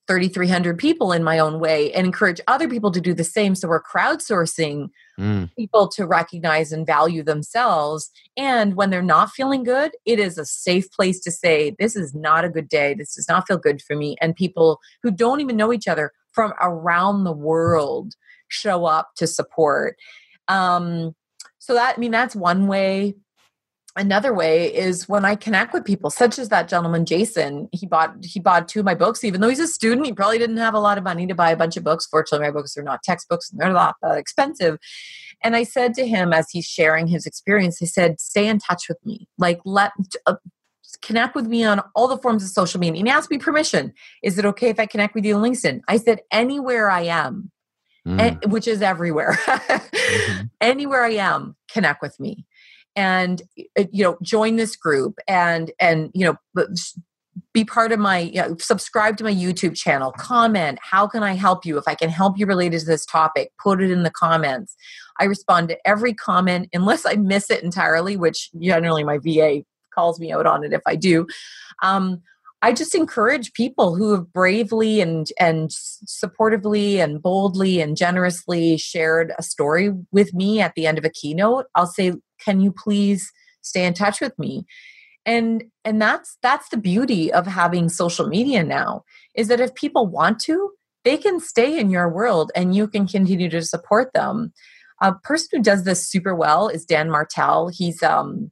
3,300 0.07 0.79
people 0.79 1.13
in 1.13 1.23
my 1.23 1.39
own 1.39 1.61
way 1.61 1.93
and 1.93 2.07
encourage 2.07 2.41
other 2.47 2.67
people 2.67 2.91
to 2.91 3.01
do 3.01 3.13
the 3.13 3.25
same. 3.25 3.55
So 3.55 3.69
we're 3.69 3.83
crowdsourcing 3.83 4.89
mm. 5.19 5.55
people 5.55 5.89
to 5.89 6.07
recognize 6.07 6.73
and 6.73 6.87
value 6.87 7.23
themselves. 7.23 8.11
And 8.37 8.75
when 8.75 8.89
they're 8.89 9.03
not 9.03 9.31
feeling 9.31 9.65
good, 9.65 9.93
it 10.07 10.19
is 10.19 10.39
a 10.39 10.47
safe 10.47 10.91
place 10.91 11.21
to 11.21 11.31
say, 11.31 11.77
This 11.79 11.95
is 11.95 12.15
not 12.15 12.45
a 12.45 12.49
good 12.49 12.69
day. 12.69 12.95
This 12.95 13.15
does 13.15 13.29
not 13.29 13.47
feel 13.47 13.59
good 13.59 13.83
for 13.83 13.95
me. 13.95 14.17
And 14.21 14.35
people 14.35 14.81
who 15.03 15.11
don't 15.11 15.41
even 15.41 15.57
know 15.57 15.73
each 15.73 15.89
other 15.89 16.13
from 16.33 16.55
around 16.61 17.25
the 17.25 17.33
world 17.33 18.15
show 18.49 18.87
up 18.87 19.11
to 19.17 19.27
support. 19.27 19.97
Um, 20.49 21.15
so 21.59 21.75
that, 21.75 21.97
I 21.97 22.01
mean, 22.01 22.13
that's 22.13 22.35
one 22.35 22.67
way 22.67 23.15
another 23.99 24.33
way 24.33 24.75
is 24.75 25.09
when 25.09 25.25
i 25.25 25.35
connect 25.35 25.73
with 25.73 25.85
people 25.85 26.09
such 26.09 26.39
as 26.39 26.49
that 26.49 26.69
gentleman 26.69 27.05
jason 27.05 27.69
he 27.73 27.87
bought 27.87 28.15
he 28.25 28.41
bought 28.41 28.69
two 28.69 28.79
of 28.79 28.85
my 28.85 28.95
books 28.95 29.25
even 29.25 29.41
though 29.41 29.49
he's 29.49 29.59
a 29.59 29.67
student 29.67 30.07
he 30.07 30.13
probably 30.13 30.39
didn't 30.39 30.57
have 30.57 30.75
a 30.75 30.81
lot 30.81 30.99
of 30.99 31.05
money 31.05 31.27
to 31.27 31.35
buy 31.35 31.51
a 31.51 31.57
bunch 31.57 31.77
of 31.77 31.85
books. 31.85 32.07
Fortunately 32.07 32.47
my 32.47 32.53
books 32.53 32.77
are 32.77 32.83
not 32.83 33.03
textbooks 33.03 33.51
and 33.51 33.61
they're 33.61 33.73
not 33.73 33.97
uh, 34.05 34.13
expensive. 34.13 34.79
And 35.43 35.55
i 35.55 35.63
said 35.63 35.95
to 35.95 36.07
him 36.07 36.33
as 36.33 36.51
he's 36.51 36.67
sharing 36.67 37.07
his 37.07 37.27
experience 37.27 37.79
he 37.79 37.87
said 37.87 38.21
stay 38.21 38.47
in 38.47 38.59
touch 38.59 38.89
with 38.89 38.99
me. 39.05 39.29
Like 39.39 39.61
let 39.65 39.93
uh, 40.27 40.37
connect 41.03 41.35
with 41.35 41.47
me 41.47 41.65
on 41.65 41.83
all 41.95 42.09
the 42.09 42.19
forms 42.19 42.43
of 42.43 42.49
social 42.49 42.81
media. 42.81 42.99
And 42.99 43.09
he 43.09 43.13
asked 43.13 43.31
me 43.31 43.39
permission. 43.39 43.93
Is 44.23 44.39
it 44.39 44.45
okay 44.47 44.69
if 44.71 44.81
i 44.81 44.87
connect 44.87 45.15
with 45.15 45.25
you 45.25 45.37
on 45.37 45.43
linkedin? 45.43 45.81
I 45.89 45.99
said 45.99 46.21
anywhere 46.31 46.91
i 46.91 47.03
am. 47.03 47.51
Mm. 48.07 48.21
and, 48.21 48.53
which 48.53 48.69
is 48.69 48.81
everywhere. 48.83 49.39
Mm-hmm. 50.09 50.47
anywhere 50.63 51.05
i 51.05 51.11
am 51.11 51.55
connect 51.71 52.01
with 52.01 52.19
me 52.19 52.47
and 52.99 53.43
uh, 53.79 53.85
you 53.93 54.03
know 54.03 54.19
join 54.23 54.57
this 54.57 54.75
group 54.75 55.21
and 55.29 55.71
and 55.79 56.11
you 56.15 56.25
know 56.25 56.67
be 57.55 57.65
part 57.65 57.93
of 57.93 58.01
my 58.01 58.19
you 58.19 58.43
know, 58.43 58.57
subscribe 58.59 59.17
to 59.17 59.23
my 59.25 59.33
youtube 59.33 59.77
channel 59.77 60.11
comment 60.19 60.79
how 60.83 61.07
can 61.07 61.23
i 61.23 61.33
help 61.33 61.65
you? 61.65 61.79
If 61.79 61.85
i 61.87 61.95
can 61.95 62.11
help 62.11 62.37
you 62.37 62.45
related 62.45 62.81
to 62.81 62.87
this 62.87 63.07
topic 63.07 63.53
put 63.63 63.81
it 63.81 63.91
in 63.91 64.03
the 64.03 64.11
comments. 64.11 64.75
I 65.21 65.25
respond 65.25 65.69
to 65.69 65.79
every 65.87 66.13
comment 66.13 66.69
unless 66.73 67.07
i 67.07 67.15
miss 67.15 67.51
it 67.51 67.63
entirely 67.63 68.17
which 68.17 68.51
generally 68.61 69.05
my 69.05 69.19
va 69.19 69.63
calls 69.95 70.19
me 70.19 70.33
out 70.33 70.47
on 70.47 70.65
it 70.65 70.73
if 70.73 70.83
i 70.85 70.97
do. 70.97 71.27
Um, 71.83 72.23
I 72.61 72.73
just 72.73 72.95
encourage 72.95 73.53
people 73.53 73.95
who 73.95 74.13
have 74.13 74.33
bravely 74.33 75.01
and 75.01 75.29
and 75.39 75.71
supportively 75.71 76.97
and 76.97 77.23
boldly 77.23 77.81
and 77.81 77.97
generously 77.97 78.77
shared 78.79 79.33
a 79.39 79.43
story 79.43 79.93
with 80.11 80.35
me 80.35 80.61
at 80.61 80.75
the 80.75 80.87
end 80.87 80.99
of 80.99 81.05
a 81.05 81.11
keynote. 81.11 81.67
I'll 81.75 81.87
say, 81.87 82.15
"Can 82.45 82.61
you 82.61 82.73
please 82.73 83.31
stay 83.63 83.85
in 83.85 83.95
touch 83.95 84.21
with 84.21 84.37
me?" 84.39 84.67
And 85.25 85.65
and 85.85 86.03
that's 86.03 86.37
that's 86.43 86.69
the 86.71 86.77
beauty 86.77 87.33
of 87.33 87.47
having 87.47 87.89
social 87.89 88.27
media 88.27 88.65
now 88.65 89.05
is 89.35 89.49
that 89.49 89.61
if 89.61 89.75
people 89.75 90.07
want 90.07 90.41
to, 90.41 90.71
they 91.05 91.17
can 91.17 91.39
stay 91.39 91.79
in 91.79 91.91
your 91.91 92.09
world 92.09 92.51
and 92.57 92.75
you 92.75 92.89
can 92.89 93.07
continue 93.07 93.49
to 93.51 93.63
support 93.63 94.11
them. 94.15 94.53
A 95.01 95.15
person 95.15 95.49
who 95.53 95.63
does 95.63 95.85
this 95.85 96.09
super 96.09 96.35
well 96.35 96.69
is 96.69 96.85
Dan 96.85 97.09
Martell. 97.11 97.69
He's 97.69 98.03
um 98.03 98.51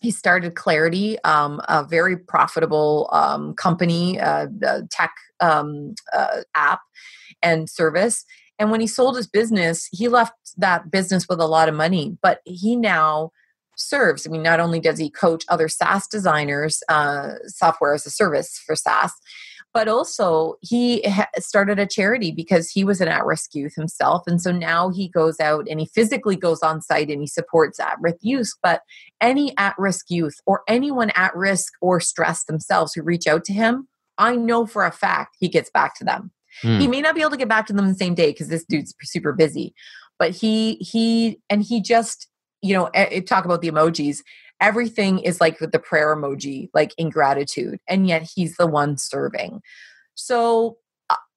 he 0.00 0.10
started 0.10 0.54
Clarity, 0.54 1.18
um, 1.24 1.60
a 1.68 1.84
very 1.84 2.16
profitable 2.16 3.08
um, 3.12 3.54
company, 3.54 4.18
uh, 4.18 4.46
tech 4.90 5.12
um, 5.40 5.94
uh, 6.12 6.42
app 6.54 6.80
and 7.42 7.68
service. 7.68 8.24
And 8.58 8.70
when 8.70 8.80
he 8.80 8.86
sold 8.86 9.16
his 9.16 9.26
business, 9.26 9.88
he 9.92 10.08
left 10.08 10.34
that 10.56 10.90
business 10.90 11.28
with 11.28 11.40
a 11.40 11.46
lot 11.46 11.68
of 11.68 11.74
money, 11.74 12.16
but 12.22 12.40
he 12.44 12.76
now 12.76 13.30
serves. 13.76 14.26
I 14.26 14.30
mean, 14.30 14.42
not 14.42 14.60
only 14.60 14.80
does 14.80 14.98
he 14.98 15.10
coach 15.10 15.44
other 15.48 15.68
SaaS 15.68 16.06
designers, 16.06 16.82
uh, 16.88 17.34
software 17.46 17.94
as 17.94 18.06
a 18.06 18.10
service 18.10 18.58
for 18.58 18.76
SaaS, 18.76 19.12
but 19.72 19.88
also 19.88 20.54
he 20.60 21.02
ha- 21.08 21.28
started 21.38 21.78
a 21.78 21.86
charity 21.86 22.30
because 22.30 22.70
he 22.70 22.84
was 22.84 23.00
an 23.00 23.08
at-risk 23.08 23.54
youth 23.54 23.74
himself 23.74 24.22
and 24.26 24.40
so 24.40 24.50
now 24.50 24.90
he 24.90 25.08
goes 25.08 25.38
out 25.40 25.66
and 25.68 25.80
he 25.80 25.86
physically 25.86 26.36
goes 26.36 26.62
on 26.62 26.80
site 26.80 27.10
and 27.10 27.20
he 27.20 27.26
supports 27.26 27.78
at-risk 27.78 28.18
youth 28.20 28.52
but 28.62 28.82
any 29.20 29.56
at-risk 29.56 30.10
youth 30.10 30.36
or 30.46 30.62
anyone 30.68 31.10
at 31.14 31.34
risk 31.34 31.72
or 31.80 32.00
stressed 32.00 32.46
themselves 32.46 32.92
who 32.94 33.02
reach 33.02 33.26
out 33.26 33.44
to 33.44 33.52
him 33.52 33.88
i 34.18 34.34
know 34.34 34.66
for 34.66 34.84
a 34.84 34.92
fact 34.92 35.36
he 35.38 35.48
gets 35.48 35.70
back 35.70 35.94
to 35.94 36.04
them 36.04 36.30
mm. 36.62 36.80
he 36.80 36.88
may 36.88 37.00
not 37.00 37.14
be 37.14 37.20
able 37.20 37.30
to 37.30 37.36
get 37.36 37.48
back 37.48 37.66
to 37.66 37.72
them 37.72 37.88
the 37.88 37.94
same 37.94 38.14
day 38.14 38.30
because 38.30 38.48
this 38.48 38.64
dude's 38.64 38.94
super 39.02 39.32
busy 39.32 39.74
but 40.18 40.30
he 40.30 40.74
he 40.74 41.40
and 41.48 41.62
he 41.62 41.80
just 41.80 42.28
you 42.62 42.74
know 42.74 42.90
talk 43.22 43.44
about 43.44 43.62
the 43.62 43.70
emojis 43.70 44.18
everything 44.60 45.18
is 45.20 45.40
like 45.40 45.58
the 45.58 45.78
prayer 45.78 46.14
emoji, 46.14 46.68
like 46.74 46.92
in 46.98 47.10
gratitude, 47.10 47.78
and 47.88 48.06
yet 48.06 48.22
he's 48.22 48.56
the 48.56 48.66
one 48.66 48.96
serving. 48.96 49.60
So 50.14 50.78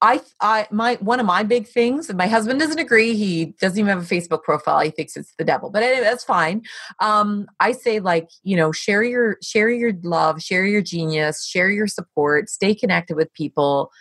I, 0.01 0.21
I, 0.41 0.67
my 0.69 0.95
one 0.95 1.19
of 1.19 1.26
my 1.26 1.43
big 1.43 1.67
things, 1.67 2.09
and 2.09 2.17
my 2.17 2.28
husband 2.28 2.59
doesn't 2.59 2.80
agree. 2.80 3.15
He 3.15 3.55
doesn't 3.59 3.80
even 3.80 3.89
have 3.89 4.03
a 4.03 4.15
Facebook 4.15 4.43
profile. 4.43 4.82
He 4.82 4.91
thinks 4.91 5.15
it's 5.15 5.34
the 5.38 5.45
devil, 5.45 5.69
but 5.69 5.82
anyway, 5.82 6.03
that's 6.03 6.24
fine. 6.24 6.63
Um, 6.99 7.47
I 7.59 7.71
say 7.71 7.99
like 7.99 8.30
you 8.43 8.55
know, 8.55 8.71
share 8.71 9.03
your 9.03 9.38
share 9.41 9.69
your 9.69 9.93
love, 10.03 10.41
share 10.41 10.65
your 10.65 10.82
genius, 10.82 11.45
share 11.45 11.69
your 11.69 11.88
support, 11.88 12.49
stay 12.49 12.76
connected 12.76 13.15
with 13.15 13.34
people 13.34 13.91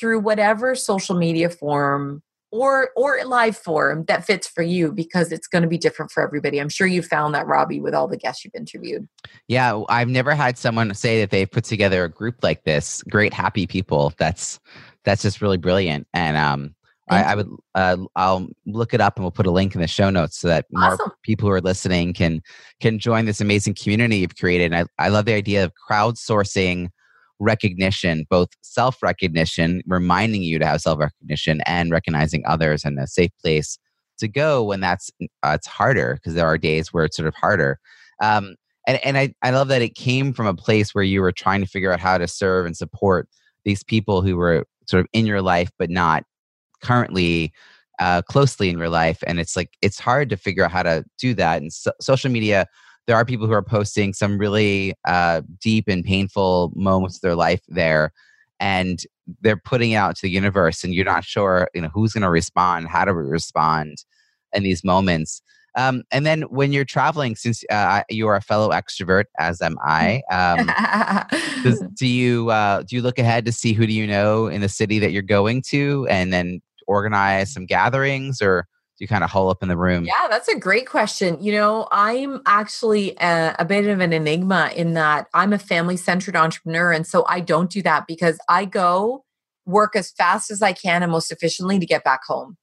through 0.00 0.20
whatever 0.20 0.74
social 0.74 1.16
media 1.16 1.50
form 1.50 2.22
or 2.52 2.90
or 2.94 3.18
live 3.24 3.56
form 3.56 4.04
that 4.04 4.24
fits 4.24 4.46
for 4.46 4.62
you 4.62 4.92
because 4.92 5.32
it's 5.32 5.48
going 5.48 5.62
to 5.62 5.68
be 5.68 5.78
different 5.78 6.12
for 6.12 6.22
everybody. 6.22 6.60
I'm 6.60 6.68
sure 6.68 6.86
you 6.86 7.02
found 7.02 7.34
that 7.34 7.46
Robbie 7.46 7.80
with 7.80 7.94
all 7.94 8.06
the 8.06 8.16
guests 8.16 8.44
you've 8.44 8.54
interviewed. 8.54 9.08
Yeah, 9.48 9.82
I've 9.88 10.08
never 10.08 10.34
had 10.34 10.58
someone 10.58 10.94
say 10.94 11.20
that 11.20 11.30
they've 11.30 11.50
put 11.50 11.64
together 11.64 12.04
a 12.04 12.08
group 12.08 12.36
like 12.42 12.62
this. 12.64 13.02
Great 13.04 13.32
happy 13.32 13.66
people. 13.66 14.12
That's 14.18 14.60
that's 15.04 15.22
just 15.22 15.40
really 15.40 15.58
brilliant. 15.58 16.06
And 16.14 16.36
um 16.36 16.74
I, 17.08 17.22
I, 17.24 17.34
would 17.34 17.50
uh, 17.74 17.96
I'll 18.16 18.48
look 18.64 18.94
it 18.94 19.00
up 19.00 19.16
and 19.16 19.24
we'll 19.24 19.32
put 19.32 19.46
a 19.46 19.50
link 19.50 19.74
in 19.74 19.80
the 19.80 19.88
show 19.88 20.08
notes 20.08 20.38
so 20.38 20.48
that 20.48 20.66
more 20.70 20.94
awesome. 20.94 21.10
people 21.22 21.48
who 21.48 21.52
are 21.52 21.60
listening 21.60 22.14
can 22.14 22.40
can 22.80 22.98
join 22.98 23.26
this 23.26 23.40
amazing 23.40 23.74
community 23.74 24.18
you've 24.18 24.36
created. 24.36 24.72
And 24.72 24.88
I, 24.98 25.04
I 25.04 25.08
love 25.08 25.26
the 25.26 25.34
idea 25.34 25.64
of 25.64 25.72
crowdsourcing 25.90 26.88
recognition, 27.42 28.26
both 28.30 28.48
self 28.62 29.02
recognition, 29.02 29.82
reminding 29.86 30.42
you 30.42 30.58
to 30.58 30.66
have 30.66 30.80
self 30.80 30.98
recognition, 30.98 31.60
and 31.66 31.90
recognizing 31.90 32.42
others 32.46 32.84
and 32.84 32.98
a 32.98 33.06
safe 33.06 33.32
place 33.42 33.78
to 34.18 34.28
go 34.28 34.62
when 34.62 34.80
that's 34.80 35.10
uh, 35.42 35.52
it's 35.54 35.66
harder 35.66 36.14
because 36.14 36.34
there 36.34 36.46
are 36.46 36.58
days 36.58 36.92
where 36.92 37.04
it's 37.04 37.16
sort 37.16 37.28
of 37.28 37.34
harder. 37.34 37.78
Um, 38.22 38.54
and 38.86 38.98
and 39.04 39.18
I, 39.18 39.34
I 39.42 39.50
love 39.50 39.68
that 39.68 39.82
it 39.82 39.94
came 39.94 40.32
from 40.32 40.46
a 40.46 40.54
place 40.54 40.94
where 40.94 41.04
you 41.04 41.20
were 41.20 41.32
trying 41.32 41.60
to 41.60 41.66
figure 41.66 41.92
out 41.92 42.00
how 42.00 42.18
to 42.18 42.28
serve 42.28 42.66
and 42.66 42.76
support 42.76 43.28
these 43.64 43.82
people 43.82 44.22
who 44.22 44.36
were 44.36 44.66
sort 44.88 45.00
of 45.00 45.06
in 45.12 45.26
your 45.26 45.42
life 45.42 45.70
but 45.78 45.90
not 45.90 46.24
currently 46.82 47.52
uh, 48.00 48.22
closely 48.22 48.68
in 48.68 48.78
your 48.78 48.88
life 48.88 49.22
and 49.26 49.38
it's 49.38 49.56
like 49.56 49.70
it's 49.80 50.00
hard 50.00 50.28
to 50.28 50.36
figure 50.36 50.64
out 50.64 50.72
how 50.72 50.82
to 50.82 51.04
do 51.18 51.34
that 51.34 51.62
and 51.62 51.72
so- 51.72 51.92
social 52.00 52.30
media 52.30 52.66
there 53.06 53.16
are 53.16 53.24
people 53.24 53.46
who 53.46 53.52
are 53.52 53.62
posting 53.62 54.12
some 54.12 54.38
really 54.38 54.94
uh, 55.06 55.42
deep 55.60 55.88
and 55.88 56.04
painful 56.04 56.72
moments 56.74 57.16
of 57.16 57.22
their 57.22 57.34
life 57.34 57.60
there 57.68 58.12
and 58.60 59.04
they're 59.40 59.56
putting 59.56 59.92
it 59.92 59.96
out 59.96 60.16
to 60.16 60.22
the 60.22 60.30
universe 60.30 60.84
and 60.84 60.94
you're 60.94 61.04
not 61.04 61.24
sure 61.24 61.68
you 61.74 61.80
know 61.80 61.90
who's 61.92 62.12
going 62.12 62.22
to 62.22 62.30
respond 62.30 62.88
how 62.88 63.04
to 63.04 63.12
respond 63.12 64.04
in 64.52 64.62
these 64.62 64.84
moments. 64.84 65.42
Um, 65.74 66.02
and 66.10 66.26
then 66.26 66.42
when 66.42 66.70
you're 66.70 66.84
traveling 66.84 67.34
since 67.34 67.64
uh, 67.70 68.02
you 68.10 68.28
are 68.28 68.36
a 68.36 68.42
fellow 68.42 68.68
extrovert 68.70 69.24
as 69.38 69.62
am 69.62 69.78
i 69.82 70.20
um, 70.30 70.66
does, 71.62 71.82
do 71.94 72.06
you 72.06 72.50
uh, 72.50 72.82
do 72.82 72.94
you 72.94 73.00
look 73.00 73.18
ahead 73.18 73.46
to 73.46 73.52
see 73.52 73.72
who 73.72 73.86
do 73.86 73.92
you 73.92 74.06
know 74.06 74.48
in 74.48 74.60
the 74.60 74.68
city 74.68 74.98
that 74.98 75.12
you're 75.12 75.22
going 75.22 75.62
to 75.68 76.06
and 76.10 76.30
then 76.30 76.60
organize 76.86 77.54
some 77.54 77.64
gatherings 77.64 78.42
or 78.42 78.66
you 78.98 79.08
kind 79.08 79.24
of 79.24 79.30
hole 79.30 79.50
up 79.50 79.62
in 79.62 79.68
the 79.68 79.76
room? 79.76 80.04
Yeah, 80.04 80.28
that's 80.30 80.48
a 80.48 80.58
great 80.58 80.86
question. 80.86 81.42
You 81.42 81.52
know, 81.52 81.88
I'm 81.90 82.40
actually 82.46 83.16
a, 83.18 83.56
a 83.58 83.64
bit 83.64 83.86
of 83.86 84.00
an 84.00 84.12
enigma 84.12 84.70
in 84.74 84.94
that 84.94 85.26
I'm 85.34 85.52
a 85.52 85.58
family 85.58 85.96
centered 85.96 86.36
entrepreneur. 86.36 86.92
And 86.92 87.06
so 87.06 87.24
I 87.28 87.40
don't 87.40 87.70
do 87.70 87.82
that 87.82 88.06
because 88.06 88.38
I 88.48 88.64
go 88.64 89.24
work 89.66 89.96
as 89.96 90.10
fast 90.12 90.50
as 90.50 90.62
I 90.62 90.72
can 90.72 91.02
and 91.02 91.10
most 91.10 91.32
efficiently 91.32 91.78
to 91.78 91.86
get 91.86 92.04
back 92.04 92.24
home. 92.24 92.56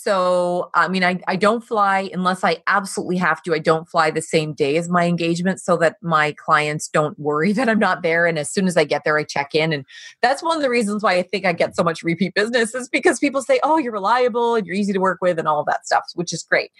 So, 0.00 0.70
I 0.74 0.86
mean, 0.86 1.02
I, 1.02 1.18
I 1.26 1.34
don't 1.34 1.64
fly 1.64 2.08
unless 2.12 2.44
I 2.44 2.62
absolutely 2.68 3.16
have 3.16 3.42
to. 3.42 3.52
I 3.52 3.58
don't 3.58 3.88
fly 3.88 4.12
the 4.12 4.22
same 4.22 4.52
day 4.52 4.76
as 4.76 4.88
my 4.88 5.06
engagement 5.06 5.60
so 5.60 5.76
that 5.78 5.96
my 6.02 6.32
clients 6.38 6.86
don't 6.86 7.18
worry 7.18 7.50
that 7.54 7.68
I'm 7.68 7.80
not 7.80 8.02
there. 8.02 8.24
And 8.24 8.38
as 8.38 8.48
soon 8.48 8.68
as 8.68 8.76
I 8.76 8.84
get 8.84 9.02
there, 9.04 9.18
I 9.18 9.24
check 9.24 9.56
in. 9.56 9.72
And 9.72 9.84
that's 10.22 10.40
one 10.40 10.56
of 10.56 10.62
the 10.62 10.70
reasons 10.70 11.02
why 11.02 11.14
I 11.14 11.22
think 11.22 11.44
I 11.44 11.52
get 11.52 11.74
so 11.74 11.82
much 11.82 12.04
repeat 12.04 12.34
business 12.34 12.76
is 12.76 12.88
because 12.88 13.18
people 13.18 13.42
say, 13.42 13.58
oh, 13.64 13.76
you're 13.76 13.92
reliable 13.92 14.54
and 14.54 14.64
you're 14.64 14.76
easy 14.76 14.92
to 14.92 15.00
work 15.00 15.18
with 15.20 15.36
and 15.36 15.48
all 15.48 15.64
that 15.64 15.84
stuff, 15.84 16.04
which 16.14 16.32
is 16.32 16.44
great. 16.44 16.70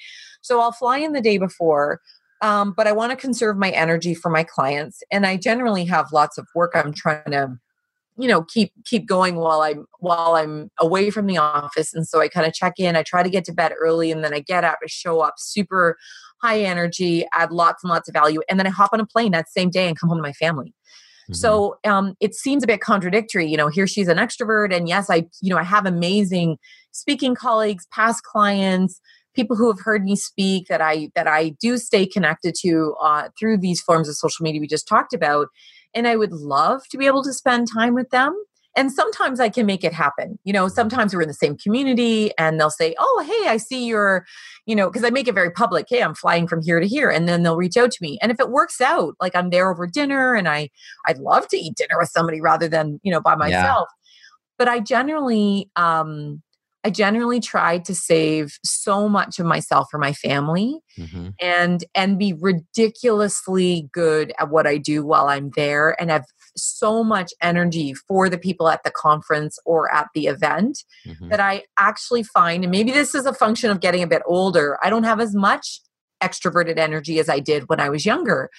So 0.41 0.61
I'll 0.61 0.71
fly 0.71 0.99
in 0.99 1.13
the 1.13 1.21
day 1.21 1.39
before. 1.39 2.01
Um, 2.41 2.73
but 2.77 2.87
I 2.87 2.93
want 2.93 3.11
to 3.11 3.17
conserve 3.17 3.57
my 3.57 3.71
energy 3.71 4.15
for 4.15 4.31
my 4.31 4.45
clients. 4.45 5.03
And 5.11 5.27
I 5.27 5.37
generally 5.37 5.85
have 5.87 6.13
lots 6.13 6.39
of 6.39 6.47
work 6.55 6.71
I'm 6.73 6.93
trying 6.93 7.33
to 7.33 7.59
you 8.19 8.29
know 8.29 8.43
keep 8.43 8.73
keep 8.85 9.07
going 9.07 9.37
while 9.37 9.61
i'm 9.61 9.87
while 10.01 10.35
i'm 10.35 10.71
away 10.79 11.11
from 11.11 11.27
the 11.27 11.39
office. 11.39 11.95
And 11.95 12.07
so 12.07 12.21
i 12.21 12.29
kind 12.29 12.47
of 12.47 12.53
check 12.53 12.75
in 12.79 12.97
i 12.97 13.03
try 13.03 13.23
to 13.23 13.31
get 13.31 13.45
to 13.47 13.53
bed 13.53 13.73
early 13.79 14.11
and 14.11 14.25
then 14.25 14.35
i 14.35 14.41
get 14.41 14.65
up 14.65 14.79
and 14.83 14.91
show 14.91 15.21
up 15.21 15.35
super 15.39 15.97
high 16.43 16.61
energy 16.61 17.27
add 17.33 17.51
lots 17.53 17.83
and 17.83 17.91
lots 17.91 18.09
of 18.09 18.13
value 18.13 18.41
and 18.51 18.59
then 18.59 18.67
i 18.67 18.71
hop 18.71 18.91
on 18.93 19.01
a 19.01 19.07
plane 19.07 19.33
that 19.33 19.49
same 19.49 19.71
day 19.71 19.89
and 19.89 19.99
come 19.99 20.09
home 20.09 20.19
to 20.19 20.23
my 20.23 20.33
family. 20.33 20.75
Mm-hmm. 21.25 21.35
so 21.35 21.79
um, 21.85 22.15
it 22.21 22.35
seems 22.35 22.65
a 22.65 22.67
bit 22.67 22.81
contradictory 22.81 23.47
you 23.47 23.57
know 23.57 23.69
here 23.69 23.87
she's 23.87 24.09
an 24.09 24.17
extrovert 24.17 24.75
and 24.75 24.89
yes 24.89 25.11
i 25.11 25.27
you 25.41 25.51
know 25.51 25.59
i 25.59 25.63
have 25.63 25.87
amazing 25.87 26.57
speaking 26.91 27.35
colleagues 27.35 27.87
past 27.93 28.23
clients 28.25 29.01
people 29.35 29.55
who 29.55 29.69
have 29.69 29.81
heard 29.81 30.05
me 30.05 30.17
speak 30.17 30.69
that 30.69 30.81
i 30.81 31.11
that 31.15 31.29
i 31.29 31.51
do 31.61 31.77
stay 31.77 32.07
connected 32.07 32.55
to 32.59 32.95
uh, 33.03 33.29
through 33.39 33.59
these 33.59 33.81
forms 33.81 34.09
of 34.09 34.17
social 34.17 34.43
media 34.43 34.61
we 34.61 34.67
just 34.67 34.89
talked 34.89 35.13
about 35.13 35.49
and 35.95 36.07
I 36.07 36.17
would 36.17 36.33
love 36.33 36.83
to 36.91 36.99
be 36.99 37.07
able 37.07 37.23
to 37.25 37.33
spend 37.33 37.69
time 37.73 37.95
with 37.95 38.11
them. 38.11 38.37
And 38.77 38.93
sometimes 38.93 39.41
I 39.41 39.49
can 39.49 39.67
make 39.67 39.83
it 39.83 39.93
happen. 39.93 40.39
You 40.45 40.53
know, 40.53 40.69
sometimes 40.69 41.13
we're 41.13 41.23
in 41.23 41.29
the 41.29 41.35
same 41.35 41.57
community 41.57 42.31
and 42.39 42.61
they'll 42.61 42.71
say, 42.71 42.95
Oh, 42.99 43.25
hey, 43.27 43.49
I 43.49 43.57
see 43.57 43.87
your, 43.87 44.25
you 44.67 44.77
know, 44.77 44.89
because 44.89 45.03
I 45.03 45.11
make 45.11 45.27
it 45.27 45.35
very 45.35 45.51
public. 45.51 45.87
Hey, 45.89 46.01
I'm 46.01 46.15
flying 46.15 46.47
from 46.47 46.63
here 46.63 46.79
to 46.79 46.87
here. 46.87 47.11
And 47.11 47.29
then 47.29 47.43
they'll 47.43 47.57
reach 47.57 47.77
out 47.77 47.91
to 47.91 47.99
me. 48.01 48.19
And 48.23 48.31
if 48.31 48.39
it 48.39 48.51
works 48.51 48.81
out, 48.81 49.15
like 49.21 49.35
I'm 49.35 49.51
there 49.51 49.71
over 49.71 49.87
dinner 49.87 50.35
and 50.35 50.49
I, 50.49 50.71
I'd 51.07 51.19
love 51.19 51.49
to 51.49 51.57
eat 51.57 51.75
dinner 51.75 51.99
with 51.99 52.11
somebody 52.11 52.41
rather 52.41 52.69
than, 52.69 53.01
you 53.03 53.11
know, 53.11 53.21
by 53.21 53.35
myself. 53.35 53.89
Yeah. 53.91 53.95
But 54.59 54.69
I 54.69 54.81
generally, 54.81 55.71
um, 55.75 56.43
I 56.85 56.91
generally 56.91 57.41
try 57.41 57.79
to 57.79 57.95
save 57.95 58.59
so 58.65 59.09
much 59.09 59.39
of 59.39 59.47
myself 59.47 59.89
for 59.91 59.99
my 59.99 60.13
family 60.13 60.81
mm-hmm. 60.99 61.31
and 61.41 61.85
and 61.95 62.19
be 62.19 62.33
ridiculously 62.33 63.89
good 63.93 64.33
at 64.39 64.51
what 64.51 64.67
I 64.67 64.79
do 64.79 65.05
while 65.05 65.29
I'm 65.29 65.51
there 65.57 66.01
and 66.01 66.11
have 66.11 66.25
so 66.57 67.03
much 67.03 67.33
energy 67.43 67.95
for 67.95 68.29
the 68.29 68.39
people 68.39 68.69
at 68.69 68.85
the 68.85 68.91
conference 68.91 69.59
or 69.65 69.93
at 69.93 70.09
the 70.15 70.27
event 70.27 70.85
mm-hmm. 71.07 71.29
that 71.29 71.41
I 71.41 71.65
actually 71.79 72.23
find 72.23 72.65
and 72.65 72.71
maybe 72.71 72.93
this 72.93 73.15
is 73.15 73.27
a 73.27 73.35
function 73.35 73.71
of 73.71 73.81
getting 73.81 74.03
a 74.03 74.09
bit 74.09 74.23
older 74.27 74.79
I 74.83 74.91
don't 74.91 75.05
have 75.05 75.21
as 75.21 75.35
much 75.35 75.81
extroverted 76.23 76.79
energy 76.79 77.19
as 77.19 77.29
I 77.29 77.41
did 77.41 77.69
when 77.69 77.81
I 77.81 77.89
was 77.89 78.07
younger 78.07 78.51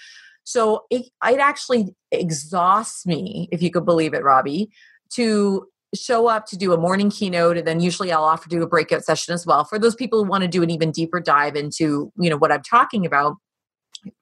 so 0.43 0.84
it, 0.89 1.05
it 1.26 1.39
actually 1.39 1.95
exhausts 2.11 3.05
me 3.05 3.47
if 3.51 3.61
you 3.61 3.72
could 3.72 3.86
believe 3.86 4.13
it 4.13 4.24
Robbie 4.24 4.70
to 5.11 5.67
show 5.96 6.28
up 6.28 6.46
to 6.48 6.58
do 6.58 6.74
a 6.74 6.78
morning 6.78 7.10
keynote 7.10 7.58
and 7.58 7.68
then 7.68 7.80
usually 7.80 8.12
I'll 8.12 8.24
offer 8.24 8.48
to 8.48 8.56
do 8.56 8.64
a 8.64 8.68
breakout 8.68 9.04
session 9.04 9.34
as 9.34 9.46
well. 9.46 9.64
For 9.64 9.80
those 9.80 9.96
people 9.96 10.24
who 10.24 10.30
want 10.30 10.44
to 10.44 10.48
do 10.48 10.62
an 10.62 10.70
even 10.70 10.92
deeper 10.92 11.20
dive 11.20 11.56
into 11.56 12.12
you 12.20 12.30
know 12.30 12.38
what 12.38 12.52
I'm 12.52 12.64
talking 12.64 13.06
about 13.06 13.38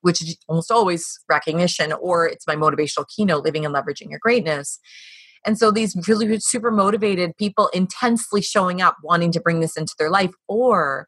which 0.02 0.22
is 0.22 0.38
almost 0.48 0.72
always 0.72 1.20
recognition 1.30 1.94
or 1.94 2.28
it's 2.28 2.48
my 2.48 2.56
motivational 2.56 3.06
keynote 3.16 3.44
living 3.44 3.66
and 3.66 3.76
leveraging 3.76 4.10
your 4.10 4.20
greatness. 4.20 4.80
And 5.46 5.58
so 5.58 5.72
these 5.72 5.96
really 6.08 6.40
super 6.40 6.72
motivated 6.72 7.38
people 7.38 7.68
intensely 7.68 8.42
showing 8.42 8.82
up 8.82 8.98
wanting 9.04 9.32
to 9.34 9.40
bring 9.40 9.60
this 9.60 9.78
into 9.78 9.94
their 10.00 10.10
life 10.10 10.32
or 10.48 11.06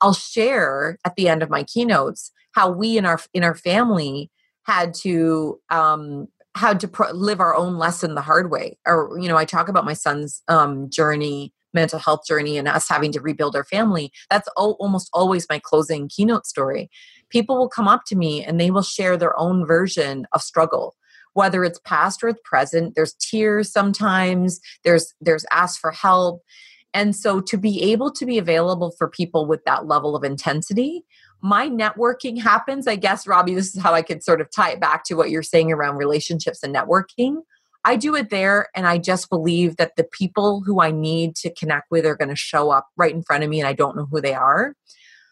I'll 0.00 0.14
share 0.14 0.98
at 1.04 1.16
the 1.16 1.28
end 1.28 1.42
of 1.42 1.50
my 1.50 1.64
keynotes 1.64 2.32
how 2.52 2.70
we 2.70 2.98
in 2.98 3.06
our 3.06 3.20
in 3.34 3.44
our 3.44 3.54
family 3.54 4.30
had 4.64 4.92
to 4.92 5.58
um, 5.70 6.28
had 6.58 6.80
to 6.80 6.90
live 7.12 7.40
our 7.40 7.54
own 7.54 7.78
lesson 7.78 8.14
the 8.14 8.20
hard 8.20 8.50
way 8.50 8.78
or 8.86 9.16
you 9.18 9.28
know 9.28 9.36
i 9.36 9.44
talk 9.44 9.68
about 9.68 9.84
my 9.84 9.92
son's 9.92 10.42
um, 10.48 10.90
journey 10.90 11.52
mental 11.74 11.98
health 11.98 12.20
journey 12.26 12.56
and 12.56 12.66
us 12.66 12.88
having 12.88 13.12
to 13.12 13.20
rebuild 13.20 13.54
our 13.54 13.64
family 13.64 14.10
that's 14.30 14.48
o- 14.56 14.76
almost 14.80 15.08
always 15.12 15.46
my 15.48 15.60
closing 15.62 16.08
keynote 16.08 16.46
story. 16.46 16.90
People 17.30 17.58
will 17.58 17.68
come 17.68 17.88
up 17.88 18.02
to 18.06 18.16
me 18.16 18.42
and 18.44 18.58
they 18.58 18.70
will 18.70 18.82
share 18.82 19.16
their 19.16 19.38
own 19.38 19.66
version 19.66 20.26
of 20.32 20.42
struggle 20.42 20.94
whether 21.34 21.62
it's 21.62 21.78
past 21.84 22.24
or 22.24 22.28
it's 22.28 22.40
present 22.44 22.94
there's 22.96 23.14
tears 23.14 23.70
sometimes 23.70 24.60
there's 24.84 25.14
there's 25.20 25.44
ask 25.52 25.80
for 25.80 25.92
help. 25.92 26.42
And 26.94 27.14
so 27.14 27.40
to 27.42 27.58
be 27.58 27.82
able 27.92 28.10
to 28.12 28.24
be 28.24 28.38
available 28.38 28.92
for 28.96 29.08
people 29.10 29.46
with 29.46 29.62
that 29.66 29.86
level 29.86 30.16
of 30.16 30.24
intensity, 30.24 31.04
my 31.40 31.68
networking 31.68 32.40
happens. 32.40 32.86
I 32.86 32.96
guess, 32.96 33.26
Robbie, 33.26 33.54
this 33.54 33.74
is 33.74 33.82
how 33.82 33.94
I 33.94 34.02
could 34.02 34.24
sort 34.24 34.40
of 34.40 34.50
tie 34.50 34.72
it 34.72 34.80
back 34.80 35.04
to 35.04 35.14
what 35.14 35.30
you're 35.30 35.42
saying 35.42 35.72
around 35.72 35.96
relationships 35.96 36.62
and 36.62 36.74
networking. 36.74 37.42
I 37.84 37.96
do 37.96 38.14
it 38.16 38.30
there, 38.30 38.68
and 38.74 38.86
I 38.86 38.98
just 38.98 39.30
believe 39.30 39.76
that 39.76 39.96
the 39.96 40.04
people 40.04 40.62
who 40.66 40.80
I 40.80 40.90
need 40.90 41.36
to 41.36 41.54
connect 41.54 41.90
with 41.90 42.04
are 42.04 42.16
going 42.16 42.28
to 42.28 42.36
show 42.36 42.70
up 42.70 42.88
right 42.96 43.14
in 43.14 43.22
front 43.22 43.44
of 43.44 43.50
me, 43.50 43.60
and 43.60 43.68
I 43.68 43.72
don't 43.72 43.96
know 43.96 44.06
who 44.10 44.20
they 44.20 44.34
are. 44.34 44.74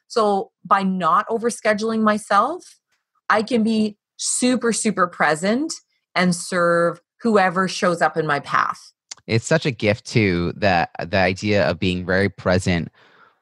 So, 0.09 0.53
by 0.65 0.83
not 0.83 1.27
overscheduling 1.29 2.03
myself, 2.03 2.79
I 3.29 3.43
can 3.43 3.63
be 3.65 3.97
super, 4.17 4.73
super 4.73 5.09
present 5.09 5.75
and 6.15 6.35
serve 6.35 7.01
whoever 7.21 7.67
shows 7.67 8.01
up 8.01 8.17
in 8.17 8.27
my 8.27 8.41
path. 8.41 8.93
It's 9.27 9.47
such 9.47 9.67
a 9.67 9.73
gift 9.73 10.07
too 10.07 10.53
that 10.57 10.91
the 11.05 11.19
idea 11.19 11.69
of 11.69 11.81
being 11.81 12.07
very 12.07 12.29
present 12.29 12.89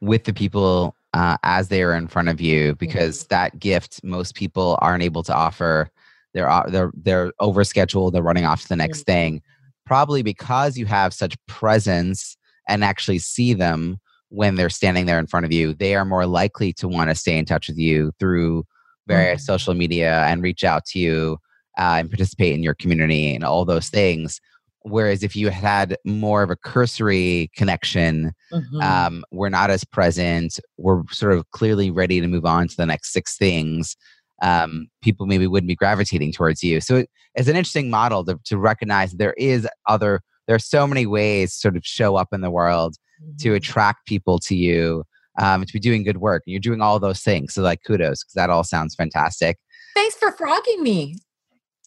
with 0.01 0.25
the 0.25 0.33
people 0.33 0.97
uh, 1.15 1.37
as 1.45 1.69
they 1.69 1.83
are 1.83 1.95
in 1.95 2.09
front 2.09 2.29
of 2.29 2.41
you, 2.41 2.75
because 2.75 3.21
mm-hmm. 3.21 3.29
that 3.31 3.59
gift 3.59 4.01
most 4.03 4.35
people 4.35 4.77
aren't 4.83 5.05
able 5.05 5.23
to 5.23 5.35
offer. 5.35 5.89
They're 6.35 6.51
they're 6.69 6.93
they're 6.95 7.33
overscheduled. 7.41 8.13
They're 8.13 8.23
running 8.23 8.45
off 8.45 8.63
to 8.63 8.69
the 8.69 8.77
next 8.77 9.01
mm-hmm. 9.01 9.13
thing, 9.13 9.43
probably 9.87 10.23
because 10.23 10.77
you 10.77 10.87
have 10.87 11.15
such 11.15 11.37
presence 11.47 12.37
and 12.69 12.83
actually 12.83 13.21
see 13.21 13.55
them 13.55 13.99
when 14.31 14.57
they're 14.57 14.71
standing 14.71 15.07
there 15.07 15.21
in 15.21 15.29
front 15.29 15.47
of 15.47 15.53
you. 15.53 15.73
They 15.73 15.95
are 15.95 16.05
more 16.05 16.27
likely 16.27 16.73
to 16.75 16.89
want 16.89 17.11
to 17.11 17.15
stay 17.15 17.39
in 17.39 17.45
touch 17.45 17.69
with 17.69 17.79
you 17.79 18.11
through 18.19 18.65
various 19.07 19.43
mm-hmm. 19.43 19.53
social 19.53 19.75
media 19.75 20.25
and 20.25 20.43
reach 20.43 20.65
out 20.65 20.85
to 20.87 20.99
you 20.99 21.39
uh, 21.79 21.97
and 21.99 22.11
participate 22.11 22.55
in 22.55 22.63
your 22.65 22.75
community 22.75 23.33
and 23.35 23.45
all 23.45 23.65
those 23.65 23.89
things. 23.89 24.41
Whereas 24.85 25.23
if 25.23 25.35
you 25.35 25.49
had 25.49 25.97
more 26.05 26.43
of 26.43 26.51
a 26.51 26.57
cursory 26.57 27.51
connection, 27.57 28.33
mm-hmm. 28.53 28.81
um, 28.83 29.25
we're 29.33 29.49
not 29.49 29.71
as 29.71 29.83
present. 29.83 30.61
We're 30.77 31.03
sort 31.11 31.33
of 31.33 31.51
clearly 31.53 31.91
ready 31.91 32.21
to 32.21 32.29
move 32.29 32.45
on 32.45 32.69
to 32.69 32.77
the 32.77 32.85
next 32.85 33.13
six 33.13 33.39
things. 33.39 33.97
Um, 34.43 34.89
people 35.03 35.25
maybe 35.25 35.47
wouldn't 35.47 35.69
be 35.69 35.75
gravitating 35.75 36.33
towards 36.33 36.63
you. 36.63 36.83
So 36.83 36.97
it, 36.97 37.11
it's 37.35 37.49
an 37.49 37.57
interesting 37.57 37.89
model 37.89 38.27
to, 38.27 38.39
to 38.45 38.59
recognize 38.59 39.13
there 39.13 39.33
is 39.39 39.67
other. 39.89 40.21
There 40.47 40.57
are 40.57 40.61
so 40.61 40.87
many 40.87 41.07
ways 41.07 41.55
to 41.55 41.61
sort 41.61 41.77
of 41.79 41.87
show 41.87 42.17
up 42.17 42.29
in 42.33 42.43
the 42.43 42.51
world 42.51 42.97
mm-hmm. 43.23 43.37
to 43.39 43.55
attract 43.55 44.07
people 44.07 44.39
to 44.41 44.55
you, 44.55 45.05
um, 45.41 45.65
to 45.65 45.73
be 45.73 45.81
doing 45.81 46.03
good 46.03 46.19
work. 46.19 46.43
And 46.47 46.53
you're 46.53 46.61
doing 46.61 46.83
all 46.83 47.01
those 47.01 47.21
things. 47.21 47.55
So 47.55 47.63
like 47.63 47.83
kudos 47.87 48.23
because 48.23 48.35
that 48.35 48.51
all 48.51 48.65
sounds 48.65 48.95
fantastic. 48.95 49.57
Thanks 49.95 50.17
for 50.17 50.31
frogging 50.33 50.83
me 50.83 51.17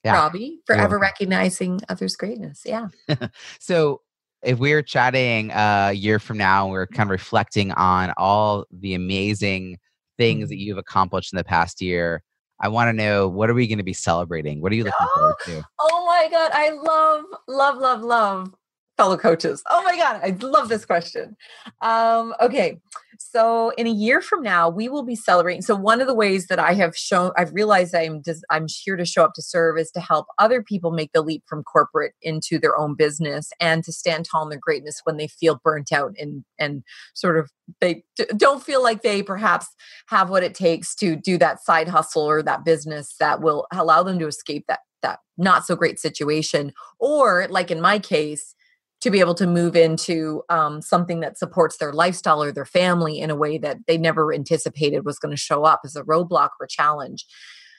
yeah. 0.07 0.15
Robbie, 0.15 0.59
for 0.65 0.75
ever 0.75 0.97
recognizing 0.97 1.79
others' 1.89 2.15
greatness. 2.15 2.63
Yeah. 2.65 2.87
so 3.59 4.01
if 4.43 4.59
we're 4.59 4.81
chatting 4.81 5.51
a 5.53 5.91
year 5.93 6.19
from 6.19 6.37
now, 6.37 6.67
we're 6.67 6.87
kind 6.87 7.07
of 7.07 7.11
reflecting 7.11 7.71
on 7.73 8.13
all 8.17 8.65
the 8.71 8.93
amazing 8.93 9.77
things 10.17 10.43
mm-hmm. 10.43 10.49
that 10.49 10.57
you've 10.57 10.77
accomplished 10.77 11.33
in 11.33 11.37
the 11.37 11.43
past 11.43 11.81
year. 11.81 12.23
I 12.59 12.69
want 12.69 12.89
to 12.89 12.93
know 12.93 13.27
what 13.27 13.49
are 13.49 13.53
we 13.53 13.67
going 13.67 13.77
to 13.77 13.83
be 13.83 13.93
celebrating? 13.93 14.61
What 14.61 14.71
are 14.71 14.75
you 14.75 14.83
looking 14.83 15.07
oh, 15.15 15.15
forward 15.15 15.35
to? 15.45 15.67
Oh 15.79 16.05
my 16.05 16.27
God. 16.29 16.51
I 16.53 16.69
love, 16.71 17.25
love, 17.47 17.77
love, 17.77 18.01
love 18.01 18.53
fellow 18.97 19.15
coaches. 19.15 19.63
Oh 19.69 19.83
my 19.83 19.95
God. 19.95 20.19
I 20.23 20.35
love 20.45 20.69
this 20.69 20.85
question. 20.85 21.37
Um, 21.81 22.33
okay. 22.41 22.79
So 23.19 23.71
in 23.77 23.87
a 23.87 23.91
year 23.91 24.21
from 24.21 24.43
now, 24.43 24.69
we 24.69 24.89
will 24.89 25.03
be 25.03 25.15
celebrating. 25.15 25.61
So 25.61 25.75
one 25.75 26.01
of 26.01 26.07
the 26.07 26.13
ways 26.13 26.47
that 26.47 26.59
I 26.59 26.73
have 26.73 26.95
shown, 26.95 27.31
I've 27.37 27.53
realized 27.53 27.95
I'm 27.95 28.21
just, 28.23 28.43
I'm 28.49 28.67
here 28.67 28.95
to 28.95 29.05
show 29.05 29.23
up 29.23 29.33
to 29.35 29.41
serve 29.41 29.77
is 29.77 29.91
to 29.91 29.99
help 29.99 30.27
other 30.37 30.61
people 30.61 30.91
make 30.91 31.13
the 31.13 31.21
leap 31.21 31.43
from 31.47 31.63
corporate 31.63 32.13
into 32.21 32.59
their 32.59 32.77
own 32.77 32.95
business 32.95 33.51
and 33.59 33.83
to 33.83 33.91
stand 33.91 34.25
tall 34.25 34.43
in 34.43 34.49
their 34.49 34.59
greatness 34.59 35.01
when 35.03 35.17
they 35.17 35.27
feel 35.27 35.59
burnt 35.63 35.91
out 35.91 36.13
and 36.17 36.43
and 36.59 36.83
sort 37.13 37.37
of 37.37 37.49
they 37.81 38.03
don't 38.35 38.63
feel 38.63 38.83
like 38.83 39.01
they 39.01 39.21
perhaps 39.23 39.67
have 40.07 40.29
what 40.29 40.43
it 40.43 40.53
takes 40.53 40.95
to 40.95 41.15
do 41.15 41.37
that 41.37 41.63
side 41.63 41.87
hustle 41.87 42.23
or 42.23 42.43
that 42.43 42.65
business 42.65 43.15
that 43.19 43.41
will 43.41 43.65
allow 43.71 44.03
them 44.03 44.19
to 44.19 44.27
escape 44.27 44.65
that 44.67 44.79
that 45.01 45.19
not 45.37 45.65
so 45.65 45.75
great 45.75 45.99
situation 45.99 46.71
or 46.99 47.47
like 47.49 47.69
in 47.69 47.81
my 47.81 47.99
case 47.99 48.55
to 49.01 49.11
be 49.11 49.19
able 49.19 49.35
to 49.35 49.45
move 49.45 49.75
into 49.75 50.43
um, 50.49 50.81
something 50.81 51.19
that 51.19 51.37
supports 51.37 51.77
their 51.77 51.93
lifestyle 51.93 52.41
or 52.41 52.51
their 52.51 52.65
family 52.65 53.19
in 53.19 53.29
a 53.29 53.35
way 53.35 53.57
that 53.57 53.77
they 53.85 53.97
never 53.97 54.33
anticipated 54.33 55.05
was 55.05 55.19
going 55.19 55.31
to 55.35 55.41
show 55.41 55.63
up 55.63 55.81
as 55.85 55.95
a 55.95 56.03
roadblock 56.03 56.49
or 56.59 56.67
challenge. 56.67 57.25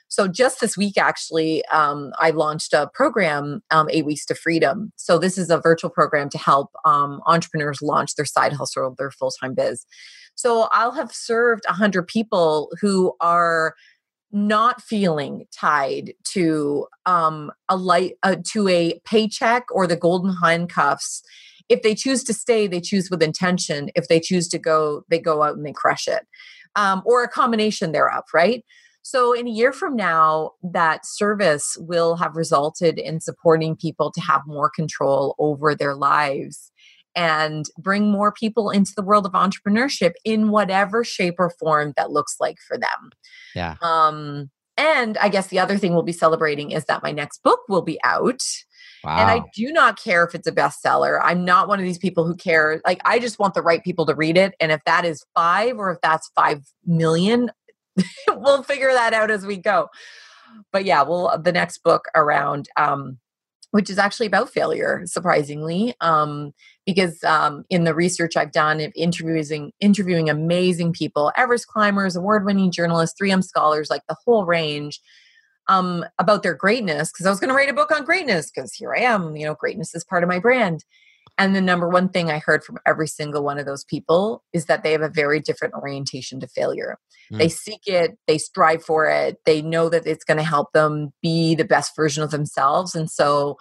So 0.08 0.26
just 0.26 0.60
this 0.60 0.76
week, 0.76 0.96
actually, 0.96 1.64
um, 1.66 2.12
I 2.18 2.30
launched 2.30 2.72
a 2.72 2.88
program, 2.94 3.62
um, 3.70 3.88
Eight 3.90 4.06
Weeks 4.06 4.24
to 4.26 4.34
Freedom. 4.34 4.90
So 4.96 5.18
this 5.18 5.36
is 5.36 5.50
a 5.50 5.58
virtual 5.58 5.90
program 5.90 6.30
to 6.30 6.38
help 6.38 6.70
um, 6.86 7.20
entrepreneurs 7.26 7.82
launch 7.82 8.14
their 8.14 8.24
side 8.24 8.54
hustle, 8.54 8.84
or 8.84 8.94
their 8.96 9.10
full 9.10 9.30
time 9.30 9.54
biz. 9.54 9.84
So 10.34 10.68
I'll 10.72 10.92
have 10.92 11.12
served 11.12 11.64
100 11.66 12.06
people 12.06 12.70
who 12.80 13.12
are 13.20 13.74
not 14.32 14.82
feeling 14.82 15.46
tied 15.52 16.12
to 16.32 16.86
um, 17.06 17.50
a 17.68 17.76
light 17.76 18.14
uh, 18.22 18.36
to 18.52 18.68
a 18.68 19.00
paycheck 19.04 19.64
or 19.70 19.86
the 19.86 19.96
golden 19.96 20.34
handcuffs. 20.42 21.22
If 21.68 21.82
they 21.82 21.94
choose 21.94 22.24
to 22.24 22.34
stay 22.34 22.66
they 22.66 22.80
choose 22.80 23.10
with 23.10 23.22
intention. 23.22 23.90
If 23.94 24.08
they 24.08 24.20
choose 24.20 24.48
to 24.48 24.58
go 24.58 25.04
they 25.08 25.18
go 25.18 25.42
out 25.42 25.56
and 25.56 25.64
they 25.64 25.72
crush 25.72 26.08
it 26.08 26.26
um, 26.76 27.02
or 27.04 27.22
a 27.22 27.28
combination 27.28 27.92
thereof 27.92 28.24
right? 28.34 28.64
So 29.02 29.32
in 29.32 29.46
a 29.46 29.50
year 29.50 29.72
from 29.72 29.96
now 29.96 30.52
that 30.62 31.06
service 31.06 31.76
will 31.80 32.16
have 32.16 32.36
resulted 32.36 32.98
in 32.98 33.20
supporting 33.20 33.76
people 33.76 34.10
to 34.12 34.20
have 34.20 34.42
more 34.46 34.68
control 34.68 35.34
over 35.38 35.74
their 35.74 35.94
lives 35.94 36.70
and 37.18 37.66
bring 37.76 38.12
more 38.12 38.30
people 38.30 38.70
into 38.70 38.92
the 38.94 39.02
world 39.02 39.26
of 39.26 39.32
entrepreneurship 39.32 40.12
in 40.24 40.50
whatever 40.50 41.02
shape 41.02 41.34
or 41.38 41.50
form 41.58 41.92
that 41.96 42.12
looks 42.12 42.36
like 42.38 42.58
for 42.66 42.78
them. 42.78 43.10
Yeah. 43.56 43.74
Um, 43.82 44.50
and 44.76 45.18
I 45.18 45.28
guess 45.28 45.48
the 45.48 45.58
other 45.58 45.76
thing 45.76 45.92
we'll 45.92 46.04
be 46.04 46.12
celebrating 46.12 46.70
is 46.70 46.84
that 46.84 47.02
my 47.02 47.10
next 47.10 47.42
book 47.42 47.58
will 47.68 47.82
be 47.82 47.98
out. 48.04 48.40
Wow. 49.02 49.18
And 49.18 49.30
I 49.30 49.42
do 49.52 49.72
not 49.72 50.00
care 50.00 50.24
if 50.24 50.36
it's 50.36 50.46
a 50.46 50.52
bestseller. 50.52 51.18
I'm 51.20 51.44
not 51.44 51.66
one 51.66 51.80
of 51.80 51.84
these 51.84 51.98
people 51.98 52.24
who 52.24 52.36
care. 52.36 52.80
Like, 52.86 53.00
I 53.04 53.18
just 53.18 53.40
want 53.40 53.54
the 53.54 53.62
right 53.62 53.82
people 53.82 54.06
to 54.06 54.14
read 54.14 54.36
it. 54.36 54.54
And 54.60 54.70
if 54.70 54.80
that 54.86 55.04
is 55.04 55.24
five 55.34 55.76
or 55.76 55.90
if 55.90 55.98
that's 56.00 56.30
five 56.36 56.62
million, 56.86 57.50
we'll 58.28 58.62
figure 58.62 58.92
that 58.92 59.12
out 59.12 59.32
as 59.32 59.44
we 59.44 59.56
go. 59.56 59.88
But 60.72 60.84
yeah, 60.84 61.02
well, 61.02 61.36
the 61.36 61.52
next 61.52 61.78
book 61.78 62.04
around 62.14 62.68
um, 62.76 63.18
which 63.70 63.90
is 63.90 63.98
actually 63.98 64.26
about 64.26 64.50
failure, 64.50 65.02
surprisingly, 65.04 65.94
um, 66.00 66.52
because 66.86 67.22
um, 67.24 67.64
in 67.68 67.84
the 67.84 67.94
research 67.94 68.36
I've 68.36 68.52
done 68.52 68.80
of 68.80 68.92
interviewing 68.96 69.72
interviewing 69.80 70.30
amazing 70.30 70.92
people, 70.92 71.32
Everest 71.36 71.66
climbers, 71.66 72.16
award-winning 72.16 72.70
journalists, 72.70 73.20
3M 73.20 73.44
scholars, 73.44 73.90
like 73.90 74.02
the 74.08 74.16
whole 74.24 74.46
range, 74.46 75.00
um, 75.68 76.04
about 76.18 76.42
their 76.42 76.54
greatness. 76.54 77.12
Because 77.12 77.26
I 77.26 77.30
was 77.30 77.40
going 77.40 77.50
to 77.50 77.54
write 77.54 77.68
a 77.68 77.74
book 77.74 77.90
on 77.92 78.04
greatness, 78.04 78.50
because 78.50 78.72
here 78.72 78.94
I 78.94 79.00
am, 79.00 79.36
you 79.36 79.44
know, 79.44 79.54
greatness 79.54 79.94
is 79.94 80.04
part 80.04 80.22
of 80.22 80.28
my 80.28 80.38
brand. 80.38 80.84
And 81.36 81.54
the 81.54 81.60
number 81.60 81.88
one 81.88 82.08
thing 82.08 82.30
I 82.30 82.38
heard 82.38 82.64
from 82.64 82.78
every 82.86 83.06
single 83.06 83.44
one 83.44 83.58
of 83.58 83.66
those 83.66 83.84
people 83.84 84.42
is 84.52 84.66
that 84.66 84.82
they 84.82 84.92
have 84.92 85.02
a 85.02 85.08
very 85.08 85.40
different 85.40 85.74
orientation 85.74 86.40
to 86.40 86.48
failure. 86.48 86.98
Mm. 87.32 87.38
They 87.38 87.48
seek 87.48 87.86
it, 87.86 88.18
they 88.26 88.38
strive 88.38 88.82
for 88.82 89.06
it, 89.08 89.38
they 89.44 89.62
know 89.62 89.88
that 89.88 90.06
it's 90.06 90.24
going 90.24 90.38
to 90.38 90.44
help 90.44 90.72
them 90.72 91.12
be 91.22 91.54
the 91.54 91.64
best 91.64 91.94
version 91.94 92.22
of 92.22 92.30
themselves. 92.30 92.94
And 92.94 93.10
so, 93.10 93.56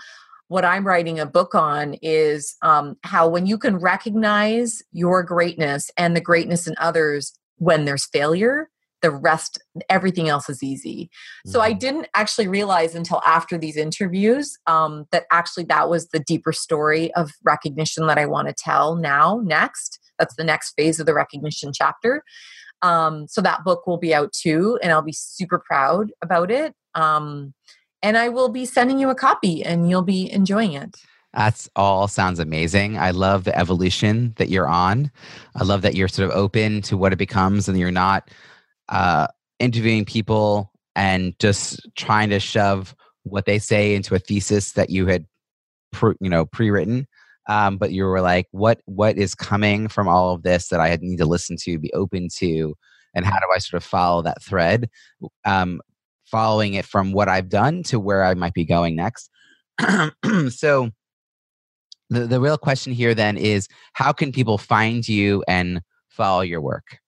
what 0.49 0.63
I'm 0.63 0.88
writing 0.88 1.20
a 1.20 1.26
book 1.26 1.55
on 1.55 1.95
is 2.01 2.55
um, 2.61 2.95
how 3.03 3.28
when 3.28 3.45
you 3.45 3.57
can 3.57 3.78
recognize 3.78 4.82
your 4.93 5.22
greatness 5.22 5.91
and 5.97 6.15
the 6.15 6.22
greatness 6.22 6.68
in 6.68 6.76
others 6.80 7.34
when 7.57 7.84
there's 7.84 8.05
failure, 8.05 8.70
the 9.02 9.12
rest 9.12 9.62
everything 9.89 10.28
else 10.28 10.50
is 10.50 10.64
easy 10.64 11.06
mm-hmm. 11.06 11.52
so 11.52 11.62
i 11.62 11.72
mm-hmm. 11.72 11.80
didn't 11.80 12.08
actually 12.16 12.48
realize 12.48 12.95
until 12.95 13.22
after 13.26 13.58
these 13.58 13.78
interviews 13.78 14.58
um, 14.68 15.06
that 15.12 15.26
actually 15.32 15.64
that 15.64 15.89
was 15.89 16.08
the 16.10 16.20
deeper 16.20 16.52
story 16.52 17.14
of 17.14 17.32
recognition 17.43 18.08
that 18.08 18.18
i 18.18 18.26
want 18.26 18.48
to 18.48 18.54
tell 18.54 18.95
now 18.95 19.41
next 19.43 20.00
that's 20.20 20.36
the 20.36 20.43
next 20.43 20.74
phase 20.74 21.00
of 21.00 21.06
the 21.06 21.14
recognition 21.14 21.72
chapter 21.74 22.24
um, 22.84 23.28
so 23.28 23.41
that 23.41 23.64
book 23.64 23.88
will 23.88 23.98
be 23.98 24.14
out 24.14 24.32
too 24.34 24.80
and 24.82 24.91
i'll 24.91 25.02
be 25.02 25.14
super 25.14 25.60
proud 25.60 26.12
about 26.22 26.52
it 26.52 26.74
um, 26.95 27.54
and 28.02 28.18
i 28.18 28.30
will 28.30 28.50
be 28.50 28.66
sending 28.66 29.00
you 29.00 29.10
a 29.10 29.16
copy 29.16 29.64
and 29.64 29.89
you'll 29.89 30.02
be 30.02 30.32
enjoying 30.32 30.74
it 30.74 30.95
that's 31.34 31.70
all 31.76 32.08
sounds 32.08 32.39
amazing. 32.39 32.98
I 32.98 33.12
love 33.12 33.43
the 33.43 33.56
evolution 33.56 34.34
that 34.38 34.50
you're 34.50 34.68
on. 34.68 35.12
I 35.56 35.66
love 35.66 35.84
that 35.84 35.93
you're 35.93 36.08
sort 36.08 36.32
of 36.32 36.36
open 36.36 36.82
to 36.84 36.98
what 36.98 37.14
it 37.14 37.18
becomes 37.18 37.70
and 37.70 37.78
you're 37.78 37.91
not 37.91 38.32
uh, 38.89 39.27
interviewing 39.59 40.05
people 40.05 40.71
and 40.95 41.38
just 41.39 41.79
trying 41.95 42.29
to 42.29 42.39
shove 42.39 42.95
what 43.23 43.45
they 43.45 43.59
say 43.59 43.95
into 43.95 44.15
a 44.15 44.19
thesis 44.19 44.73
that 44.73 44.89
you 44.89 45.05
had, 45.07 45.25
pre, 45.91 46.15
you 46.19 46.29
know, 46.29 46.45
pre-written. 46.45 47.07
Um, 47.49 47.77
but 47.77 47.91
you 47.91 48.03
were 48.05 48.21
like, 48.21 48.47
what 48.51 48.81
what 48.85 49.17
is 49.17 49.33
coming 49.33 49.88
from 49.88 50.07
all 50.07 50.33
of 50.33 50.43
this 50.43 50.67
that 50.67 50.81
I 50.81 50.97
need 51.01 51.17
to 51.17 51.25
listen 51.25 51.55
to, 51.61 51.79
be 51.79 51.93
open 51.93 52.27
to, 52.38 52.75
and 53.13 53.25
how 53.25 53.39
do 53.39 53.45
I 53.55 53.59
sort 53.59 53.81
of 53.81 53.88
follow 53.88 54.21
that 54.23 54.43
thread, 54.43 54.89
um, 55.45 55.81
following 56.25 56.73
it 56.73 56.85
from 56.85 57.13
what 57.13 57.29
I've 57.29 57.47
done 57.47 57.83
to 57.83 57.99
where 57.99 58.23
I 58.23 58.33
might 58.33 58.53
be 58.53 58.65
going 58.65 58.95
next. 58.95 59.29
so 60.49 60.89
the, 62.09 62.27
the 62.27 62.39
real 62.39 62.57
question 62.57 62.93
here 62.93 63.13
then 63.13 63.38
is 63.38 63.67
how 63.93 64.11
can 64.11 64.31
people 64.31 64.57
find 64.57 65.07
you 65.07 65.43
and 65.47 65.81
follow 66.09 66.41
your 66.41 66.61
work? 66.61 66.99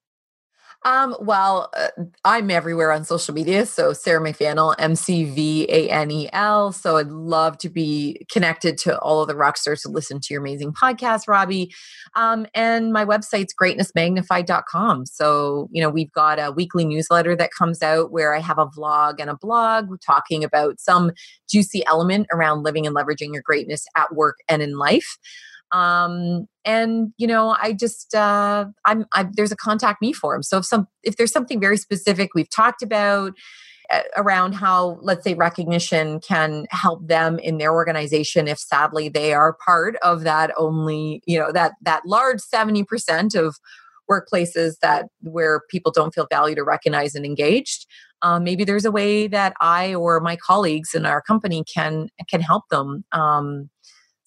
Um, 0.85 1.15
well, 1.19 1.69
uh, 1.75 1.89
I'm 2.23 2.49
everywhere 2.49 2.91
on 2.91 3.03
social 3.03 3.33
media. 3.33 3.65
So 3.65 3.91
Sarah 3.91 4.21
McVanel, 4.21 4.75
M 4.79 4.95
C 4.95 5.25
V 5.25 5.65
A 5.69 5.89
N 5.89 6.09
E 6.09 6.29
L. 6.31 6.71
So 6.71 6.97
I'd 6.97 7.07
love 7.07 7.57
to 7.59 7.69
be 7.69 8.25
connected 8.31 8.77
to 8.79 8.97
all 8.99 9.21
of 9.21 9.27
the 9.27 9.35
rock 9.35 9.57
stars 9.57 9.81
who 9.83 9.91
listen 9.91 10.21
to 10.21 10.33
your 10.33 10.41
amazing 10.41 10.71
podcast, 10.71 11.27
Robbie. 11.27 11.73
Um, 12.15 12.45
and 12.53 12.93
my 12.93 13.03
website's 13.03 13.53
greatnessmagnified.com. 13.61 15.05
So, 15.05 15.67
you 15.71 15.81
know, 15.81 15.89
we've 15.89 16.11
got 16.13 16.39
a 16.39 16.51
weekly 16.51 16.85
newsletter 16.85 17.35
that 17.35 17.51
comes 17.57 17.83
out 17.83 18.11
where 18.11 18.33
I 18.33 18.39
have 18.39 18.57
a 18.57 18.67
vlog 18.67 19.15
and 19.19 19.29
a 19.29 19.35
blog 19.35 19.89
talking 20.05 20.45
about 20.45 20.79
some 20.79 21.11
juicy 21.49 21.85
element 21.87 22.27
around 22.31 22.63
living 22.63 22.87
and 22.87 22.95
leveraging 22.95 23.33
your 23.33 23.43
greatness 23.43 23.85
at 23.97 24.15
work 24.15 24.37
and 24.47 24.61
in 24.61 24.77
life 24.77 25.17
um 25.71 26.47
and 26.65 27.13
you 27.17 27.27
know 27.27 27.55
i 27.61 27.73
just 27.73 28.13
uh 28.15 28.65
i'm 28.85 29.05
I, 29.13 29.27
there's 29.33 29.51
a 29.51 29.55
contact 29.55 30.01
me 30.01 30.13
form. 30.13 30.43
So 30.43 30.57
if 30.57 30.65
some 30.65 30.87
if 31.03 31.17
there's 31.17 31.31
something 31.31 31.59
very 31.59 31.77
specific 31.77 32.31
we've 32.33 32.49
talked 32.49 32.81
about 32.81 33.33
uh, 33.91 34.01
around 34.17 34.53
how 34.53 34.99
let's 35.01 35.23
say 35.23 35.33
recognition 35.33 36.19
can 36.19 36.67
help 36.69 37.07
them 37.07 37.39
in 37.39 37.57
their 37.57 37.73
organization 37.73 38.47
if 38.47 38.59
sadly 38.59 39.09
they 39.09 39.33
are 39.33 39.57
part 39.65 39.95
of 40.03 40.21
that 40.21 40.51
only 40.57 41.21
you 41.25 41.39
know 41.39 41.51
that 41.51 41.73
that 41.81 42.05
large 42.05 42.39
70% 42.39 43.35
of 43.35 43.55
workplaces 44.09 44.73
that 44.81 45.05
where 45.21 45.61
people 45.69 45.91
don't 45.91 46.13
feel 46.13 46.27
valued 46.29 46.57
or 46.57 46.65
recognized 46.65 47.15
and 47.15 47.25
engaged 47.25 47.85
um, 48.21 48.43
maybe 48.43 48.63
there's 48.63 48.85
a 48.85 48.91
way 48.91 49.27
that 49.27 49.53
i 49.59 49.93
or 49.93 50.19
my 50.19 50.35
colleagues 50.35 50.93
in 50.93 51.05
our 51.05 51.21
company 51.21 51.63
can 51.63 52.09
can 52.29 52.41
help 52.41 52.63
them. 52.69 53.03
Um, 53.11 53.69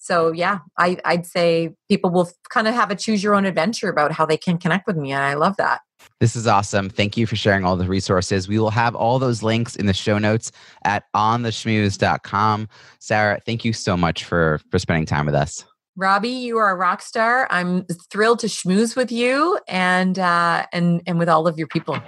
so 0.03 0.31
yeah 0.31 0.59
I, 0.77 0.97
i'd 1.05 1.25
say 1.25 1.73
people 1.89 2.09
will 2.09 2.29
kind 2.49 2.67
of 2.67 2.75
have 2.75 2.91
a 2.91 2.95
choose 2.95 3.23
your 3.23 3.35
own 3.35 3.45
adventure 3.45 3.89
about 3.89 4.11
how 4.11 4.25
they 4.25 4.37
can 4.37 4.57
connect 4.57 4.85
with 4.87 4.97
me 4.97 5.11
and 5.11 5.23
i 5.23 5.33
love 5.33 5.57
that 5.57 5.81
this 6.19 6.35
is 6.35 6.47
awesome. 6.47 6.89
Thank 6.89 7.17
you 7.17 7.25
for 7.25 7.35
sharing 7.35 7.65
all 7.65 7.77
the 7.77 7.87
resources. 7.87 8.47
We 8.47 8.59
will 8.59 8.69
have 8.71 8.95
all 8.95 9.19
those 9.19 9.41
links 9.41 9.75
in 9.75 9.85
the 9.85 9.93
show 9.93 10.17
notes 10.17 10.51
at 10.83 11.05
ontheschmooze.com. 11.15 12.67
Sarah, 12.99 13.39
thank 13.45 13.65
you 13.65 13.73
so 13.73 13.95
much 13.95 14.23
for 14.23 14.59
for 14.69 14.79
spending 14.79 15.05
time 15.05 15.25
with 15.25 15.35
us. 15.35 15.65
Robbie, 15.95 16.29
you 16.29 16.57
are 16.57 16.71
a 16.71 16.75
rock 16.75 17.01
star. 17.01 17.47
I'm 17.51 17.85
thrilled 18.09 18.39
to 18.39 18.47
schmooze 18.47 18.95
with 18.95 19.11
you 19.11 19.59
and 19.67 20.17
uh, 20.17 20.65
and 20.71 21.01
and 21.05 21.19
with 21.19 21.29
all 21.29 21.47
of 21.47 21.57
your 21.57 21.67
people. 21.67 21.99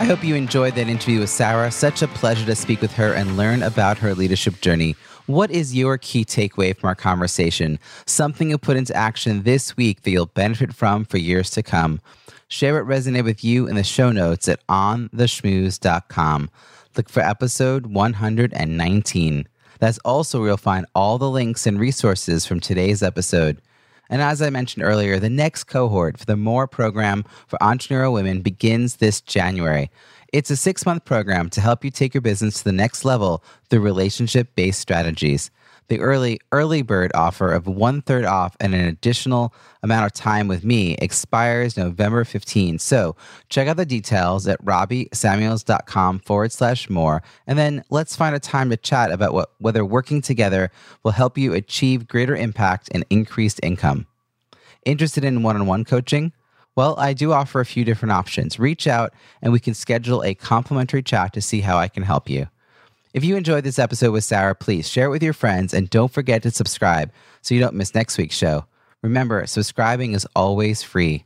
I 0.00 0.04
hope 0.04 0.24
you 0.24 0.34
enjoyed 0.34 0.76
that 0.76 0.88
interview 0.88 1.20
with 1.20 1.28
Sarah. 1.28 1.70
Such 1.70 2.00
a 2.00 2.08
pleasure 2.08 2.46
to 2.46 2.54
speak 2.54 2.80
with 2.80 2.92
her 2.94 3.12
and 3.12 3.36
learn 3.36 3.62
about 3.62 3.98
her 3.98 4.14
leadership 4.14 4.62
journey. 4.62 4.96
What 5.26 5.50
is 5.50 5.76
your 5.76 5.98
key 5.98 6.24
takeaway 6.24 6.74
from 6.74 6.88
our 6.88 6.94
conversation? 6.94 7.78
Something 8.06 8.48
you'll 8.48 8.60
put 8.60 8.78
into 8.78 8.96
action 8.96 9.42
this 9.42 9.76
week 9.76 10.00
that 10.00 10.10
you'll 10.10 10.24
benefit 10.24 10.74
from 10.74 11.04
for 11.04 11.18
years 11.18 11.50
to 11.50 11.62
come. 11.62 12.00
Share 12.48 12.82
what 12.82 12.90
resonated 12.90 13.24
with 13.24 13.44
you 13.44 13.66
in 13.66 13.76
the 13.76 13.84
show 13.84 14.10
notes 14.10 14.48
at 14.48 14.66
ontheschmooze.com. 14.68 16.50
Look 16.96 17.10
for 17.10 17.20
episode 17.20 17.88
119. 17.88 19.48
That's 19.80 19.98
also 19.98 20.38
where 20.38 20.48
you'll 20.48 20.56
find 20.56 20.86
all 20.94 21.18
the 21.18 21.28
links 21.28 21.66
and 21.66 21.78
resources 21.78 22.46
from 22.46 22.60
today's 22.60 23.02
episode. 23.02 23.60
And 24.10 24.20
as 24.20 24.42
I 24.42 24.50
mentioned 24.50 24.84
earlier, 24.84 25.18
the 25.18 25.30
next 25.30 25.64
cohort 25.64 26.18
for 26.18 26.26
the 26.26 26.36
MORE 26.36 26.66
program 26.66 27.24
for 27.46 27.58
entrepreneurial 27.60 28.12
women 28.12 28.42
begins 28.42 28.96
this 28.96 29.20
January. 29.20 29.88
It's 30.32 30.50
a 30.50 30.56
six 30.56 30.84
month 30.84 31.04
program 31.04 31.48
to 31.50 31.60
help 31.60 31.84
you 31.84 31.90
take 31.90 32.12
your 32.12 32.20
business 32.20 32.58
to 32.58 32.64
the 32.64 32.72
next 32.72 33.04
level 33.04 33.42
through 33.68 33.80
relationship 33.80 34.54
based 34.56 34.80
strategies. 34.80 35.50
The 35.88 36.00
early 36.00 36.40
early 36.52 36.82
bird 36.82 37.10
offer 37.14 37.52
of 37.52 37.66
one 37.66 38.02
third 38.02 38.24
off 38.24 38.56
and 38.60 38.74
an 38.74 38.86
additional 38.86 39.52
amount 39.82 40.06
of 40.06 40.12
time 40.12 40.46
with 40.46 40.64
me 40.64 40.94
expires 40.96 41.76
November 41.76 42.24
15. 42.24 42.78
So 42.78 43.16
check 43.48 43.66
out 43.66 43.76
the 43.76 43.86
details 43.86 44.46
at 44.46 44.64
robbiesamuels.com 44.64 46.20
forward 46.20 46.52
slash 46.52 46.88
more. 46.88 47.22
And 47.46 47.58
then 47.58 47.84
let's 47.90 48.14
find 48.14 48.34
a 48.34 48.40
time 48.40 48.70
to 48.70 48.76
chat 48.76 49.10
about 49.10 49.34
what, 49.34 49.50
whether 49.58 49.84
working 49.84 50.22
together 50.22 50.70
will 51.02 51.12
help 51.12 51.36
you 51.36 51.54
achieve 51.54 52.08
greater 52.08 52.36
impact 52.36 52.88
and 52.92 53.04
increased 53.10 53.60
income. 53.62 54.06
Interested 54.84 55.24
in 55.24 55.42
one 55.42 55.56
on 55.56 55.66
one 55.66 55.84
coaching? 55.84 56.32
Well, 56.76 56.94
I 56.98 57.12
do 57.12 57.32
offer 57.32 57.60
a 57.60 57.66
few 57.66 57.84
different 57.84 58.12
options. 58.12 58.58
Reach 58.58 58.86
out 58.86 59.12
and 59.42 59.52
we 59.52 59.60
can 59.60 59.74
schedule 59.74 60.22
a 60.22 60.34
complimentary 60.34 61.02
chat 61.02 61.32
to 61.34 61.40
see 61.40 61.60
how 61.60 61.76
I 61.76 61.88
can 61.88 62.04
help 62.04 62.30
you. 62.30 62.46
If 63.12 63.24
you 63.24 63.36
enjoyed 63.36 63.64
this 63.64 63.80
episode 63.80 64.12
with 64.12 64.22
Sarah, 64.22 64.54
please 64.54 64.88
share 64.88 65.06
it 65.06 65.10
with 65.10 65.22
your 65.22 65.32
friends 65.32 65.74
and 65.74 65.90
don't 65.90 66.12
forget 66.12 66.44
to 66.44 66.52
subscribe 66.52 67.10
so 67.42 67.54
you 67.54 67.60
don't 67.60 67.74
miss 67.74 67.92
next 67.92 68.16
week's 68.16 68.36
show. 68.36 68.66
Remember, 69.02 69.44
subscribing 69.46 70.12
is 70.12 70.28
always 70.36 70.84
free. 70.84 71.24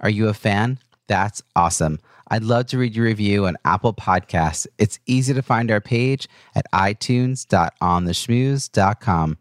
Are 0.00 0.10
you 0.10 0.26
a 0.26 0.34
fan? 0.34 0.80
That's 1.06 1.40
awesome. 1.54 2.00
I'd 2.28 2.42
love 2.42 2.66
to 2.66 2.78
read 2.78 2.96
your 2.96 3.04
review 3.04 3.46
on 3.46 3.56
Apple 3.64 3.94
Podcasts. 3.94 4.66
It's 4.78 4.98
easy 5.06 5.32
to 5.32 5.42
find 5.42 5.70
our 5.70 5.80
page 5.80 6.26
at 6.56 6.66
itunes.ontheschmooze.com. 6.72 9.38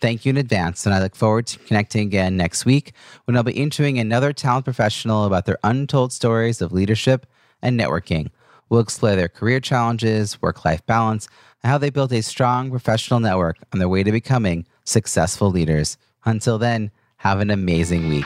Thank 0.00 0.24
you 0.24 0.30
in 0.30 0.36
advance, 0.36 0.84
and 0.86 0.94
I 0.94 1.00
look 1.00 1.14
forward 1.14 1.46
to 1.48 1.58
connecting 1.60 2.06
again 2.06 2.36
next 2.36 2.64
week 2.64 2.92
when 3.26 3.36
I'll 3.36 3.42
be 3.44 3.52
interviewing 3.52 3.98
another 3.98 4.32
talent 4.32 4.64
professional 4.64 5.26
about 5.26 5.46
their 5.46 5.58
untold 5.62 6.12
stories 6.12 6.60
of 6.62 6.72
leadership 6.72 7.26
and 7.62 7.78
networking. 7.78 8.30
We'll 8.70 8.80
explore 8.80 9.16
their 9.16 9.28
career 9.28 9.60
challenges, 9.60 10.40
work 10.40 10.64
life 10.64 10.86
balance, 10.86 11.28
and 11.62 11.70
how 11.70 11.76
they 11.76 11.90
built 11.90 12.12
a 12.12 12.22
strong 12.22 12.70
professional 12.70 13.20
network 13.20 13.58
on 13.72 13.80
their 13.80 13.88
way 13.88 14.02
to 14.02 14.12
becoming 14.12 14.66
successful 14.84 15.50
leaders. 15.50 15.98
Until 16.24 16.56
then, 16.56 16.90
have 17.18 17.40
an 17.40 17.50
amazing 17.50 18.08
week. 18.08 18.24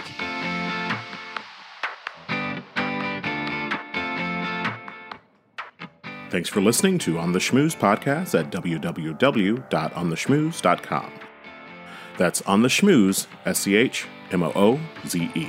Thanks 6.30 6.48
for 6.48 6.60
listening 6.60 6.98
to 6.98 7.18
On 7.18 7.32
the 7.32 7.38
Schmooze 7.38 7.76
podcast 7.76 8.38
at 8.38 8.50
www.ontheschmooze.com. 8.50 11.12
That's 12.18 12.42
On 12.42 12.62
the 12.62 12.68
Schmooze, 12.68 13.26
S 13.44 13.60
C 13.60 13.76
H 13.76 14.06
M 14.32 14.42
O 14.42 14.52
O 14.54 14.80
Z 15.06 15.30
E. 15.34 15.48